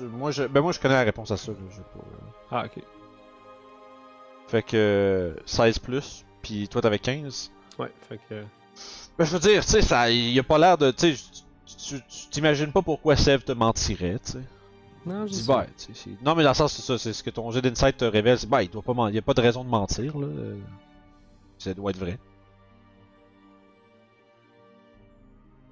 [0.01, 1.51] Moi je, ben moi, je connais la réponse à ça.
[1.53, 2.03] là, je euh.
[2.51, 2.83] Ah, ok.
[4.47, 7.51] Fait que euh, 16 plus, puis toi t'avais 15.
[7.79, 8.43] Ouais, fait que.
[9.17, 11.15] Ben je veux dire, tu sais, ça, il a pas l'air de, tu
[12.31, 14.41] t'imagines pas pourquoi Sev te mentirait, tu sais.
[15.05, 15.53] Non, je Dis sais.
[15.53, 15.65] ben,
[16.23, 18.37] non mais dans le sens c'est ça, c'est ce que ton jet d'insight te révèle,
[18.39, 20.25] c'est ben il doit pas, il y a pas de raison de mentir là.
[20.27, 20.57] euh,
[21.59, 22.17] Ça doit être vrai.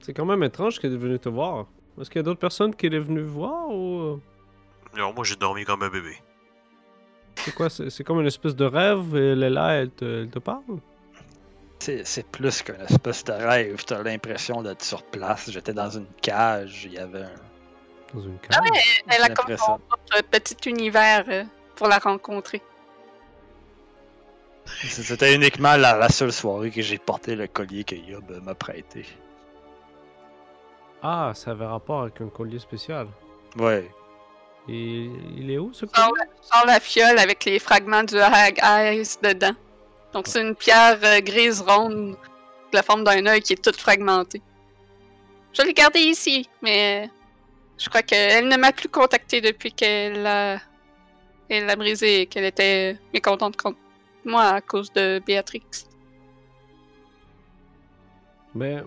[0.01, 1.65] C'est quand même étrange qu'elle est venue te voir.
[1.99, 3.99] Est-ce qu'il y a d'autres personnes qui est venue voir ou.
[4.01, 4.17] euh,
[4.97, 6.15] Non, moi j'ai dormi comme un bébé.
[7.43, 10.29] C'est quoi C'est comme une espèce de rêve et elle est là, elle te, elle
[10.29, 10.79] te parle?
[11.79, 13.83] C'est plus qu'un espèce de rêve.
[13.85, 15.51] T'as l'impression d'être sur place.
[15.51, 16.85] J'étais dans une cage.
[16.85, 17.31] Il y avait un.
[18.13, 18.57] Dans une cage.
[19.07, 21.43] Elle a J'ai comme son propre petit univers euh,
[21.75, 22.61] pour la rencontrer.
[24.65, 29.05] C'était uniquement la, la seule soirée que j'ai porté le collier que Yob m'a prêté.
[31.01, 33.07] Ah, ça avait rapport avec un collier spécial.
[33.57, 33.91] Ouais.
[34.69, 36.07] Et il est où ce collier
[36.41, 39.55] Sors la fiole avec les fragments du Hag Eyes dedans.
[40.13, 42.11] Donc c'est une pierre euh, grise ronde,
[42.71, 44.41] de la forme d'un œil qui est toute fragmentée.
[45.53, 47.09] Je l'ai gardée ici, mais
[47.77, 50.59] je crois qu'elle ne m'a plus contacté depuis qu'elle a,
[51.49, 53.77] elle l'a brisé et qu'elle était mécontente contre
[54.23, 55.63] moi à cause de Béatrix.
[58.55, 58.81] Mais.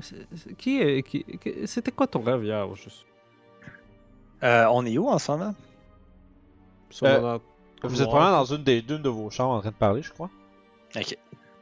[0.00, 1.02] c'est- qui est.
[1.02, 1.24] qui-
[1.66, 3.06] C'était quoi ton rêve hier juste?
[4.44, 5.54] Euh, on est où en ce moment?
[6.90, 7.38] Sur Euh,
[7.82, 10.12] Vous êtes probablement dans une des d'une de vos chambres en train de parler, je
[10.12, 10.30] crois.
[10.96, 11.16] Ok.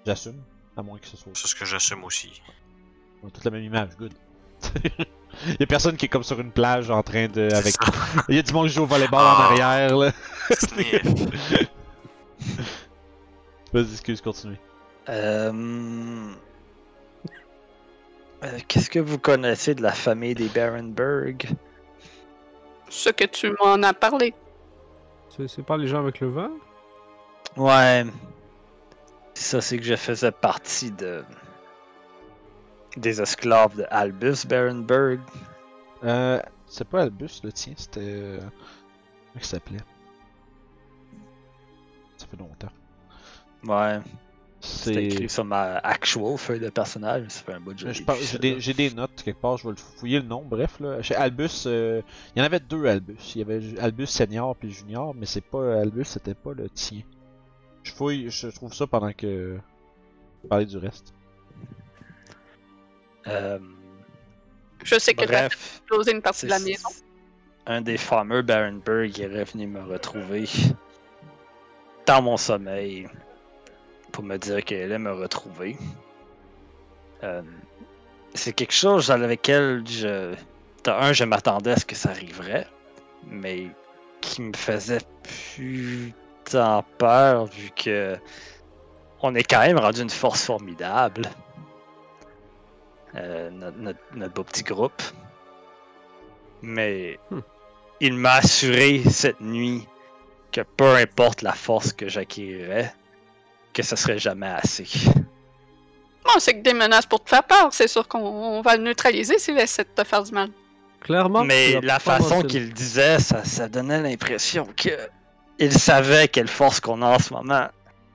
[0.07, 0.41] J'assume.
[0.77, 1.33] À moins que ce soit.
[1.35, 2.43] C'est ce que j'assume aussi.
[3.23, 4.13] On a toute la même image, good.
[5.45, 7.53] Il y a personne qui est comme sur une plage en train de.
[7.55, 7.75] Avec.
[8.29, 9.45] Il y a du monde qui joue au volleyball en Ah.
[9.51, 10.11] arrière là.
[13.73, 14.59] Vas-y, excuse, continue.
[15.09, 16.33] Euh...
[18.45, 21.49] euh, Qu'est-ce que vous connaissez de la famille des Barenberg?
[22.93, 24.35] Ce que tu m'en as parlé.
[25.49, 26.51] C'est pas les gens avec le vin?
[27.57, 28.05] Ouais.
[29.33, 31.25] ça, c'est que je faisais partie de.
[32.99, 35.21] des esclaves de Albus Berenberg.
[36.05, 38.01] Euh, c'est pas Albus le tien, c'était.
[38.03, 39.79] euh, Comment il s'appelait?
[42.19, 42.73] Ça fait longtemps.
[43.65, 44.01] Ouais,
[44.65, 48.61] c'est écrit sur ma actual feuille de personnage, ça fait un bout de J'ai des,
[48.61, 50.45] j'ai notes quelque part, je vais le fouiller le nom.
[50.45, 51.03] Bref, là.
[51.03, 52.01] Chez Albus, euh,
[52.35, 53.35] il y en avait deux Albus.
[53.35, 57.01] Il y avait Albus Senior puis Junior, mais c'est pas Albus, c'était pas le tien.
[57.83, 59.59] Je fouille, je trouve ça pendant que.
[60.49, 61.13] Parler du reste.
[63.27, 63.59] Euh,
[64.85, 65.47] Je sais que bref.
[65.47, 66.89] explosé une partie de la maison.
[67.67, 70.49] Un des farmers Barenberg est revenu me retrouver
[72.07, 73.09] dans mon sommeil
[74.13, 75.77] pour me dire qu'elle allait me retrouver.
[77.25, 77.43] Euh,
[78.35, 80.35] c'est quelque chose dans lequel je.
[80.87, 82.67] Un, je m'attendais à ce que ça arriverait,
[83.27, 83.69] mais
[84.21, 86.13] qui me faisait plus
[86.51, 88.17] tant peur vu que
[89.23, 91.23] on est quand même rendu une force formidable.
[93.15, 95.03] Euh, notre, notre- notre beau petit groupe.
[96.63, 97.41] Mais Hmm.
[98.01, 99.87] il m'a assuré cette nuit
[100.51, 102.93] que peu importe la force que j'acquérirais,
[103.73, 104.87] que ce serait jamais assez.
[106.25, 107.69] Bon, c'est que des menaces pour te faire peur.
[107.73, 110.51] C'est sûr qu'on on va le neutraliser s'il essaie de te faire du mal.
[111.01, 111.43] Clairement.
[111.45, 114.91] Mais la pas façon qu'il disait, ça, ça donnait l'impression que
[115.59, 117.67] il savait quelle force qu'on a en ce moment,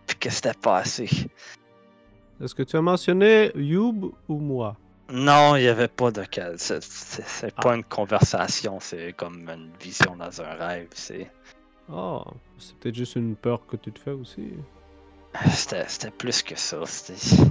[0.06, 1.10] puis que c'était pas assez.
[2.42, 4.78] Est-ce que tu as mentionné Youb ou moi?
[5.10, 6.52] Non, il n'y avait pas de cas.
[6.58, 7.62] C'est c'est- c'est Ah.
[7.62, 10.88] pas une conversation, c'est comme une vision dans un rêve.
[10.94, 11.30] C'est
[11.90, 12.22] Oh,
[12.60, 14.50] c'est peut-être juste une peur que tu te fais aussi.
[15.52, 16.78] C'était c'était plus que ça.
[16.86, 17.44] c'était-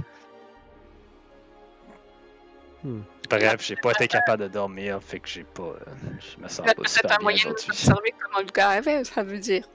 [2.83, 3.01] Hmm.
[3.29, 5.63] Bref, j'ai pas été capable de dormir, fait que j'ai pas.
[5.63, 5.75] euh,
[6.19, 7.69] je me sens pas super un bien moyen de aujourd'hui.
[7.71, 9.67] observer comment le gars avait, ça veut dire.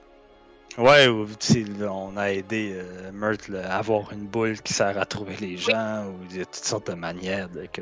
[0.77, 4.73] Ouais, ou, tu sais, là, on a aidé euh, Myrtle à avoir une boule qui
[4.73, 7.81] sert à trouver les gens, ou il y a toutes sortes de manières de que.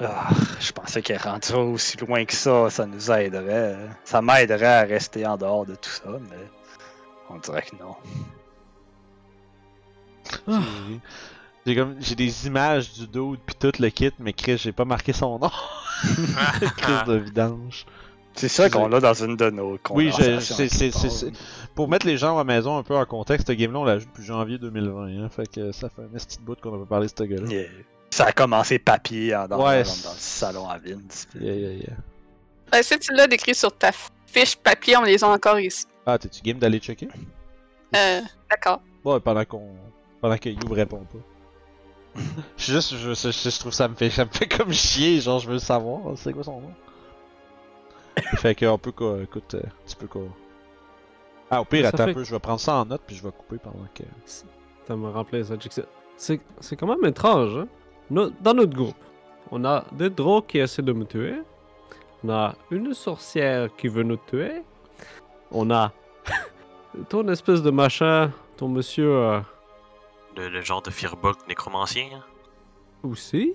[0.00, 0.28] Ah,
[0.58, 3.76] je pensais qu'elle rendu aussi loin que ça, ça nous aiderait.
[4.04, 6.36] Ça m'aiderait à rester en dehors de tout ça, mais
[7.34, 7.96] on dirait que non.
[10.48, 10.60] Ah.
[11.66, 14.84] J'ai- comme j'ai des images du dude puis tout le kit, mais Chris, j'ai pas
[14.84, 15.50] marqué son nom.
[16.78, 17.84] Chris de vidange.
[18.34, 21.32] C'est ça qu'on a dans une de nos Oui, c'est-.
[21.74, 23.98] Pour mettre les gens à la maison un peu en contexte, ce game-là, on l'a
[23.98, 26.86] joué depuis janvier 2020, hein, fait que ça fait un petit bout qu'on a pas
[26.88, 27.48] parlé de ce gars-là.
[27.48, 27.66] Yeah.
[28.10, 31.26] Ça a commencé papier en dans, Ouais, dans- dans le salon à Vince.
[31.38, 31.96] Yeah, yeah, yeah.
[32.72, 33.90] Ben, si tu l'as décrit sur ta
[34.26, 35.86] fiche papier, on les a encore ici.
[36.12, 37.08] Ah, t'es-tu game d'aller checker?
[37.96, 38.20] Euh,
[38.50, 38.80] d'accord.
[39.04, 39.68] Ouais, pendant qu'on.
[40.20, 42.20] Pendant que You répond pas.
[42.56, 45.20] Je suis juste, je, je, je trouve ça me fait, ça me fait comme chier,
[45.20, 46.72] genre je veux savoir, c'est quoi son nom?
[48.36, 50.22] fait que on peut quoi, écoute, euh, tu peux quoi.
[51.50, 53.14] Ah au pire, Ça attends fait- un peu, je vais prendre ça en note puis
[53.16, 54.02] je vais couper pendant que.
[54.26, 55.54] Ça me rappelait ça.
[56.16, 57.56] C'est c'est quand même étrange.
[57.56, 57.68] Hein?
[58.10, 58.96] No- dans notre groupe,
[59.52, 61.36] on a des drogues qui essaient de me tuer.
[62.24, 64.62] On a une sorcière qui veut nous tuer.
[65.52, 65.92] On a
[67.08, 69.40] ton espèce de machin, ton monsieur euh,
[70.36, 72.06] Le, le genre de Firbolg nécromancien.
[72.14, 72.22] hein.
[73.02, 73.54] aussi.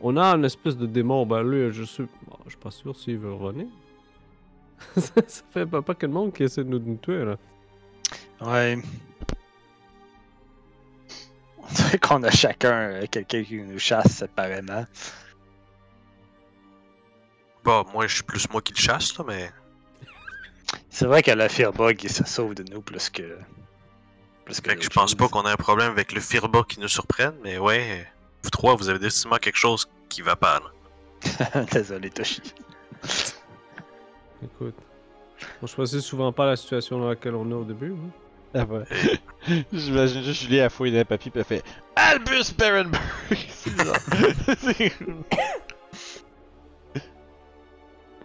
[0.00, 1.24] On a un espèce de démon.
[1.26, 3.66] Ben lui, je suis, bon, je suis pas sûr s'il veut revenir.
[4.96, 7.36] ça fait pas, pas que le monde qui essaie de nous, nous tuer là.
[8.42, 8.78] Ouais.
[11.58, 14.84] On dirait qu'on a chacun euh, quelqu'un qui nous chasse séparément.
[17.64, 19.50] Bah, moi, je suis plus moi qui le chasse, là, mais.
[20.90, 23.38] C'est vrai que le Fearbug, il se sauve de nous plus que.
[24.44, 26.80] Plus que Fait que je pense pas qu'on ait un problème avec le Firbolg qui
[26.80, 28.06] nous surprenne, mais ouais,
[28.42, 31.64] vous trois, vous avez décidément quelque chose qui va pas, là.
[31.72, 32.40] Désolé, Toshi.
[34.44, 34.76] Écoute,
[35.62, 37.92] on choisit souvent pas la situation dans laquelle on est au début.
[37.92, 38.10] hein.
[38.54, 38.84] Ah ouais.
[39.72, 41.62] J'imagine juste Julie à fouiller dans les papiers puis elle fait
[41.96, 43.02] Albus Berenberg!
[43.50, 43.98] c'est bizarre.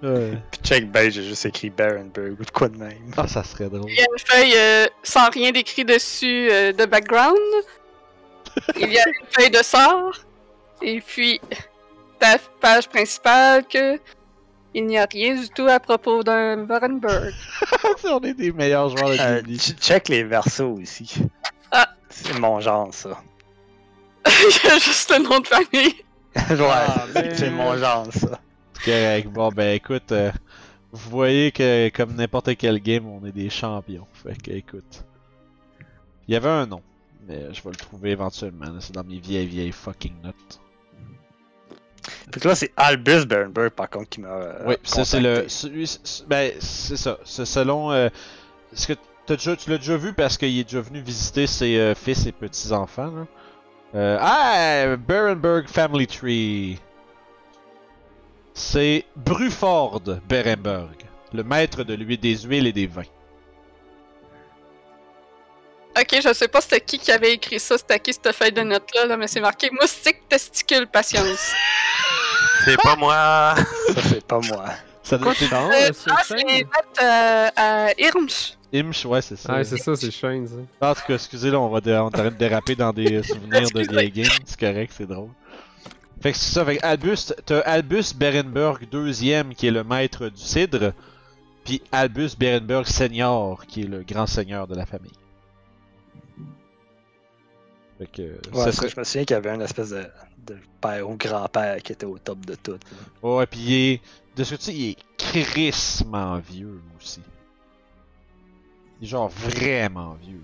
[0.04, 0.38] Ouais.
[0.52, 3.12] Puis check ben, j'ai juste écrit Barenberg ou de quoi de même.
[3.18, 3.90] Ah, ça serait drôle.
[3.90, 7.38] Il y a une feuille euh, sans rien d'écrit dessus euh, de background.
[8.80, 10.18] Il y a une feuille de sort.
[10.82, 11.40] Et puis,
[12.20, 14.00] ta page principale que
[14.74, 17.34] il n'y a rien du tout à propos d'un Varenberg.
[18.06, 19.42] On est des meilleurs joueurs de Euh,
[19.80, 21.14] check les versos aussi.
[21.72, 21.90] Ah.
[22.10, 23.22] C'est mon genre, ça.
[24.28, 25.96] Il y a juste le nom de famille.
[26.36, 27.06] ouais, Ah,
[27.36, 28.40] c'est mon genre, ça.
[28.86, 29.28] Correct.
[29.30, 30.32] Bon, ben écoute, euh,
[30.92, 34.08] vous voyez que comme n'importe quel game, on est des champions.
[34.14, 35.04] Fait que écoute.
[36.28, 36.82] Il y avait un nom,
[37.28, 38.68] mais je vais le trouver éventuellement.
[38.80, 40.60] C'est dans mes vieilles, vieilles fucking notes.
[42.34, 44.30] Fait que là, c'est Albus Barenberg, par contre, qui m'a.
[44.30, 45.48] euh, oui, ça c'est le.
[45.50, 47.18] celui- ben, c'est ça.
[47.26, 47.92] C'est selon.
[47.92, 48.10] euh,
[48.74, 48.94] ce que
[49.28, 52.32] déjà- tu l'as déjà vu parce qu'il est déjà venu visiter ses euh, fils et
[52.32, 53.28] petits-enfants.
[53.94, 56.80] ah, Berenberg Family Tree.
[58.64, 60.96] C'est Bruford Berenberg,
[61.34, 63.02] le maître de l'huile, des huiles et des vins.
[66.00, 68.52] Ok, je sais pas c'était qui qui avait écrit ça, c'était à qui cette feuille
[68.52, 71.54] de notes-là, là, mais c'est marqué moustique, testicule, patience.
[72.66, 73.56] C'est pas moi!
[73.96, 74.66] Ça, c'est pas moi.
[75.02, 78.54] Ça doit être Euh, c'est ah, c'est les notes euh, à Irmsch.
[78.72, 79.54] Imch, ouais, c'est ça.
[79.56, 80.88] Ah, c'est ça, c'est Shane, ça.
[80.90, 82.94] En tout cas, excusez, là, on va dé- on est en train de déraper dans
[82.94, 84.28] des euh, souvenirs de vieilles games.
[84.46, 85.30] C'est correct, c'est drôle.
[86.22, 90.30] Fait que c'est ça, fait que Albus, t'as Albus Berenberg deuxième qui est le maître
[90.30, 90.94] du cidre,
[91.66, 95.12] puis Albus Berenberg senior qui est le grand seigneur de la famille.
[97.98, 98.22] Fait que
[98.56, 98.90] Ouais, ça serait...
[98.90, 100.06] je me souviens qu'il y avait une espèce de,
[100.46, 102.78] de père ou grand-père qui était au top de tout.
[103.22, 104.02] Ouais, puis il est...
[104.36, 107.22] De ce que tu sais, il est crissement vieux aussi.
[109.00, 110.42] Il est genre vraiment vieux.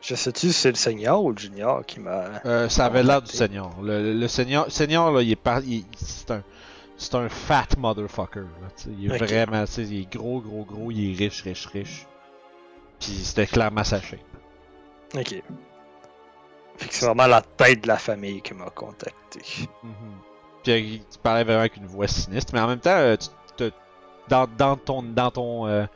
[0.00, 2.40] Je sais-tu si c'est le senior ou le junior qui m'a.
[2.46, 3.74] Euh, ça avait l'air du senior.
[3.82, 5.60] Le, le, senior, senior là, il est par...
[5.64, 6.42] il- c'est un,
[6.96, 8.40] c'est un fat motherfucker.
[8.62, 12.06] Là, il est vraiment, il est gros, gros, gros, il est riche, riche, riche.
[13.00, 14.20] Puis c'était clairement sa shape.
[15.14, 15.42] Ok.
[16.76, 19.40] Fait que c'est vraiment la tête de la famille qui m'a contacté.
[20.62, 23.28] Puis euh, tu parlais vraiment avec une voix sinistre, mais en même temps, euh, tu,
[23.56, 23.72] te-
[24.28, 25.86] dans, dans ton, dans ton, euh,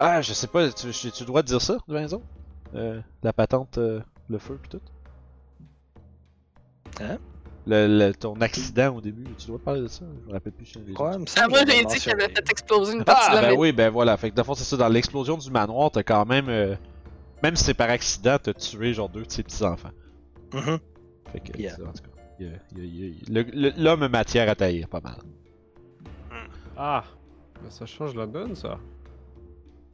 [0.00, 2.22] ah, je sais pas, tu, tu, dois dire ça, Vinzo,
[2.74, 4.80] euh, la patente, euh, le feu puis tout.
[7.00, 7.18] Hein?
[7.66, 10.04] Le, le- ton accident au début, tu dois parler de ça.
[10.22, 10.66] Je me rappelle plus.
[10.66, 10.92] si Ouais, dit.
[10.92, 13.34] me Ah, moi, que j'ai j'avais dit qu'il avait peut-être explosé une partie Ah, de
[13.36, 13.60] la ben maison.
[13.60, 14.16] oui, ben voilà.
[14.16, 14.76] Fait que de fond, c'est ça.
[14.76, 16.48] Dans l'explosion du manoir, t'as quand même.
[16.48, 16.76] euh,
[17.42, 19.90] même si c'est par accident, t'as tué genre deux de ses petits-enfants.
[20.54, 20.78] Mhm.
[21.32, 21.74] Fait que, Yeah.
[21.74, 23.82] c'est- en tout cas, il y a- il y a- il y a- le- le-
[23.82, 25.16] l'homme a matière à taillir pas mal.
[26.76, 27.04] Ah,
[27.62, 28.78] ben ça change la donne, ça.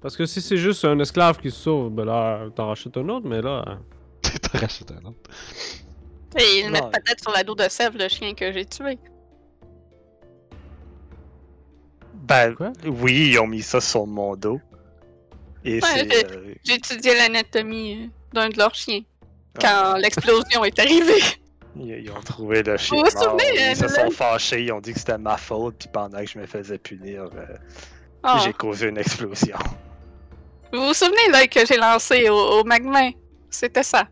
[0.03, 3.09] Parce que si c'est juste un esclave qui se sauve, ben là, t'en rachètes un
[3.09, 3.65] autre, mais là...
[4.53, 5.31] T'en rachètes un autre.
[6.39, 6.71] Et ils Non.
[6.73, 8.99] mettent peut-être sur la dos de sève, le chien que j'ai tué.
[12.15, 12.73] Ben, Quoi?
[12.87, 14.61] oui, ils ont mis ça sur mon dos.
[15.65, 16.11] Et Ouais, c'est.
[16.11, 19.01] j'ai- euh, J'ai étudié l'anatomie euh, d'un de leurs chiens
[19.57, 19.59] Ah.
[19.61, 21.23] quand l'explosion est arrivée.
[21.77, 24.65] ils, ont trouvé le chien Vous vous mort, souvenez, euh, Ils se de sont fâchés,
[24.65, 27.47] ils ont dit que c'était ma faute, puis pendant que je me faisais punir, euh,
[28.23, 28.41] Ah.
[28.45, 29.57] j'ai causé une explosion.
[30.73, 33.11] Vous vous souvenez l'œil que j'ai lancé au, au magma?
[33.51, 34.09] C'était ça.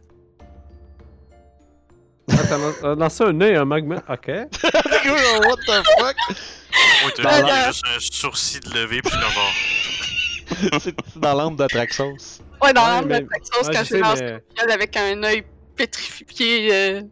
[2.33, 3.97] Ah, t'as lan- t'as lancé un œil, un magma...
[4.09, 4.29] Ok.
[4.29, 6.17] What the fuck?
[6.29, 10.81] Oui, t'as juste un sourcil de lever, puis genre.
[10.81, 12.41] c'est dans l'âme d'Atraxos.
[12.63, 13.27] Ouais, dans Ouais, l'âme mais- Ouais,
[13.73, 17.03] quand je j'ai lancé mais le avec un œil pétrifié euh,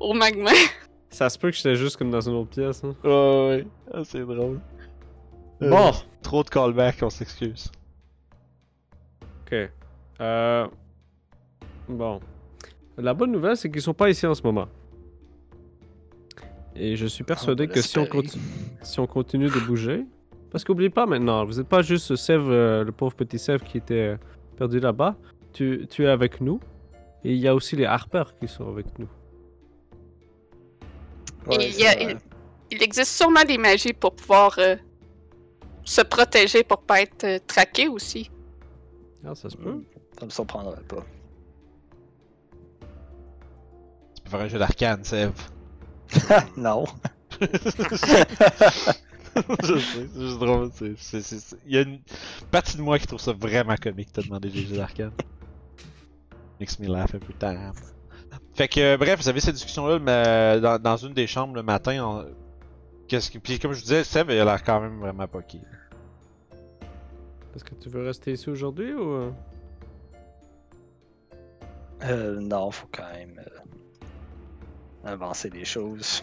[0.00, 0.52] au magma.
[1.10, 2.82] ça se peut que j'étais juste comme dans une autre pièce.
[2.84, 2.94] Hein.
[3.04, 3.66] Ouais, ouais.
[3.92, 4.60] Ah, c'est drôle.
[5.62, 5.92] Euh, Bon,
[6.22, 7.70] Trop de callbacks, on s'excuse.
[9.52, 9.70] Ok.
[10.20, 10.66] Euh...
[11.88, 12.20] Bon.
[12.96, 14.68] La bonne nouvelle, c'est qu'ils sont pas ici en ce moment.
[16.74, 18.44] Et je suis persuadé que si on, continue,
[18.82, 20.04] si on continue de bouger...
[20.50, 23.78] Parce qu'oubliez pas maintenant, vous n'êtes pas juste Sève, euh, le pauvre petit Sève qui
[23.78, 24.16] était euh,
[24.58, 25.16] perdu là-bas.
[25.54, 26.60] Tu, tu es avec nous.
[27.24, 29.08] Et il y a aussi les Harpers qui sont avec nous.
[31.46, 32.16] Ouais, il y a- c'est vrai.
[32.70, 34.76] Il existe sûrement des magies pour pouvoir euh,
[35.84, 38.30] se protéger pour pas être euh, traqué aussi.
[39.24, 39.72] Ah, ça se peut.
[39.72, 39.84] Mm,
[40.18, 41.04] Ça me surprendrait pas.
[44.14, 45.32] Tu peux faire un jeu d'arcane, Sève.
[46.56, 46.84] non.
[49.62, 50.70] je sais, c'est juste drôle.
[51.66, 52.00] Il y a une
[52.50, 55.12] partie de moi qui trouve ça vraiment comique de demander des jeux d'arcane.
[56.60, 57.72] Makes me laugh every time.
[58.54, 61.62] Fait que, euh, bref, vous avez cette discussion-là mais, dans, dans une des chambres le
[61.62, 62.24] matin.
[63.08, 63.38] Qu'est-ce que...
[63.38, 65.60] Puis comme je vous disais, Seb, il a l'air quand même vraiment poqué.
[67.54, 69.00] Est-ce que tu veux rester ici aujourd'hui ou...
[69.12, 69.30] euh?
[72.04, 73.60] Euh, non, faut quand même euh,
[75.04, 76.22] avancer les choses.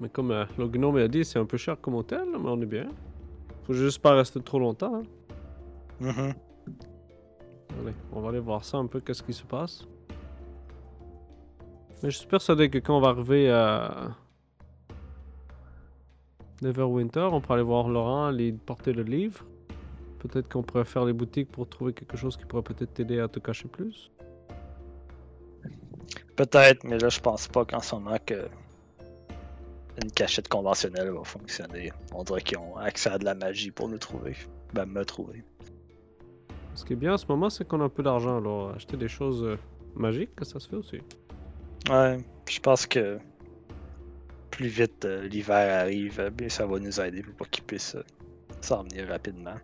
[0.00, 2.60] Mais comme euh, le gnome a dit, c'est un peu cher comme hôtel, mais on
[2.62, 2.88] est bien.
[3.64, 4.96] Faut juste pas rester trop longtemps.
[4.96, 5.02] hein.
[6.00, 6.34] Mhm.
[7.82, 9.86] Allez, on va aller voir ça un peu, qu'est-ce qui se passe.
[12.02, 14.16] Mais je suis persuadé que quand on va arriver à
[16.62, 19.44] Neverwinter, on pourra aller voir Laurent, aller porter le livre.
[20.18, 23.28] Peut-être qu'on pourrait faire les boutiques pour trouver quelque chose qui pourrait peut-être t'aider à
[23.28, 24.10] te cacher plus.
[26.36, 28.48] Peut-être, mais là, je pense pas qu'en ce moment que
[30.02, 31.92] une cachette conventionnelle va fonctionner.
[32.14, 34.36] On dirait qu'ils ont accès à de la magie pour nous trouver.
[34.72, 35.44] Ben, me trouver.
[36.74, 38.96] Ce qui est bien en ce moment, c'est qu'on a un peu d'argent, alors acheter
[38.96, 39.58] des choses euh,
[39.94, 40.98] magiques, ça se fait aussi.
[41.90, 42.18] Ouais,
[42.48, 43.18] je pense que
[44.50, 47.94] plus vite euh, l'hiver arrive, euh, bien ça va nous aider pour pas qu'ils puissent
[47.94, 48.04] euh,
[48.60, 49.54] s'en venir rapidement.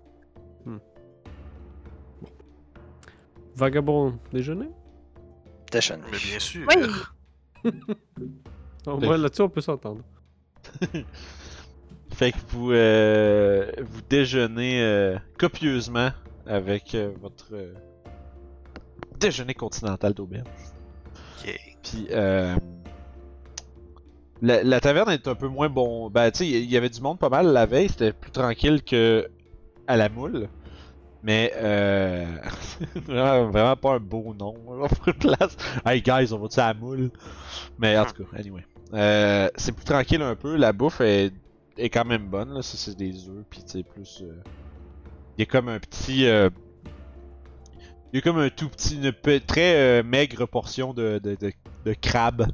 [3.56, 4.68] Vagabond déjeuner?
[5.72, 6.02] Déchaîné.
[6.12, 6.68] Mais bien sûr.
[7.64, 7.72] Oui.
[8.86, 10.02] Au moins là-dessus, on peut s'entendre.
[12.12, 16.10] Fait que vous, euh, vous déjeunez euh, copieusement
[16.46, 17.74] avec euh, votre euh,
[19.18, 20.46] déjeuner continental d'auberge.
[21.42, 21.58] Ok.
[21.82, 22.56] Puis euh,
[24.42, 26.10] la, taverne est un peu moins bon.
[26.10, 28.82] Ben, tu sais, il y avait du monde pas mal la veille, c'était plus tranquille
[28.82, 29.28] que
[29.86, 30.48] à la moule.
[31.22, 32.24] Mais euh,
[33.06, 34.54] vraiment, pas un beau nom
[35.18, 35.56] place.
[35.84, 37.10] Hey guys, on va-tu à la moule?
[37.78, 38.64] Mais en tout cas, anyway.
[38.94, 41.32] Euh, c'est plus tranquille un peu, la bouffe est,
[41.78, 42.62] quand même bonne, là.
[42.62, 44.22] Ça, c'est des œufs, puis tu plus.
[44.22, 44.40] euh,
[45.36, 46.26] Il y a comme un petit.
[46.26, 46.50] euh,
[48.12, 51.36] Il y a comme un tout petit, une très euh, maigre portion de, de,
[51.84, 52.46] de crabe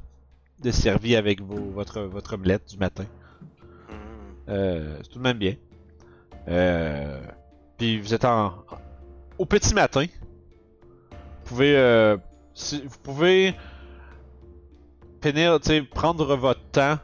[0.62, 3.04] de servi avec vos, votre, votre omelette du matin.
[3.88, 3.94] Hmm.
[4.48, 5.54] Euh, c'est tout de même bien.
[6.48, 7.20] Euh,
[7.78, 8.54] puis vous êtes en,
[9.38, 10.04] au petit matin.
[11.10, 12.16] Vous pouvez, euh,
[12.54, 13.54] si- vous pouvez
[15.22, 15.58] finir,
[15.94, 16.98] prendre votre temps,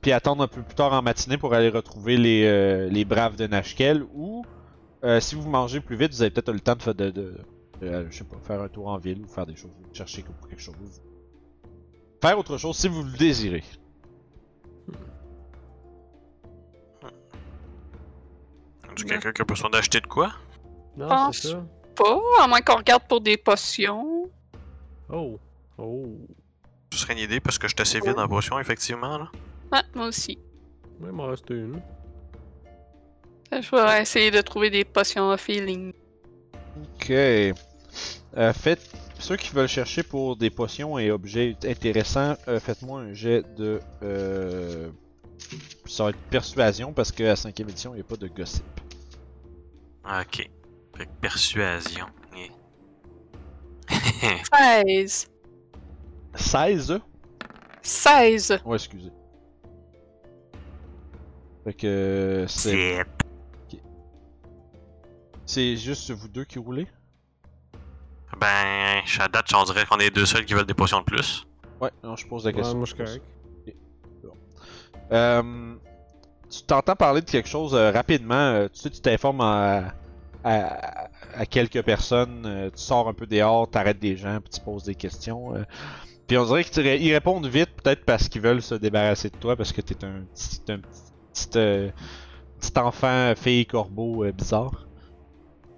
[0.00, 3.36] puis attendre un peu plus tard en matinée pour aller retrouver les, euh, les braves
[3.36, 4.44] de Nashkel, ou
[5.20, 7.34] si vous mangez plus vite, vous avez peut-être le temps de, de, de,
[7.82, 10.48] de, je sais pas, faire un tour en ville ou faire des choses, chercher pour
[10.48, 11.02] quelque chose.
[12.24, 13.62] Faire autre chose si vous le désirez.
[18.96, 20.32] Tu quelqu'un qui a besoin d'acheter de quoi?
[20.96, 21.62] Non, Pense- c'est ça.
[21.94, 24.30] Pas, à moins qu'on regarde pour des potions.
[25.12, 25.38] Oh.
[25.76, 26.16] Oh.
[26.94, 29.18] Ce serait une idée parce que je suis assez vide en potion, effectivement.
[29.18, 29.30] Là.
[29.70, 30.38] Ouais, moi aussi.
[31.00, 31.78] Ouais, il m'en reste une.
[33.52, 35.92] Je vais essayer de trouver des potions à feeling.
[36.94, 37.10] Ok.
[37.10, 37.52] Euh,
[38.54, 38.90] faites
[39.24, 43.80] ceux qui veulent chercher pour des potions et objets intéressants, euh, faites-moi un jet de
[44.02, 44.90] euh,
[45.86, 48.64] ça va être persuasion parce qu'à 5 édition il n'y a pas de gossip.
[50.04, 50.50] Ok.
[50.96, 52.06] Fait que persuasion.
[52.36, 52.50] Yeah.
[54.92, 55.30] 16.
[56.34, 57.00] 16
[57.80, 58.58] 16.
[58.66, 59.10] Ouais, excusez.
[61.64, 63.80] Fait que euh, c'est Zip.
[65.46, 66.86] c'est juste vous deux qui roulez?
[68.40, 71.04] Ben, à date, on dirait qu'on est les deux seuls qui veulent des potions de
[71.04, 71.46] plus.
[71.80, 72.76] Ouais, non, je pose la Ouais, question.
[72.76, 72.94] moi, je.
[75.12, 75.74] Euh,
[76.50, 78.34] tu t'entends parler de quelque chose euh, rapidement.
[78.34, 79.92] euh, tu sais, tu t'informes à,
[80.44, 82.44] à, à quelques personnes.
[82.46, 85.54] euh, tu sors un peu dehors, t'arrêtes des gens, puis tu poses des questions.
[85.56, 85.64] euh.
[86.26, 89.56] puis on dirait qu'ils ils répondent vite, peut-être parce qu'ils veulent se débarrasser de toi,
[89.56, 91.90] parce que t'es un petit, un petit, euh,
[92.60, 94.86] petit enfant, fille, corbeau euh, bizarre.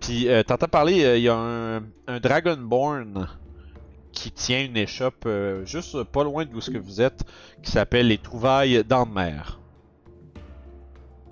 [0.06, 3.28] Puis euh, t'entends parler, euh, il y a un, un Dragonborn
[4.12, 7.24] qui tient une échoppe euh, juste pas loin d'où ce que vous êtes
[7.60, 9.58] qui s'appelle les trouvailles dans mer.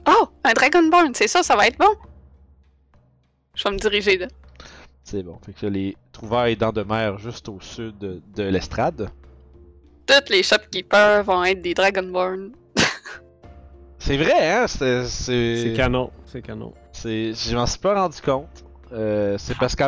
[0.09, 1.95] Oh, un Dragonborn, c'est ça, ça va être bon.
[3.55, 4.27] Je vais me diriger là.
[5.05, 5.39] C'est bon.
[5.47, 9.09] Fait que les trouvailles dans de mer juste au sud de, de l'estrade.
[10.05, 12.51] Toutes les shopkeepers vont être des Dragonborn.
[14.01, 14.67] C'est vrai, hein?
[14.67, 15.75] C'est.
[15.77, 16.11] canon.
[16.27, 16.75] C'est canon.
[17.05, 18.65] C'est- Je m'en suis pas rendu compte.
[18.93, 19.83] Euh, c'est parce que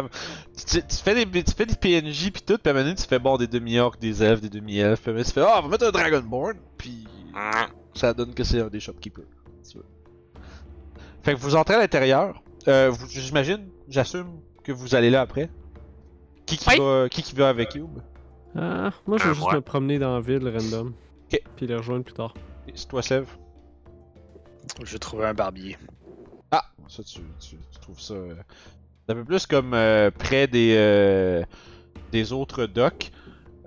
[0.66, 2.96] tu, tu fais des, tu fais des PNJ pis tout, pis à un moment donné,
[2.96, 5.32] tu fais bon des demi-orcs, des elfes, des demi-elfes, pis à un moment donné, tu
[5.32, 7.06] fais ah, on va mettre un Dragonborn, puis
[7.94, 9.24] ça donne que c'est un des shopkeepers.
[9.62, 9.84] si tu veux.
[11.22, 12.42] Fait que vous entrez à l'intérieur.
[12.68, 15.50] Euh, vous- J'imagine, j'assume que vous allez là après.
[16.46, 16.78] Qui qui, Oui.
[16.78, 18.00] va, qui, qui va avec Youb?
[18.56, 19.54] Ah, moi, je vais Euh, juste ouais.
[19.56, 20.94] me promener dans la ville random.
[21.32, 21.40] Ok.
[21.56, 22.34] Puis les rejoindre plus tard.
[22.66, 23.26] Et C'est toi, Sev?
[24.84, 25.76] Je vais trouver un barbier.
[26.50, 28.34] Ah, ça, tu, tu, tu trouves ça euh,
[29.08, 31.44] un peu plus comme euh, près des, euh,
[32.12, 33.10] des autres docks.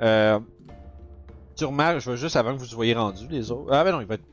[0.02, 0.40] Euh,
[1.56, 3.72] tu remarques, je vais juste avant que vous soyez rendus, les autres.
[3.74, 4.24] Ah, ben non, il va être.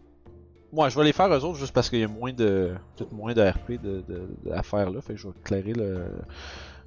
[0.73, 2.75] Moi, je vais les faire eux autres juste parce qu'il y a moins de.
[2.97, 5.01] Peut-être moins de RP de, de, de- à faire là.
[5.01, 6.05] Fait que je vais éclairer le.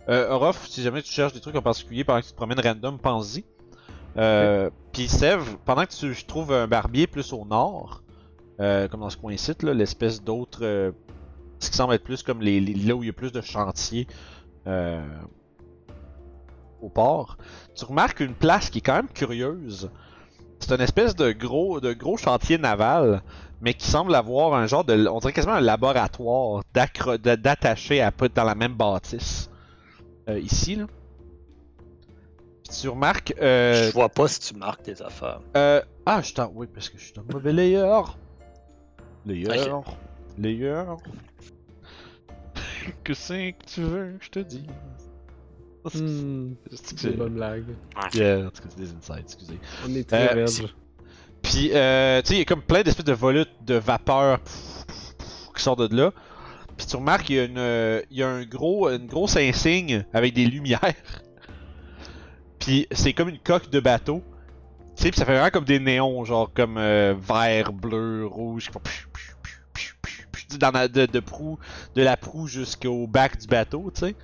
[0.07, 2.59] Euh, Orof, si jamais tu cherches des trucs en particulier pendant que tu te promènes
[2.59, 3.43] random, pense-y.
[4.17, 8.01] Euh, Puis Sev, pendant que tu trouves un barbier plus au nord,
[8.59, 10.59] euh, comme dans ce coin-ci, là, l'espèce d'autre.
[11.59, 13.41] Ce qui semble être plus comme les, les- là où il y a plus de
[13.41, 14.07] chantiers
[14.67, 15.01] euh,
[16.81, 17.37] au port,
[17.75, 19.89] tu remarques une place qui est quand même curieuse.
[20.59, 23.21] C'est une espèce de gros, de gros chantier naval,
[23.61, 28.29] mais qui semble avoir un genre de, on dirait quasiment un laboratoire d'attaché à peu
[28.29, 29.49] dans la même bâtisse.
[30.29, 30.85] Euh, ici là.
[32.63, 35.39] Puis tu remarques, euh, Je vois pas si tu marques tes affaires.
[35.57, 36.51] euh, ah, je suis en...
[36.53, 38.01] Oui, parce que je suis un mauvais layer.
[39.25, 39.47] Layer.
[40.39, 40.83] Layer.
[43.03, 44.63] que c'est que tu veux que je te dise?
[45.95, 47.63] Hmm, C'est que c'est c'est- une bonne blague.
[47.97, 48.15] Ok.
[48.15, 49.59] Yeah, en tout cas, c'est des insides, excusez.
[49.87, 50.49] On est très Euh, verge.
[50.51, 50.63] c'est-
[51.41, 54.85] Puis, euh, tu sais, il y a comme plein d'espèces de volutes de vapeur pff,
[54.87, 56.11] pff, pff, qui sortent de là.
[56.77, 59.37] Puis tu remarques qu'il y a, une, euh, il y a un gros, une grosse
[59.37, 60.79] insigne avec des lumières.
[62.59, 64.21] Puis c'est comme une coque de bateau.
[64.95, 68.65] Tu sais, puis ça fait vraiment comme des néons, genre comme euh, vert, bleu, rouge.
[68.67, 68.81] qui font
[70.57, 71.59] Dans la, de, de, proue,
[71.95, 74.15] de la proue jusqu'au bac du bateau, tu sais.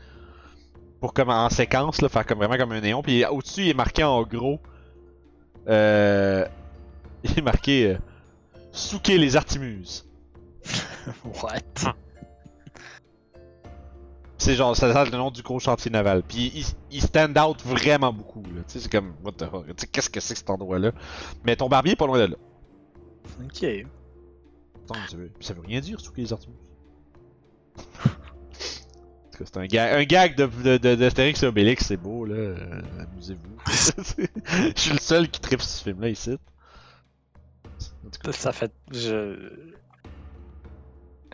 [1.00, 3.04] Pour comme en séquence, là, faire comme vraiment comme un néon.
[3.04, 4.60] Puis au-dessus, il est marqué en gros.
[5.68, 6.46] Euh,
[7.24, 7.98] il est marqué euh,
[8.72, 10.06] Souquer les Artimuses.
[11.44, 11.94] What?
[14.38, 16.24] C'est genre, ça c'est le nom du gros chantier naval.
[16.24, 18.44] Puis il, il stand out vraiment beaucoup.
[18.44, 18.62] là.
[18.68, 19.66] Tu sais, c'est comme, what the fuck.
[19.68, 20.92] Tu sais, qu'est-ce que c'est que cet endroit-là?
[21.46, 22.36] Mais ton barbier est pas loin de là.
[23.44, 23.86] Ok.
[24.90, 26.58] Attends, ça veut, ça veut rien dire, Souquer les Artimuses.
[27.78, 27.82] En
[29.32, 32.36] tout cas, C'est un, ga- un gag de, d'Astérix et Obélix, c'est beau, là.
[32.36, 33.58] Euh, amusez-vous.
[34.76, 36.38] Je suis le seul qui tripe ce film-là ici.
[38.06, 38.72] En tout cas, Ça fait.
[38.92, 39.52] Je.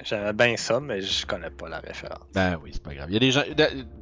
[0.03, 2.23] J'aimais bien ça, mais je connais pas la référence.
[2.34, 3.07] Ben oui, c'est pas grave.
[3.11, 3.44] Il y a des gens.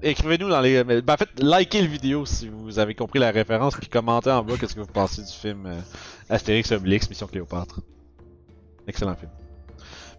[0.02, 0.82] Écrivez-nous dans les.
[0.86, 4.32] mais- Ben en fait, likez le vidéo si vous avez compris la référence, puis commentez
[4.32, 5.78] en bas qu'est-ce que vous pensez du film euh,
[6.30, 7.82] Astérix Obélix Mission Cléopâtre.
[8.90, 9.32] Excellent film.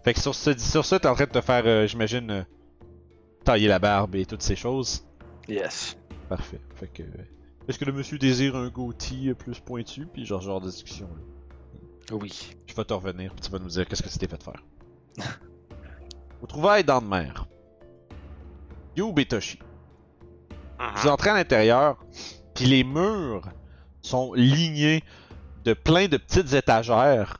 [0.03, 2.43] Fait que sur ce, sur ça, t'es en train de te faire, euh, j'imagine, euh,
[3.43, 5.05] tailler la barbe et toutes ces choses.
[5.47, 5.97] Yes.
[6.29, 6.61] Parfait.
[6.75, 7.03] Fait que.
[7.03, 7.07] euh,
[7.67, 12.15] Est-ce que le monsieur désire un goatee plus pointu, puis genre genre de discussion là?
[12.15, 12.55] Oui.
[12.65, 14.63] Je vais te revenir, puis tu vas nous dire qu'est-ce que c'était fait faire.
[16.41, 17.45] Au trouvailles dans de mer.
[18.95, 19.59] Yu Betoshi.
[20.79, 21.13] Vous Mhm.
[21.13, 22.03] entrez à l'intérieur,
[22.55, 23.47] puis les murs
[24.01, 25.03] sont lignés
[25.63, 27.37] de plein de petites étagères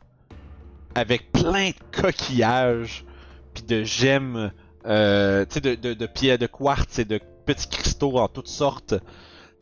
[0.95, 3.05] avec plein de coquillages,
[3.53, 4.51] puis de gemmes,
[4.85, 8.47] euh, tu sais, de, de, de pierres de quartz et de petits cristaux en toutes
[8.47, 8.95] sortes.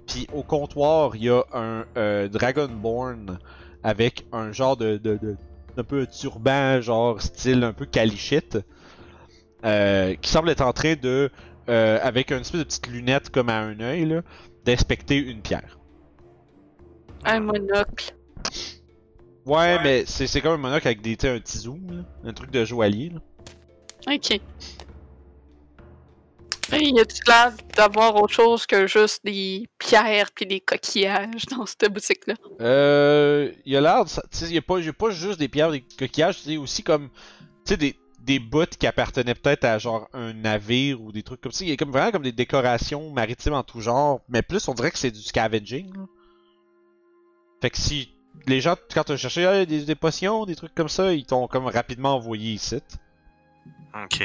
[0.08, 3.40] Puis au comptoir, il y a un euh, Dragonborn
[3.84, 5.38] avec un genre de, de,
[5.78, 8.58] un peu turban, genre style un peu calichite,
[9.66, 11.30] euh, qui semble être en train de
[11.68, 14.20] avec une espèce de petite lunette comme à un œil,
[14.66, 15.78] d'inspecter une pierre.
[17.26, 18.16] Un monocle.
[19.46, 19.80] Ouais, Ouais.
[19.84, 22.64] mais c'est c'est comme un monocle avec des, un petit zoom, là, un truc de
[22.66, 23.10] joaillier.
[23.10, 24.14] Là.
[24.14, 24.40] Ok.
[26.72, 31.66] Hey, y a-tu l'air d'avoir autre chose que juste des pierres puis des coquillages dans
[31.66, 32.36] cette boutique-là?
[32.62, 34.04] Euh, il y a l'air,
[34.44, 36.84] il y a pas, il y a pas juste des pierres, des coquillages, c'est aussi
[36.84, 37.10] comme,
[37.66, 41.42] tu sais, des, des bouts qui appartenaient peut-être à genre un navire ou des trucs
[41.42, 41.66] comme ça.
[41.66, 44.76] Il y a comme vraiment comme des décorations maritimes en tout genre, mais plus on
[44.76, 45.92] dirait que c'est du scavenging.
[45.96, 46.04] là.
[47.64, 48.14] Fait que si
[48.48, 51.48] les gens, quand t'as cherché ah, des, des potions, des trucs comme ça, ils t'ont
[51.48, 52.82] comme rapidement envoyé ici.
[53.94, 54.18] Ok.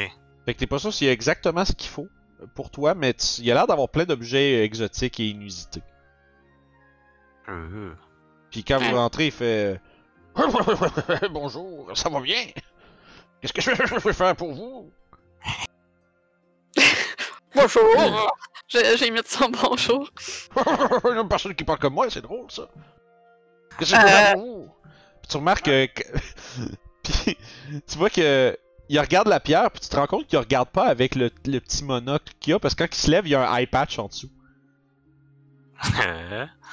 [0.44, 2.08] Fait que t'es pas sûr s'il y a exactement ce qu'il faut
[2.54, 5.82] pour toi, mais tu- il y a l'air d'avoir plein d'objets exotiques et inusités.
[7.48, 7.92] Euh.
[8.50, 9.80] Puis quand vous rentrez, il fait
[11.30, 12.46] Bonjour, ça va bien?
[13.40, 14.90] Qu'est-ce que je peux faire pour vous?
[17.54, 18.36] Bonjour!
[18.68, 20.08] J'ai mis de son bonjour.
[20.56, 22.68] Il y a une personne qui parle comme moi, c'est drôle ça.
[24.34, 24.68] Pour vous
[25.22, 25.86] Puis tu remarques que.
[27.02, 27.36] Puis
[27.86, 28.56] tu vois que.
[28.90, 31.58] Il regarde la pierre, puis tu te rends compte qu'il regarde pas avec le, le
[31.58, 33.66] petit monocle qu'il a, parce que quand il se lève, il y a un eye
[33.66, 34.28] patch en dessous.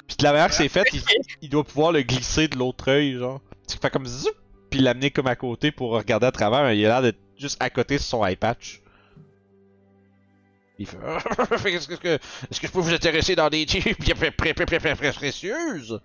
[0.06, 1.02] Puis de la manière que c'est fait, il,
[1.40, 3.40] il doit pouvoir le glisser de l'autre œil, genre.
[3.66, 4.28] Tu fais comme zoup,
[4.70, 7.56] puis l'amener comme à côté pour regarder à travers, mais il a l'air d'être juste
[7.62, 8.82] à côté sur son eye patch.
[10.78, 10.98] Il fait
[11.66, 12.18] Est-ce que, que
[12.50, 15.92] je peux vous intéresser dans des types bien pré- pré- pré- pré- pré- pré- précieuses?
[15.92, 15.98] Euh,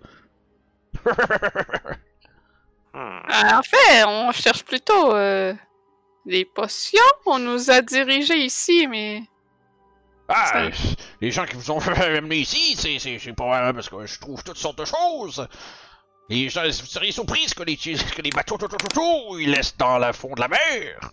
[2.94, 5.54] en fait, on cherche plutôt euh,
[6.26, 7.00] des potions.
[7.26, 9.22] On nous a dirigés ici, mais.
[10.28, 10.68] Ah,
[11.22, 14.78] les gens qui vous ont amené ici, c'est, pas parce que je trouve toutes sortes
[14.78, 15.48] de choses.
[16.28, 19.50] Les gens, vous seriez surpris que les, que les bateaux, tout, tout, tout, tout, ils
[19.50, 21.10] laissent dans le fond de la mer.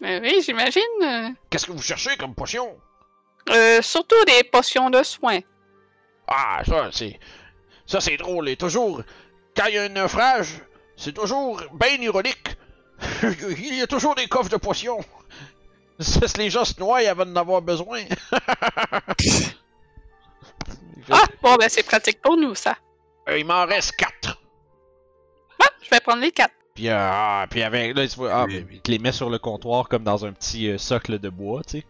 [0.00, 0.82] mais oui, j'imagine.
[1.02, 2.76] euh, Qu'est-ce que vous cherchez comme potion?
[3.50, 5.40] Euh, surtout des potions de soins.
[6.30, 7.18] Ah, ça, c'est.
[7.86, 8.48] Ça, c'est drôle.
[8.48, 9.02] Et toujours,
[9.56, 10.62] quand il y a un naufrage,
[10.96, 12.56] c'est toujours bien ironique.
[13.22, 15.00] il y a toujours des coffres de potions.
[15.98, 18.02] Ça, si les gens se noient avant d'en avoir besoin.
[21.12, 22.76] Ah, bon, ben c'est pratique pour nous, ça.
[23.28, 24.38] Euh, il m'en reste quatre.
[25.60, 26.54] Ah, je vais prendre les quatre.
[26.74, 27.96] Puis, euh, ah, puis avec.
[27.96, 28.64] Là, tu vois, ah, Oui.
[28.70, 31.62] il te les met sur le comptoir comme dans un petit euh, socle de bois,
[31.64, 31.86] tu sais.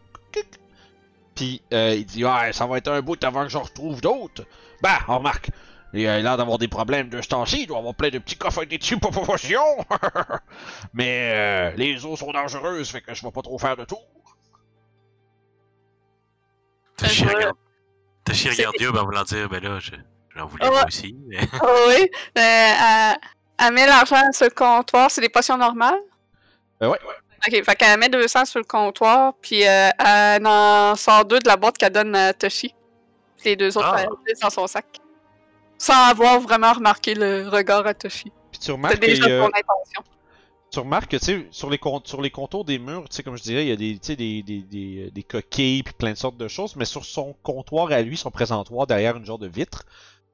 [1.41, 4.45] Puis, euh, il dit, ouais, ça va être un bout avant que j'en retrouve d'autres.
[4.83, 5.49] Bah, on remarque.
[5.95, 7.63] Il a l'air d'avoir des problèmes de ce temps-ci.
[7.63, 9.79] Il doit avoir plein de petits coffres avec des tubes pour potions.
[10.93, 14.05] Mais euh, les eaux sont dangereuses, fait que je vais pas trop faire de tour.
[16.99, 17.57] T'as chié Euh, regarde.
[18.29, 19.93] Regarder Yob en voulant dire, ben là, je...
[20.37, 20.85] J'en voulais Ah ouais.
[20.89, 21.39] aussi, mais...
[21.63, 22.03] Oh oui.
[22.37, 23.17] Euh, elle,
[23.59, 25.11] elle met l'argent sur le comptoir.
[25.11, 26.01] C'est des potions normales?
[26.83, 26.99] Euh, ouais.
[27.47, 31.49] Ok, fait qu'elle met 200 sur le comptoir, puis euh, elle en sort deux de
[31.49, 32.75] la boîte qu'elle donne à Toshi.
[33.39, 34.03] Puis les deux autres, Ah.
[34.03, 34.85] elle dans son sac.
[35.79, 38.31] Sans avoir vraiment remarqué le regard à Toshi.
[38.51, 40.03] Puis tu C'est remarques déjà a- son intention.
[40.71, 43.37] tu remarques que tu sais sur les sur les contours des murs, tu sais comme
[43.39, 46.37] je dirais, il y a des des, des, des, des coquilles puis plein de sortes
[46.37, 49.85] de choses, mais sur son comptoir à lui, son présentoir derrière une genre de vitre,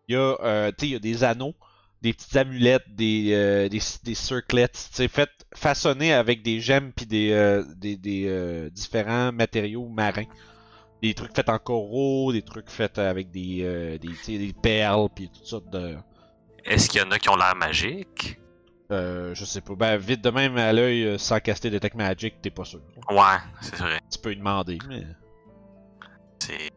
[0.08, 1.54] il y a euh, tu sais il y a des anneaux,
[2.02, 6.92] des petites amulettes, des euh, des, des circlets, tu sais faites façonnés avec des gemmes
[6.92, 10.26] puis des euh, des, des euh, différents matériaux marins.
[11.02, 15.44] Des trucs faits en coraux, des trucs faits avec des euh, des, perles puis toutes
[15.44, 15.96] sortes de
[16.64, 18.38] Est-ce qu'il y en a qui ont l'air magiques?
[18.92, 19.74] euh, je sais pas.
[19.74, 22.80] Ben, vite de même à l'œil, euh, sans caster Detect Magic, t'es pas sûr.
[23.10, 24.00] Ouais, c'est vrai.
[24.10, 25.04] Tu peux lui demander, mais.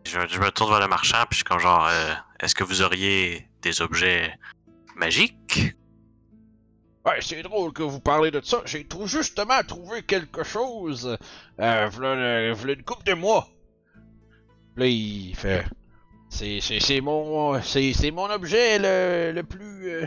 [0.06, 2.64] Je, je me tourne vers le marchand, puis je suis comme genre, euh, est-ce que
[2.64, 4.34] vous auriez des objets
[4.96, 5.38] magiques?
[7.06, 8.62] Ouais, c'est drôle que vous parlez de ça.
[8.66, 11.18] J'ai justement trouvé quelque chose.
[11.60, 13.48] Euh, v'là, le- v'là une couple de mois.
[14.76, 15.66] Là, il fait.
[16.30, 17.60] C'est, mon.
[17.62, 19.90] C'est, mon objet le, le plus.
[19.90, 20.06] euh,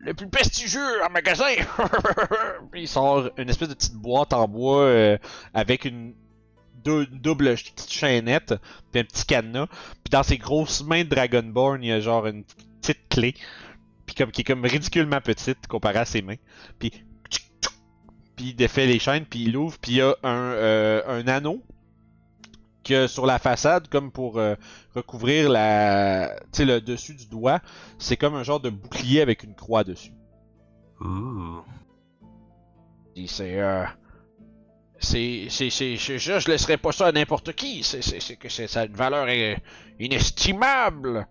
[0.00, 1.50] le plus prestigieux en magasin.
[2.74, 5.18] Il sort une espèce de petite boîte en bois euh,
[5.54, 6.14] avec une,
[6.84, 8.54] double petite chaînette,
[8.92, 9.66] puis un petit cadenas.
[9.66, 12.44] Puis dans ses grosses mains de Dragonborn, il y a genre une
[12.80, 13.34] petite clé.
[14.08, 16.36] Puis comme qui est comme ridiculement petite comparée à ses mains.
[16.78, 16.90] Puis
[18.36, 21.26] puis il défait les chaînes, puis il ouvre, puis il y a un, euh, un
[21.28, 21.60] anneau
[22.84, 24.54] que sur la façade, comme pour euh,
[24.94, 27.60] recouvrir la, tu sais, le dessus du doigt,
[27.98, 30.12] c'est comme un genre de bouclier avec une croix dessus.
[33.16, 33.84] Et c'est, euh,
[35.00, 37.82] c'est, c'est, c'est, c'est- ça, je laisserai pas ça à n'importe qui.
[37.82, 39.56] C'est, c'est, c'est que c'est, une valeur euh,
[39.98, 41.26] inestimable.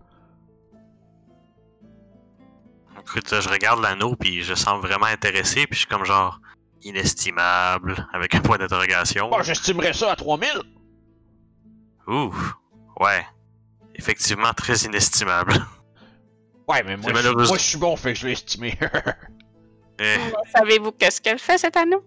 [3.10, 6.40] Écoute, je regarde l'anneau, puis je sens vraiment intéressé, puis je suis comme genre,
[6.82, 9.30] inestimable, avec un point d'interrogation.
[9.30, 10.48] Bon, j'estimerais ça à 3000.
[12.06, 12.34] Ouh.
[13.00, 13.24] Ouais.
[13.94, 15.54] Effectivement, très inestimable.
[16.68, 17.46] Ouais, mais moi, je, malheureux.
[17.46, 18.78] moi, je suis bon, fait que je l'ai estimé.
[20.00, 20.16] Eh,
[20.54, 22.04] Savez-vous qu'est-ce qu'elle fait, cet anneau?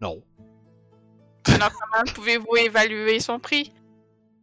[0.00, 0.22] non.
[1.46, 3.74] Alors, comment pouvez-vous évaluer son prix?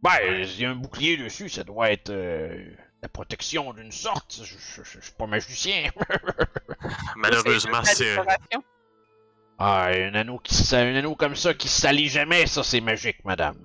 [0.02, 2.72] Ben, il y a un bouclier dessus, ça doit être euh,
[3.02, 4.40] la protection d'une sorte.
[4.42, 5.90] Je, je- je- je suis pas magicien.
[7.16, 8.16] malheureusement, c'est.
[9.58, 13.56] ah, un anneau qui un anneau comme ça qui salit jamais, ça c'est magique, madame.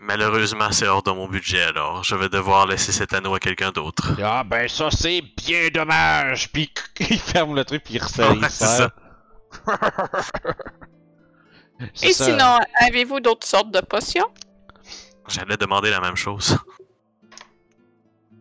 [0.00, 3.70] Malheureusement, c'est hors de mon budget, alors je vais devoir laisser cet anneau à quelqu'un
[3.70, 4.16] d'autre.
[4.22, 6.50] Ah ben ça c'est bien dommage.
[6.52, 8.32] Puis il ferme le truc puis il resserre.
[8.32, 8.88] Ouais, c'est.
[11.94, 12.24] C'est Et ça.
[12.24, 14.26] sinon, avez-vous d'autres sortes de potions?
[15.28, 16.56] J'allais demander la même chose.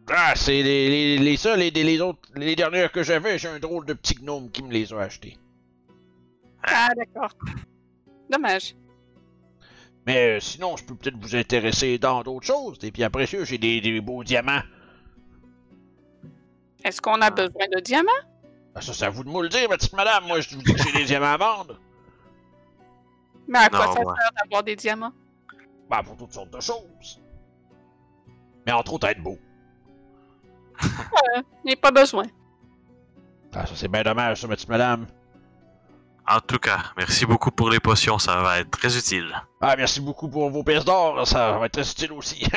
[0.09, 3.59] Ah, c'est les, les, les ça, les, les autres, les dernières que j'avais, j'ai un
[3.59, 5.37] drôle de petit gnome qui me les a achetées.
[6.63, 7.31] Ah, d'accord.
[8.29, 8.75] Dommage.
[10.05, 12.77] Mais euh, sinon, je peux peut-être vous intéresser dans d'autres choses.
[12.77, 14.61] Des biens précieux, j'ai des, des beaux diamants.
[16.83, 18.11] Est-ce qu'on a besoin de diamants?
[18.75, 20.27] Ah, ça, c'est à vous de me le dire, ma petite madame.
[20.27, 21.79] Moi, je vous dis que j'ai des diamants à vendre.
[23.47, 25.13] Mais à quoi Non, ça sert d'avoir des diamants?
[25.89, 27.21] Ben, pour toutes sortes de choses.
[28.67, 29.39] Mais entre autres, être beau.
[30.83, 31.41] Euh,
[31.71, 32.23] a pas besoin.
[33.53, 35.05] Ah, ça, c'est bien dommage, ça, ma petite madame.
[36.27, 39.31] En tout cas, merci beaucoup pour les potions, ça va être très utile.
[39.61, 41.25] Ah, merci beaucoup pour vos pièces d'or.
[41.27, 42.43] Ça va être très utile aussi.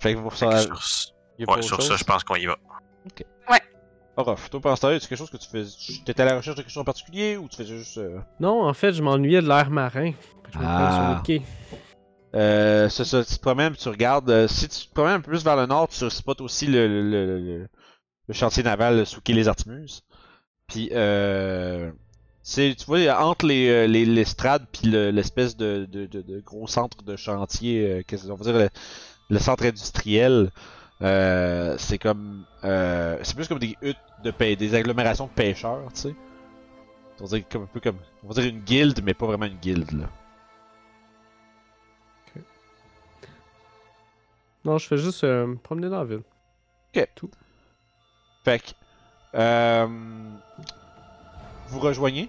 [0.00, 1.12] fait que pour ça, Fait que sur
[1.48, 1.88] ouais, sur chose?
[1.88, 2.56] ça, je pense qu'on y va.
[4.14, 5.64] Orof, toi, pendant ce temps-là, c'est quelque chose que tu fais.
[6.04, 7.96] T'étais à la recherche de quelque chose en particulier ou tu faisais juste.
[7.96, 10.12] Euh, Non, en fait, je m'ennuyais de l'air marin.
[10.52, 10.92] Je me Ah.
[10.94, 11.42] sur le quai.
[12.34, 14.30] Euh, ça, tu te promènes, tu regardes.
[14.30, 16.88] euh, si tu te promènes un peu plus vers le nord, tu spots aussi le,
[16.88, 17.58] le, le,
[18.28, 20.02] le- chantier naval sous quai les Artemuses.
[20.68, 21.90] Puis, euh,
[22.42, 26.66] c'est, tu vois, entre les, euh, les, l'estrade puis le- l'espèce de, de, de, gros
[26.66, 28.68] centre de chantier, euh, qu'est-ce qu'on va dire, le,
[29.30, 30.50] le centre industriel,
[31.02, 35.92] euh, c'est comme, euh, c'est plus comme des huttes de pêche, des agglomérations de pêcheurs,
[35.94, 36.14] tu sais.
[37.20, 39.46] On va dire comme un peu comme, on va dire une guilde, mais pas vraiment
[39.46, 40.10] une guilde là.
[44.64, 46.22] Non, je fais juste euh, me promener dans la ville.
[48.44, 48.70] Fait que,
[49.34, 49.86] euh,
[51.68, 52.28] vous rejoignez.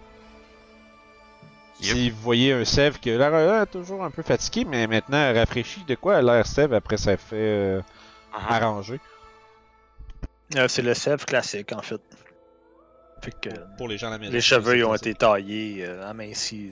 [1.81, 1.95] Yep.
[1.95, 5.33] Si vous voyez un Sève qui a l'air euh, toujours un peu fatigué, mais maintenant
[5.33, 7.81] rafraîchi, de quoi a l'air Sève après ça fait euh,
[8.33, 8.45] Mhm.
[8.49, 8.99] arrangé?
[10.55, 12.01] Euh, c'est le sève classique, en fait.
[13.21, 14.31] Fait que pour les gens à la maison.
[14.33, 16.71] les cheveux ils ont été taillés, euh, amincis,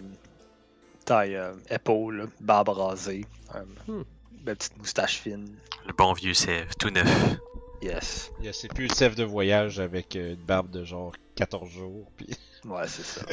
[1.06, 3.26] taille euh, épaule, barbe rasée.
[3.56, 4.04] Euh,
[4.42, 5.56] Belle petite moustache fine.
[5.88, 7.38] Le bon vieux sève, tout neuf.
[7.82, 8.32] Yes.
[8.40, 11.14] Il y a- C'est plus le chef de voyage avec euh, une barbe de genre
[11.36, 12.12] 14 jours.
[12.18, 12.28] Puis...
[12.66, 13.26] Ouais, c'est ça.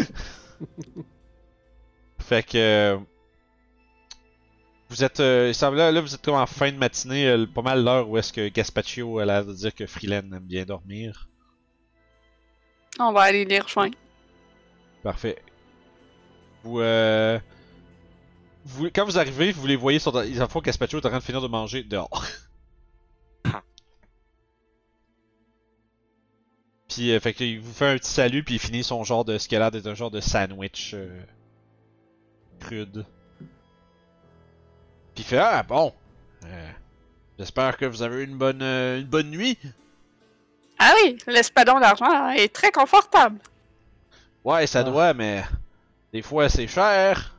[2.18, 2.58] Fait que.
[2.58, 2.98] euh,
[4.88, 5.20] Vous êtes.
[5.20, 7.84] euh, il semble là, là, vous êtes comme en fin de matinée, euh, pas mal
[7.84, 11.28] l'heure où est-ce que Gaspaccio a l'air de dire que Freeland aime bien dormir.
[12.98, 13.96] On va aller les rejoindre.
[15.02, 15.40] Parfait.
[16.64, 17.38] Vous, euh,
[18.68, 20.22] vous, quand vous arrivez, vous les voyez sur.
[20.24, 22.24] Ils en font Gaspaccio est en train de finir de manger dehors.
[26.88, 29.38] puis, euh, fait il vous fait un petit salut, puis il finit son genre de.
[29.38, 30.92] Ce qui a l'air d'être un genre de sandwich.
[30.94, 31.22] euh,
[32.60, 33.04] crude.
[35.14, 35.92] Puis il fait Ah, bon.
[36.44, 36.70] Euh,
[37.38, 39.58] J'espère que vous avez eu une bonne, euh, une bonne nuit.
[40.78, 43.38] Ah oui, l'espadon d'argent est très confortable.
[44.44, 44.84] Ouais, ça Ah.
[44.84, 45.44] doit, mais.
[46.12, 47.34] Des fois, c'est cher.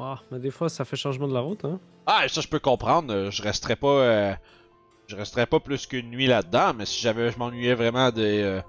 [0.00, 1.78] Ah, mais des fois, ça fait changement de la route, hein.
[2.06, 3.12] Ah, ça je peux comprendre.
[3.12, 4.34] euh, Je resterais pas, euh,
[5.08, 8.60] je resterais pas plus qu'une nuit là-dedans, mais si j'avais, je m'ennuyais vraiment des euh,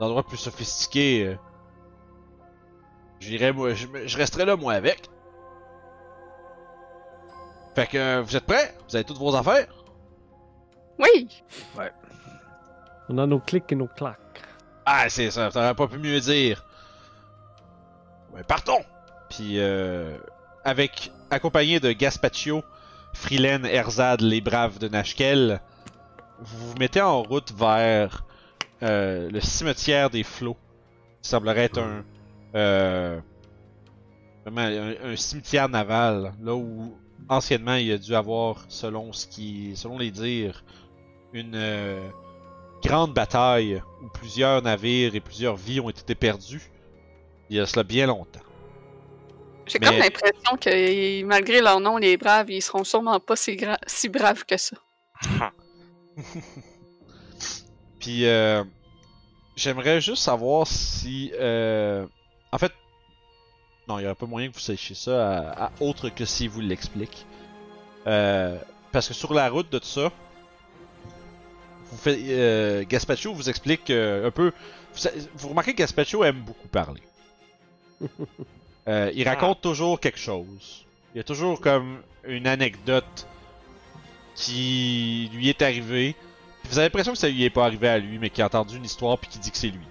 [0.00, 1.36] d'endroits plus sophistiqués, euh,
[3.20, 5.08] j'irais moi, je, resterais là moi avec.
[7.76, 8.74] Fait que vous êtes prêts?
[8.88, 9.68] Vous avez toutes vos affaires?
[10.98, 11.28] Oui,
[13.08, 14.18] On a nos clics et nos claques.
[14.84, 15.50] Ah, c'est ça.
[15.50, 16.64] T'aurais pas pu mieux dire.
[18.34, 18.84] Ouais, partons.
[19.30, 20.18] Puis euh,
[20.64, 22.62] avec accompagné de Gaspaccio,
[23.14, 25.60] Frilen, Erzad, les braves de Nashkel,
[26.40, 28.24] vous vous mettez en route vers
[28.82, 30.56] euh, le cimetière des flots.
[31.22, 32.04] Qui semblerait être un,
[32.56, 33.20] euh,
[34.46, 36.96] un, cimetière naval, là où
[37.28, 40.64] anciennement il y a dû avoir, selon ce qui, selon les dires,
[41.32, 42.08] une euh,
[42.82, 46.70] grande bataille où plusieurs navires et plusieurs vies ont été perdus.
[47.50, 48.40] Il y a cela bien longtemps.
[49.66, 53.52] J'ai Mais- comme l'impression que malgré leur nom, les braves, ils seront sûrement pas si,
[53.56, 54.76] gra- si braves que ça.
[58.00, 58.64] Puis euh,
[59.56, 62.06] j'aimerais juste savoir si, euh,
[62.50, 62.72] en fait,
[63.88, 66.48] non, il y aurait pas moyen que vous sachiez ça, à, à- autre que si
[66.48, 67.26] vous l'explique.
[68.06, 68.58] Euh,
[68.90, 70.10] parce que sur la route de tout ça,
[71.90, 72.84] vous euh,
[73.34, 74.52] vous explique euh, un peu.
[74.94, 77.02] Vous, vous remarquez que Gaspaccio aime beaucoup parler.
[78.88, 80.84] Euh, il raconte toujours quelque chose.
[81.14, 83.26] Il y a toujours comme une anecdote
[84.34, 86.14] qui lui est arrivée.
[86.62, 88.46] Puis vous avez l'impression que ça lui est pas arrivé à lui, mais qu'il a
[88.46, 89.86] entendu une histoire puis qu'il dit que c'est lui.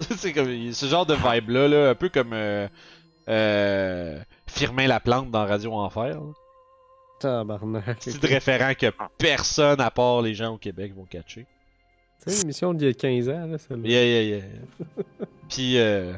[0.16, 2.68] c'est comme ce genre de vibe là, là un peu comme euh,
[3.28, 6.18] euh, Firmin Laplante dans Radio Enfer.
[7.20, 7.96] Tabarnak.
[8.00, 11.46] C'est de référent que personne à part les gens au Québec vont catcher.
[12.18, 13.88] C'est une émission d'il y a 15 ans, là, celle-là.
[13.88, 14.44] Yeah, yeah, yeah.
[15.48, 16.12] Puis, euh...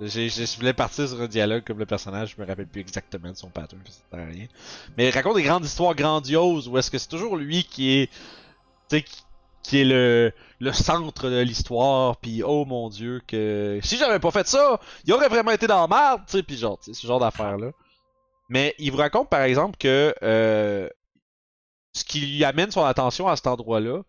[0.00, 3.36] je voulais partir sur un dialogue comme le personnage, je me rappelle plus exactement de
[3.36, 4.46] son pattern, ça sert à rien.
[4.96, 8.06] Mais il raconte des grandes histoires grandioses où est-ce que c'est toujours lui qui est,
[8.88, 9.22] tu sais, qui,
[9.62, 14.30] qui est le, le centre de l'histoire, puis oh mon dieu, que si j'avais pas
[14.30, 17.00] fait ça, il aurait vraiment été dans la merde, tu sais, puis genre, tu sais,
[17.00, 17.72] ce genre d'affaires-là.
[18.48, 20.88] Mais il vous raconte par exemple que euh,
[21.92, 24.02] ce qui lui amène son attention à cet endroit-là,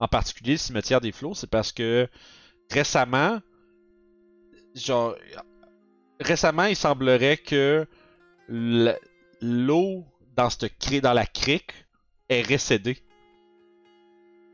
[0.00, 2.08] en particulier le cimetière des flots, c'est parce que
[2.70, 3.40] récemment,
[4.74, 5.14] genre,
[6.20, 7.86] récemment, il semblerait que
[8.48, 10.04] l'eau
[10.36, 11.72] dans cette cri- dans la crique
[12.28, 12.98] est récédée.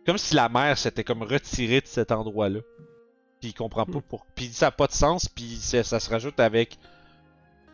[0.06, 2.60] Comme si la mer s'était comme retirée de cet endroit-là.
[3.40, 4.24] Puis il comprend pas pour.
[4.34, 6.78] Puis il dit ça n'a pas de sens, puis ça se rajoute avec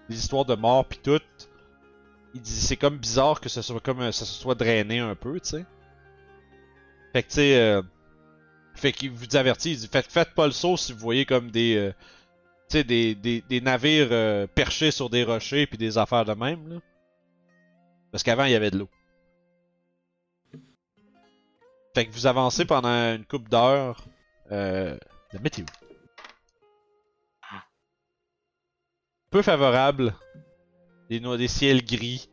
[0.09, 1.21] les histoires de mort puis tout.
[2.35, 5.15] Il dit c'est comme bizarre que ça soit comme euh, ça se soit drainé un
[5.15, 5.65] peu, tu sais.
[7.13, 7.81] Fait que tu sais, euh,
[8.75, 11.51] fait qu'il vous avertit, il dit faites, faites pas le saut si vous voyez comme
[11.53, 11.93] des, euh,
[12.69, 16.81] sais, des, des, navires euh, perchés sur des rochers puis des affaires de même là.
[18.11, 18.89] Parce qu'avant il y avait de l'eau.
[21.95, 24.05] Fait que vous avancez pendant une coupe d'heures.
[24.53, 24.99] Euh,
[25.33, 25.65] la météo.
[29.31, 30.15] Peu favorable.
[31.11, 32.29] Des, no- des ciels gris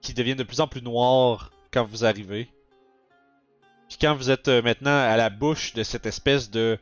[0.00, 2.50] qui deviennent de plus en plus noirs quand vous arrivez.
[3.88, 6.78] Puis quand vous êtes euh, maintenant à la bouche de cette espèce de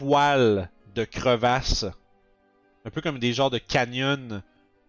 [0.00, 1.84] de crevasses,
[2.84, 4.42] un peu comme des genres de canyons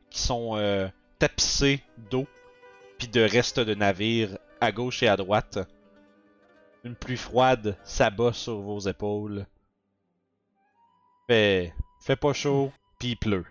[0.10, 0.88] qui sont euh,
[1.20, 2.28] tapissés d'eau
[2.98, 5.60] puis de restes de navires à gauche et à droite.
[6.84, 9.46] Une pluie froide s'abat sur vos épaules.
[11.28, 13.46] Fait, fait pas chaud, puis il pleut.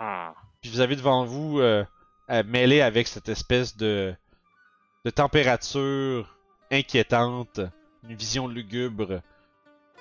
[0.00, 0.30] Hmm.
[0.60, 1.84] Puis vous avez devant vous, euh,
[2.28, 4.14] à mêler avec cette espèce de,
[5.04, 6.36] de température
[6.70, 7.60] inquiétante,
[8.02, 9.22] une vision lugubre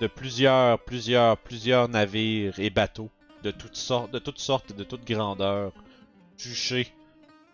[0.01, 3.09] de plusieurs, plusieurs, plusieurs navires et bateaux
[3.43, 5.73] de toutes sortes, de toutes sortes et de toutes grandeurs
[6.37, 6.93] juchés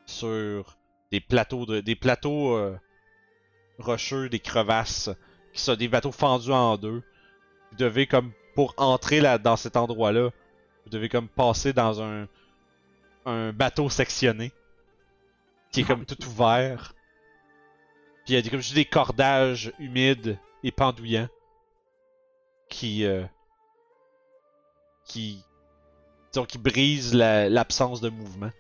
[0.06, 0.78] sur
[1.12, 2.78] des plateaux de, des plateaux euh,
[3.80, 5.10] rocheux, des crevasses,
[5.54, 7.04] qui sont des bateaux fendus en deux.
[7.72, 10.30] Vous devez comme pour entrer là dans cet endroit-là,
[10.86, 12.28] vous devez comme passer dans un
[13.26, 14.52] un bateau sectionné
[15.72, 16.94] qui est comme tout ouvert.
[18.26, 21.30] Puis il y a comme juste des cordages humides et pendouillants
[22.80, 23.24] qui euh,
[25.04, 25.44] qui
[26.32, 28.52] disons qui brisent la- l'absence de mouvement.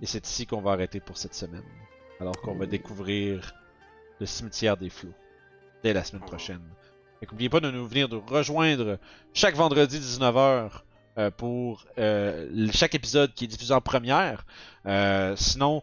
[0.00, 1.64] Et c'est ici qu'on va arrêter pour cette semaine.
[2.20, 3.52] Alors qu'on va découvrir
[4.20, 5.12] le cimetière des flots
[5.82, 6.62] dès la semaine prochaine.
[7.20, 8.98] Fait qu'oubliez pas de nous venir de rejoindre
[9.34, 10.70] chaque vendredi 19h
[11.18, 14.46] euh, pour euh, chaque épisode qui est diffusé en première.
[14.86, 15.82] Euh, sinon,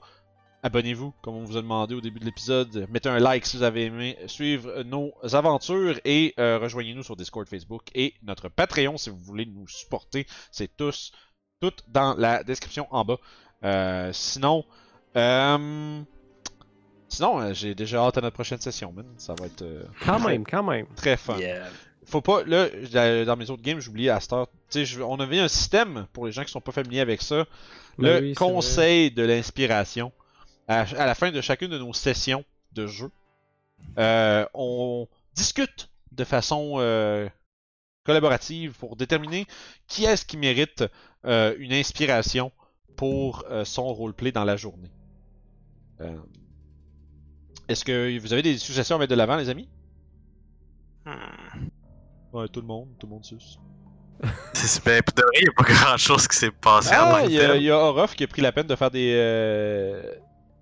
[0.63, 2.85] abonnez-vous, comme on vous a demandé au début de l'épisode.
[2.89, 7.47] Mettez un like si vous avez aimé suivre nos aventures et euh, rejoignez-nous sur Discord,
[7.47, 10.27] Facebook et notre Patreon si vous voulez nous supporter.
[10.51, 11.11] C'est tous,
[11.59, 13.17] tout dans la description en bas.
[13.63, 14.65] Euh, sinon,
[15.15, 16.01] euh,
[17.09, 19.05] sinon, euh, j'ai déjà hâte à notre prochaine session, man.
[19.17, 20.85] Ça va être euh, Quand même, quand même.
[20.95, 21.65] très fun Yeah.
[22.05, 22.67] faut pas là
[23.25, 24.19] dans mes autres games j'oubliais à
[24.73, 27.45] je- on avait un système pour les gens qui sont pas familiers avec ça
[27.97, 30.11] le Ben oui, c'est conseil de l'inspiration
[30.67, 32.43] à, à la fin de chacune de nos sessions
[32.73, 33.09] de jeu
[33.97, 37.27] euh, on discute de façon euh,
[38.03, 39.45] collaborative pour déterminer
[39.87, 40.83] qui est-ce qui mérite
[41.25, 42.51] euh, une inspiration
[42.95, 44.91] pour euh, son roleplay dans la journée
[46.01, 46.17] Euh,
[47.67, 49.69] est-ce que vous avez des suggestions à mettre de l'avant les amis?
[51.05, 51.67] Hmm.
[52.33, 53.57] ouais tout le monde tout le monde suce
[54.53, 57.21] C'est ben, pour de vrai, il n'y a pas grand chose qui s'est passé Ah,
[57.23, 57.57] que il y, a- tel.
[57.57, 59.13] il y a Orof qui a pris la peine de faire des.
[59.15, 60.03] euh,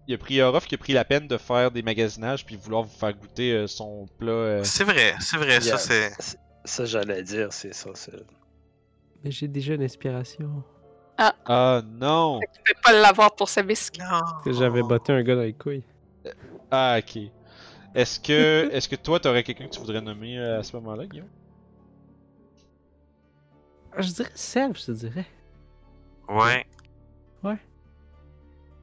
[0.10, 2.82] Il a pris Orof qui a pris la peine de faire des magasinages puis vouloir
[2.82, 4.32] vous faire goûter euh, son plat.
[4.32, 4.64] euh.
[4.64, 5.62] C'est vrai, c'est vrai, Yeah.
[5.62, 6.12] ça c'est.
[6.66, 7.92] Ça, j'allais dire, c'est ça.
[7.94, 8.12] c'est-
[9.24, 10.64] Mais j'ai déjà une inspiration.
[11.46, 12.40] Ah non!
[12.42, 14.00] Tu peux pas l'avoir pour ce bisque.
[14.00, 14.22] Non.
[14.44, 15.84] Que j'avais botté un gars dans les couilles.
[16.72, 17.22] Ah ok.
[17.94, 21.06] Est-ce que est-ce que toi t'aurais quelqu'un que tu voudrais nommer euh, à ce moment-là,
[21.06, 21.28] Guillaume?
[23.94, 25.26] Ah, Je dirais Sèvres, je te dirais.
[26.30, 26.66] Ouais.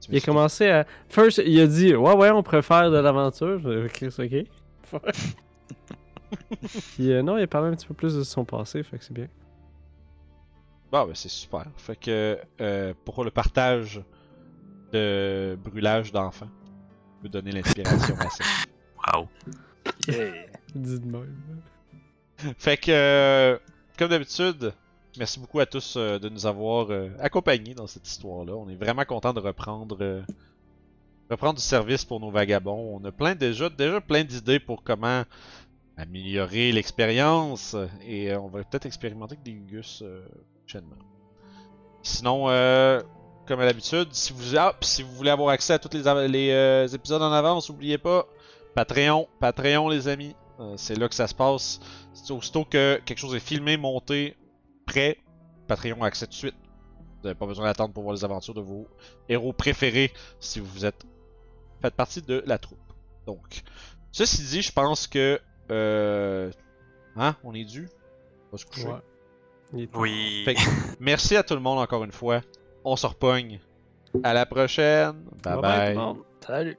[0.07, 0.87] Tu Il a commencé à.
[1.09, 3.59] First, il a dit Ouais, ouais, on préfère de l'aventure.
[3.59, 5.01] Je dis, Chris, ok.
[6.95, 9.05] Puis euh, non, il a parlé un petit peu plus de son passé, fait que
[9.05, 9.29] c'est bien.
[10.93, 11.65] Bon, ben c'est super.
[11.77, 14.01] Fait que euh, pour le partage
[14.93, 16.49] de brûlage d'enfants,
[17.17, 18.45] je peux donner l'inspiration à ça.
[19.15, 19.29] Wow.
[20.09, 20.33] Yeah.
[20.75, 21.37] Dis de même.
[22.59, 23.59] Fait que, euh,
[23.97, 24.73] comme d'habitude,
[25.19, 28.55] merci beaucoup à tous euh, de nous avoir euh, accompagnés dans cette histoire-là.
[28.55, 30.23] On est vraiment content de reprendre, euh,
[31.31, 32.99] reprendre du service pour nos vagabonds.
[33.01, 35.25] On a plein déjà, déjà plein d'idées pour comment
[35.97, 37.75] améliorer l'expérience
[38.07, 40.27] et on va peut-être expérimenter avec des gus euh,
[40.61, 40.97] prochainement.
[42.03, 42.45] Sinon,
[43.47, 46.95] comme à l'habitude, si vous ah, si vous voulez avoir accès à tous les, les,
[46.95, 48.29] épisodes en avance, n'oubliez pas
[48.77, 50.37] Patreon, Patreon les amis,
[50.77, 51.81] c'est là que ça se passe.
[52.31, 54.37] Aussitôt que quelque chose est filmé, monté,
[54.87, 55.19] prêt,
[55.67, 56.55] Patreon a accès tout de suite.
[57.21, 58.87] Vous n'avez pas besoin d'attendre pour voir les aventures de vos
[59.29, 61.05] héros préférés si vous êtes
[61.83, 62.79] faites partie de la troupe.
[63.27, 63.63] Donc,
[64.13, 65.41] ceci dit, je pense que
[65.71, 66.51] euh,
[67.17, 67.89] hein, on est dû?
[68.49, 68.87] On va se coucher?
[68.87, 69.89] Ouais.
[69.95, 70.43] Oui.
[70.45, 70.61] Fait que,
[71.01, 72.41] merci à tout le monde encore une fois.
[72.85, 73.61] On se repogne.
[74.23, 75.25] À la prochaine.
[75.43, 75.95] Bye Bye bye.
[75.95, 76.19] tout le monde.
[76.47, 76.79] Salut.